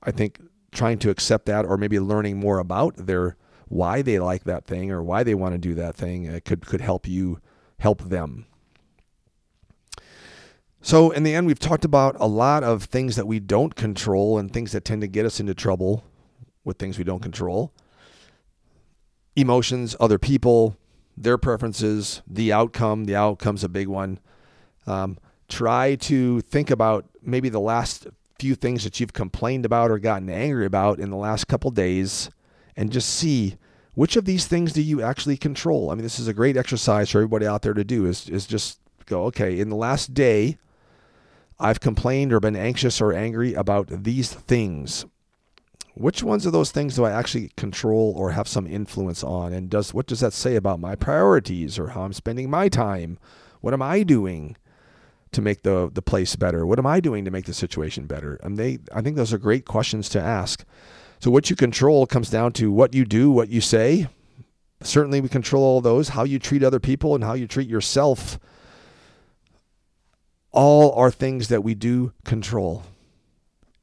I 0.03 0.11
think 0.11 0.41
trying 0.73 0.99
to 0.99 1.11
accept 1.11 1.47
that 1.47 1.65
or 1.65 1.77
maybe 1.77 2.01
learning 2.01 2.41
more 2.41 2.59
about 2.59 2.97
their 2.97 3.37
why 3.69 4.03
they 4.03 4.19
like 4.19 4.43
that 4.43 4.65
thing 4.67 4.91
or 4.91 5.05
why 5.05 5.23
they 5.23 5.37
want 5.37 5.55
to 5.55 5.59
do 5.59 5.75
that 5.75 5.95
thing 5.95 6.29
uh, 6.29 6.41
could 6.45 6.67
could 6.67 6.81
help 6.81 7.07
you 7.07 7.39
help 7.79 8.03
them 8.03 8.47
so, 10.83 11.11
in 11.11 11.23
the 11.23 11.35
end, 11.35 11.47
we've 11.47 11.59
talked 11.59 11.85
about 11.85 12.17
a 12.19 12.27
lot 12.27 12.65
of 12.65 12.85
things 12.85 13.17
that 13.17 13.27
we 13.27 13.41
don't 13.41 13.75
control 13.75 14.39
and 14.39 14.53
things 14.53 14.73
that 14.73 14.85
tend 14.85 15.01
to 15.03 15.09
get 15.09 15.25
us 15.25 15.41
into 15.41 15.55
trouble 15.55 16.05
with 16.65 16.79
things 16.79 16.99
we 16.99 17.05
don't 17.05 17.23
control 17.23 17.73
emotions, 19.37 19.97
other 20.01 20.19
people, 20.19 20.77
their 21.17 21.39
preferences, 21.39 22.23
the 22.27 22.53
outcome. 22.53 23.05
The 23.05 23.17
outcome's 23.17 23.65
a 23.65 23.69
big 23.69 23.89
one. 23.89 24.19
Um, 24.87 25.19
try 25.49 25.95
to 25.97 26.41
think 26.41 26.71
about 26.71 27.07
maybe 27.23 27.49
the 27.49 27.61
last 27.61 28.07
few 28.39 28.55
things 28.55 28.85
that 28.85 28.99
you've 28.99 29.13
complained 29.13 29.65
about 29.65 29.91
or 29.91 29.99
gotten 29.99 30.29
angry 30.29 30.67
about 30.67 30.99
in 30.99 31.11
the 31.11 31.17
last 31.17 31.47
couple 31.47 31.71
days 31.71 32.31
and 32.77 32.91
just 32.91 33.09
see 33.09 33.57
which 33.95 34.17
of 34.17 34.25
these 34.25 34.47
things 34.47 34.73
do 34.73 34.83
you 34.83 35.03
actually 35.03 35.37
control. 35.37 35.91
I 35.91 35.95
mean, 35.95 36.03
this 36.03 36.19
is 36.19 36.29
a 36.29 36.35
great 36.35 36.57
exercise 36.57 37.11
for 37.11 37.19
everybody 37.19 37.47
out 37.47 37.63
there 37.63 37.75
to 37.75 37.85
do 37.85 38.07
is, 38.07 38.29
is 38.29 38.47
just 38.47 38.81
go, 39.07 39.25
okay, 39.27 39.61
in 39.61 39.69
the 39.69 39.77
last 39.77 40.15
day, 40.15 40.59
I've 41.63 41.81
complained 41.81 42.33
or 42.33 42.41
been 42.41 42.57
anxious 42.57 43.01
or 43.01 43.13
angry 43.13 43.55
about 43.55 43.87
these 43.89 44.33
things. 44.33 45.07
Which 45.95 46.23
ones 46.23 46.45
of 46.45 46.53
those 46.53 46.73
things 46.73 46.97
do 46.97 47.05
I 47.05 47.13
actually 47.13 47.51
control 47.57 48.15
or 48.17 48.33
have 48.33 48.49
some 48.49 48.67
influence 48.67 49.23
on? 49.23 49.53
And 49.53 49.71
does 49.71 49.95
what 49.95 50.07
does 50.07 50.21
that 50.21 50.33
say 50.33 50.57
about 50.57 50.81
my 50.81 50.97
priorities 50.97 51.79
or 51.79 51.89
how 51.89 52.03
I'm 52.03 52.15
spending 52.15 52.51
my 52.51 52.69
time? 52.69 53.19
What 53.61 53.75
am 53.75 53.83
I 53.83 54.03
doing 54.03 54.57
to 55.33 55.43
make 55.43 55.63
the 55.63 55.91
the 55.93 56.03
place 56.03 56.35
better? 56.35 56.67
What 56.67 56.79
am 56.79 56.87
I 56.87 56.99
doing 56.99 57.25
to 57.27 57.31
make 57.31 57.45
the 57.45 57.55
situation 57.55 58.07
better? 58.07 58.41
And 58.43 58.59
they 58.59 58.79
I 58.93 59.03
think 59.03 59.17
those 59.17 59.33
are 59.33 59.39
great 59.39 59.65
questions 59.65 60.09
to 60.11 60.21
ask. 60.21 60.65
So 61.21 61.31
what 61.31 61.51
you 61.51 61.55
control 61.55 62.07
comes 62.07 62.31
down 62.31 62.53
to 62.55 62.73
what 62.73 62.95
you 62.95 63.05
do, 63.05 63.31
what 63.31 63.51
you 63.51 63.61
say. 63.61 64.09
Certainly 64.83 65.21
we 65.21 65.29
control 65.29 65.63
all 65.63 65.81
those, 65.81 66.09
how 66.09 66.25
you 66.25 66.41
treat 66.41 66.65
other 66.65 66.81
people 66.81 67.15
and 67.15 67.23
how 67.23 67.35
you 67.35 67.47
treat 67.47 67.69
yourself 67.69 68.41
all 70.53 70.93
are 70.93 71.11
things 71.11 71.49
that 71.49 71.65
we 71.65 71.75
do 71.75 72.13
control. 72.25 72.85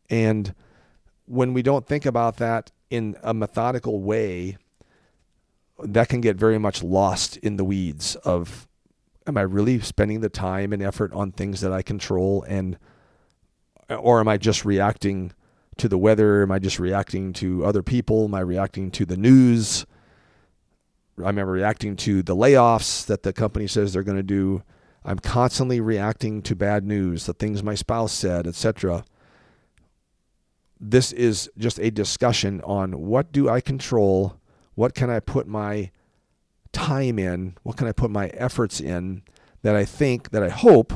And 0.09 0.53
when 1.25 1.53
we 1.53 1.61
don't 1.61 1.85
think 1.85 2.05
about 2.05 2.37
that 2.37 2.71
in 2.89 3.17
a 3.21 3.33
methodical 3.33 4.01
way, 4.01 4.57
that 5.83 6.09
can 6.09 6.21
get 6.21 6.35
very 6.35 6.57
much 6.57 6.83
lost 6.83 7.37
in 7.37 7.57
the 7.57 7.63
weeds 7.63 8.15
of 8.17 8.67
am 9.27 9.37
I 9.37 9.41
really 9.41 9.79
spending 9.79 10.21
the 10.21 10.29
time 10.29 10.73
and 10.73 10.81
effort 10.81 11.13
on 11.13 11.31
things 11.31 11.61
that 11.61 11.71
I 11.71 11.81
control 11.81 12.43
and 12.43 12.77
or 13.89 14.19
am 14.19 14.27
I 14.27 14.37
just 14.37 14.65
reacting 14.65 15.31
to 15.77 15.87
the 15.87 15.97
weather? 15.97 16.43
Am 16.43 16.51
I 16.51 16.59
just 16.59 16.79
reacting 16.79 17.33
to 17.33 17.65
other 17.65 17.81
people? 17.81 18.25
Am 18.25 18.35
I 18.35 18.41
reacting 18.41 18.91
to 18.91 19.05
the 19.05 19.17
news? 19.17 19.85
I 21.17 21.27
remember 21.27 21.53
reacting 21.53 21.95
to 21.97 22.21
the 22.21 22.35
layoffs 22.35 23.05
that 23.07 23.23
the 23.23 23.33
company 23.33 23.67
says 23.67 23.93
they're 23.93 24.03
going 24.03 24.17
to 24.17 24.23
do. 24.23 24.63
I'm 25.09 25.17
constantly 25.17 25.81
reacting 25.81 26.43
to 26.43 26.55
bad 26.55 26.85
news, 26.85 27.25
the 27.25 27.33
things 27.33 27.63
my 27.63 27.73
spouse 27.73 28.11
said, 28.11 28.45
etc. 28.45 29.03
This 30.79 31.11
is 31.11 31.49
just 31.57 31.79
a 31.79 31.89
discussion 31.89 32.61
on 32.61 33.07
what 33.07 33.31
do 33.31 33.49
I 33.49 33.59
control? 33.59 34.39
What 34.75 34.93
can 34.93 35.09
I 35.09 35.19
put 35.19 35.47
my 35.47 35.89
time 36.73 37.17
in? 37.17 37.57
What 37.63 37.75
can 37.75 37.87
I 37.87 37.91
put 37.91 38.11
my 38.11 38.27
efforts 38.27 38.79
in 38.79 39.23
that 39.63 39.75
I 39.75 39.83
think, 39.83 40.29
that 40.29 40.43
I 40.43 40.49
hope 40.49 40.93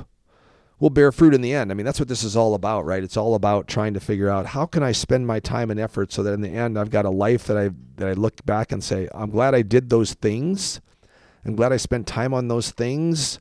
will 0.79 0.91
bear 0.91 1.11
fruit 1.11 1.33
in 1.33 1.41
the 1.41 1.55
end? 1.55 1.71
I 1.71 1.73
mean, 1.73 1.85
that's 1.85 1.99
what 1.99 2.07
this 2.07 2.23
is 2.23 2.35
all 2.37 2.53
about, 2.53 2.85
right? 2.85 3.01
It's 3.01 3.17
all 3.17 3.33
about 3.33 3.67
trying 3.67 3.95
to 3.95 3.99
figure 3.99 4.29
out 4.29 4.45
how 4.45 4.67
can 4.67 4.83
I 4.83 4.91
spend 4.91 5.25
my 5.25 5.39
time 5.39 5.71
and 5.71 5.79
effort 5.79 6.13
so 6.13 6.21
that 6.21 6.33
in 6.33 6.41
the 6.41 6.49
end 6.49 6.77
I've 6.77 6.91
got 6.91 7.05
a 7.05 7.09
life 7.09 7.45
that 7.45 7.57
I 7.57 7.71
that 7.95 8.09
I 8.09 8.13
look 8.13 8.45
back 8.45 8.71
and 8.71 8.83
say, 8.83 9.09
I'm 9.11 9.31
glad 9.31 9.55
I 9.55 9.63
did 9.63 9.89
those 9.89 10.13
things. 10.13 10.81
I'm 11.43 11.55
glad 11.55 11.73
I 11.73 11.77
spent 11.77 12.05
time 12.05 12.31
on 12.31 12.47
those 12.47 12.69
things 12.69 13.39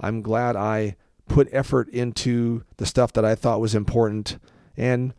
I'm 0.00 0.22
glad 0.22 0.56
I 0.56 0.96
put 1.28 1.48
effort 1.52 1.88
into 1.90 2.64
the 2.76 2.86
stuff 2.86 3.12
that 3.12 3.24
I 3.24 3.34
thought 3.34 3.60
was 3.60 3.74
important. 3.74 4.38
And 4.76 5.14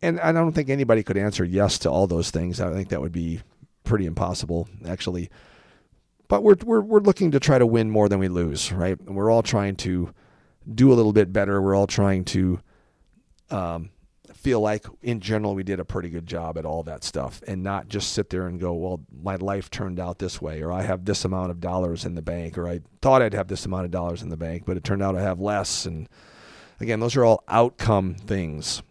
and 0.00 0.20
I 0.20 0.32
don't 0.32 0.52
think 0.52 0.68
anybody 0.68 1.02
could 1.02 1.16
answer 1.16 1.44
yes 1.44 1.78
to 1.80 1.90
all 1.90 2.06
those 2.06 2.30
things. 2.30 2.60
I 2.60 2.72
think 2.72 2.88
that 2.90 3.00
would 3.00 3.12
be 3.12 3.40
pretty 3.84 4.06
impossible, 4.06 4.68
actually. 4.86 5.30
But 6.28 6.42
we're 6.42 6.56
we're 6.64 6.80
we're 6.80 7.00
looking 7.00 7.30
to 7.32 7.40
try 7.40 7.58
to 7.58 7.66
win 7.66 7.90
more 7.90 8.08
than 8.08 8.18
we 8.18 8.28
lose, 8.28 8.70
right? 8.72 8.98
And 9.00 9.16
we're 9.16 9.30
all 9.30 9.42
trying 9.42 9.76
to 9.76 10.12
do 10.72 10.92
a 10.92 10.94
little 10.94 11.12
bit 11.12 11.32
better. 11.32 11.60
We're 11.60 11.74
all 11.74 11.86
trying 11.86 12.24
to 12.26 12.60
um, 13.50 13.90
feel 14.34 14.60
like, 14.60 14.86
in 15.02 15.20
general, 15.20 15.54
we 15.54 15.62
did 15.62 15.80
a 15.80 15.84
pretty 15.84 16.10
good 16.10 16.26
job 16.26 16.58
at 16.58 16.64
all 16.64 16.82
that 16.84 17.04
stuff 17.04 17.42
and 17.46 17.62
not 17.62 17.88
just 17.88 18.12
sit 18.12 18.30
there 18.30 18.46
and 18.46 18.60
go, 18.60 18.72
well, 18.72 19.00
my 19.22 19.36
life 19.36 19.70
turned 19.70 19.98
out 19.98 20.18
this 20.18 20.40
way, 20.40 20.62
or 20.62 20.72
I 20.72 20.82
have 20.82 21.04
this 21.04 21.24
amount 21.24 21.50
of 21.50 21.60
dollars 21.60 22.04
in 22.04 22.14
the 22.14 22.22
bank, 22.22 22.56
or 22.56 22.68
I 22.68 22.80
thought 23.02 23.22
I'd 23.22 23.34
have 23.34 23.48
this 23.48 23.66
amount 23.66 23.86
of 23.86 23.90
dollars 23.90 24.22
in 24.22 24.28
the 24.28 24.36
bank, 24.36 24.64
but 24.66 24.76
it 24.76 24.84
turned 24.84 25.02
out 25.02 25.16
I 25.16 25.22
have 25.22 25.40
less. 25.40 25.86
And 25.86 26.08
again, 26.80 27.00
those 27.00 27.16
are 27.16 27.24
all 27.24 27.44
outcome 27.48 28.14
things. 28.14 28.82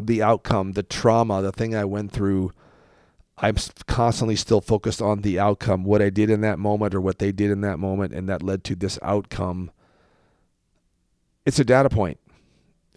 The 0.00 0.22
outcome, 0.22 0.72
the 0.72 0.82
trauma, 0.82 1.42
the 1.42 1.52
thing 1.52 1.74
I 1.74 1.84
went 1.84 2.12
through. 2.12 2.52
I'm 3.38 3.56
constantly 3.86 4.36
still 4.36 4.60
focused 4.60 5.00
on 5.00 5.22
the 5.22 5.38
outcome, 5.38 5.84
what 5.84 6.02
I 6.02 6.10
did 6.10 6.28
in 6.28 6.40
that 6.40 6.58
moment 6.58 6.94
or 6.94 7.00
what 7.00 7.20
they 7.20 7.30
did 7.30 7.50
in 7.50 7.60
that 7.60 7.78
moment, 7.78 8.12
and 8.12 8.28
that 8.28 8.42
led 8.42 8.64
to 8.64 8.74
this 8.74 8.98
outcome. 9.00 9.70
It's 11.46 11.58
a 11.58 11.64
data 11.64 11.88
point. 11.88 12.18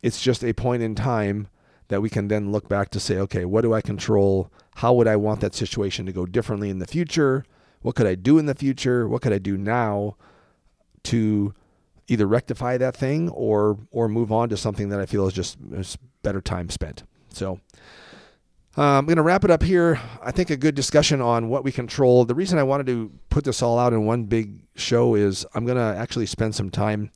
It's 0.01 0.21
just 0.21 0.43
a 0.43 0.53
point 0.53 0.83
in 0.83 0.95
time 0.95 1.47
that 1.89 2.01
we 2.01 2.09
can 2.09 2.27
then 2.27 2.51
look 2.51 2.69
back 2.69 2.89
to 2.91 2.99
say, 2.99 3.17
okay, 3.17 3.45
what 3.45 3.61
do 3.61 3.73
I 3.73 3.81
control? 3.81 4.51
How 4.75 4.93
would 4.93 5.07
I 5.07 5.17
want 5.17 5.41
that 5.41 5.53
situation 5.53 6.05
to 6.05 6.11
go 6.11 6.25
differently 6.25 6.69
in 6.69 6.79
the 6.79 6.87
future? 6.87 7.45
What 7.81 7.95
could 7.95 8.07
I 8.07 8.15
do 8.15 8.37
in 8.37 8.45
the 8.45 8.55
future? 8.55 9.07
What 9.07 9.21
could 9.21 9.33
I 9.33 9.39
do 9.39 9.57
now 9.57 10.15
to 11.03 11.53
either 12.07 12.27
rectify 12.27 12.77
that 12.77 12.95
thing 12.95 13.29
or 13.29 13.77
or 13.91 14.07
move 14.07 14.31
on 14.31 14.49
to 14.49 14.57
something 14.57 14.89
that 14.89 14.99
I 14.99 15.05
feel 15.05 15.27
is 15.27 15.33
just 15.33 15.57
is 15.71 15.97
better 16.23 16.41
time 16.41 16.69
spent. 16.69 17.03
So 17.29 17.59
uh, 18.77 18.97
I'm 18.97 19.05
going 19.05 19.17
to 19.17 19.23
wrap 19.23 19.43
it 19.43 19.51
up 19.51 19.63
here. 19.63 19.99
I 20.21 20.31
think 20.31 20.49
a 20.49 20.57
good 20.57 20.75
discussion 20.75 21.21
on 21.21 21.49
what 21.49 21.63
we 21.63 21.71
control. 21.71 22.25
The 22.25 22.35
reason 22.35 22.59
I 22.59 22.63
wanted 22.63 22.87
to 22.87 23.11
put 23.29 23.43
this 23.43 23.61
all 23.61 23.79
out 23.79 23.93
in 23.93 24.05
one 24.05 24.25
big 24.25 24.59
show 24.75 25.15
is 25.15 25.45
I'm 25.53 25.65
going 25.65 25.77
to 25.77 25.99
actually 25.99 26.25
spend 26.25 26.55
some 26.55 26.69
time 26.69 27.11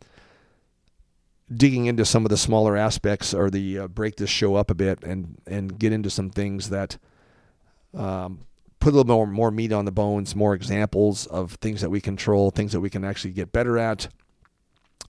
digging 1.53 1.85
into 1.85 2.05
some 2.05 2.25
of 2.25 2.29
the 2.29 2.37
smaller 2.37 2.75
aspects 2.75 3.33
or 3.33 3.49
the 3.49 3.79
uh, 3.79 3.87
break 3.87 4.15
this 4.15 4.29
show 4.29 4.55
up 4.55 4.71
a 4.71 4.75
bit 4.75 5.03
and 5.03 5.37
and 5.45 5.77
get 5.77 5.93
into 5.93 6.09
some 6.09 6.29
things 6.29 6.69
that 6.69 6.97
um, 7.93 8.45
put 8.79 8.93
a 8.93 8.97
little 8.97 9.15
more 9.15 9.27
more 9.27 9.51
meat 9.51 9.71
on 9.71 9.85
the 9.85 9.91
bones, 9.91 10.35
more 10.35 10.53
examples 10.53 11.27
of 11.27 11.53
things 11.53 11.81
that 11.81 11.89
we 11.89 12.01
control, 12.01 12.51
things 12.51 12.71
that 12.71 12.81
we 12.81 12.89
can 12.89 13.03
actually 13.03 13.31
get 13.31 13.51
better 13.51 13.77
at, 13.77 14.07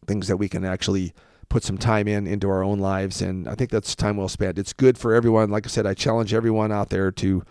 things 0.07 0.28
that 0.28 0.37
we 0.37 0.49
can 0.49 0.64
actually 0.64 1.14
put 1.49 1.62
some 1.62 1.78
time 1.78 2.09
in 2.09 2.26
into 2.26 2.49
our 2.49 2.62
own 2.62 2.80
lives 2.80 3.22
and 3.22 3.49
I 3.49 3.55
think 3.55 3.70
that's 3.70 3.95
time 3.95 4.16
well 4.16 4.28
spent. 4.28 4.59
It's 4.59 4.72
good 4.72 4.99
for 4.99 5.14
everyone. 5.14 5.51
Like 5.51 5.66
I 5.66 5.70
said, 5.70 5.87
I 5.87 5.95
challenge 5.95 6.34
everyone 6.34 6.72
out 6.72 6.91
there 6.91 7.11
to 7.12 7.45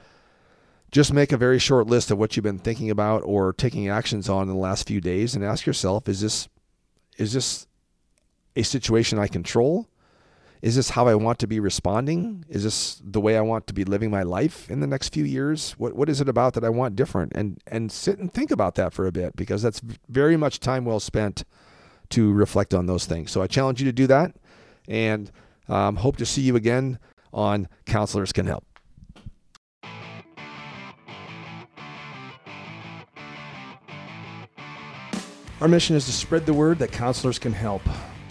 just 0.91 1.11
make 1.11 1.31
a 1.31 1.37
very 1.37 1.59
short 1.59 1.87
list 1.87 2.11
of 2.11 2.17
what 2.17 2.35
you've 2.35 2.43
been 2.43 2.59
thinking 2.59 2.89
about 2.89 3.21
or 3.25 3.51
taking 3.53 3.89
actions 3.89 4.29
on 4.29 4.43
in 4.43 4.47
the 4.49 4.59
last 4.59 4.87
few 4.87 5.01
days 5.01 5.35
and 5.35 5.43
ask 5.43 5.65
yourself 5.65 6.07
is 6.07 6.21
this 6.21 6.47
is 7.17 7.33
this 7.33 7.67
a 8.55 8.63
situation 8.63 9.19
I 9.19 9.27
control? 9.27 9.87
Is 10.61 10.75
this 10.75 10.89
how 10.89 11.07
I 11.07 11.15
want 11.15 11.37
to 11.39 11.47
be 11.47 11.59
responding? 11.59 12.43
Is 12.49 12.63
this 12.63 13.01
the 13.03 13.21
way 13.21 13.37
I 13.37 13.41
want 13.41 13.67
to 13.67 13.73
be 13.73 13.83
living 13.83 14.09
my 14.09 14.23
life 14.23 14.69
in 14.69 14.79
the 14.79 14.87
next 14.87 15.13
few 15.13 15.23
years? 15.23 15.73
What 15.73 15.93
what 15.93 16.09
is 16.09 16.21
it 16.21 16.29
about 16.29 16.53
that 16.55 16.63
I 16.63 16.69
want 16.69 16.95
different? 16.95 17.33
And 17.35 17.61
and 17.67 17.91
sit 17.91 18.17
and 18.17 18.33
think 18.33 18.51
about 18.51 18.75
that 18.75 18.93
for 18.93 19.05
a 19.05 19.11
bit 19.11 19.35
because 19.35 19.61
that's 19.61 19.81
very 20.09 20.37
much 20.37 20.59
time 20.59 20.85
well 20.85 20.99
spent 20.99 21.43
to 22.09 22.33
reflect 22.33 22.73
on 22.73 22.87
those 22.87 23.05
things. 23.05 23.31
So 23.31 23.41
I 23.41 23.47
challenge 23.47 23.79
you 23.79 23.85
to 23.85 23.93
do 23.93 24.07
that, 24.07 24.35
and 24.87 25.31
um, 25.67 25.97
hope 25.97 26.17
to 26.17 26.25
see 26.25 26.41
you 26.41 26.55
again 26.55 26.99
on 27.33 27.67
Counselors 27.85 28.31
Can 28.31 28.47
Help. 28.47 28.65
Our 35.61 35.67
mission 35.67 35.95
is 35.95 36.05
to 36.05 36.11
spread 36.11 36.45
the 36.45 36.53
word 36.53 36.79
that 36.79 36.91
counselors 36.91 37.39
can 37.39 37.53
help. 37.53 37.81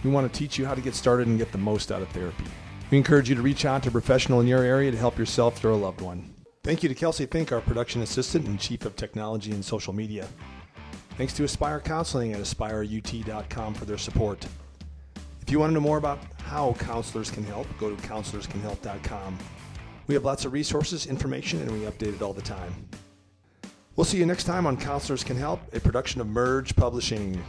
We 0.05 0.11
want 0.11 0.31
to 0.31 0.39
teach 0.39 0.59
you 0.59 0.67
how 0.67 0.75
to 0.75 0.81
get 0.81 0.95
started 0.95 1.27
and 1.27 1.39
get 1.39 1.51
the 1.51 1.59
most 1.59 1.91
out 1.91 2.03
of 2.03 2.09
therapy. 2.11 2.45
We 2.91 2.99
encourage 2.99 3.29
you 3.29 3.35
to 3.35 3.43
reach 3.43 3.65
out 3.65 3.83
to 3.85 3.89
a 3.89 3.93
professional 3.93 4.41
in 4.41 4.47
your 4.47 4.63
area 4.63 4.91
to 4.91 4.99
help 4.99 5.19
yourself 5.19 5.65
or 5.65 5.71
a 5.71 5.77
loved 5.77 6.03
one. 6.03 6.33
Thank 6.63 6.83
you 6.83 6.89
to 6.89 6.95
Kelsey 6.95 7.27
Fink, 7.27 7.51
our 7.51 7.61
production 7.61 8.03
assistant 8.03 8.47
and 8.47 8.61
chief 8.61 8.85
of 8.85 8.97
technology 8.97 9.53
and 9.53 9.65
social 9.65 9.93
media. 9.93 10.29
Thanks 11.17 11.33
to 11.35 11.45
Aspire 11.45 11.81
Counseling 11.81 12.33
at 12.33 12.41
aspireut.com 12.41 13.75
for 13.75 13.85
their 13.85 13.99
support. 13.99 14.47
If 15.41 15.51
you 15.51 15.59
want 15.59 15.71
to 15.71 15.75
know 15.75 15.81
more 15.81 15.99
about 15.99 16.21
how 16.39 16.75
counselors 16.75 17.31
can 17.31 17.45
help, 17.45 17.67
go 17.79 17.95
to 17.95 18.03
counselorscanhelp.com. 18.03 19.39
We 20.07 20.15
have 20.15 20.25
lots 20.25 20.45
of 20.45 20.53
resources, 20.53 21.07
information, 21.07 21.61
and 21.61 21.71
we 21.71 21.81
update 21.81 22.15
it 22.15 22.23
all 22.23 22.33
the 22.33 22.43
time. 22.43 22.75
We'll 23.97 24.05
see 24.05 24.19
you 24.19 24.27
next 24.27 24.45
time 24.45 24.67
on 24.67 24.77
Counselors 24.77 25.23
Can 25.23 25.37
Help, 25.37 25.61
a 25.73 25.81
production 25.81 26.21
of 26.21 26.27
Merge 26.27 26.75
Publishing. 26.75 27.43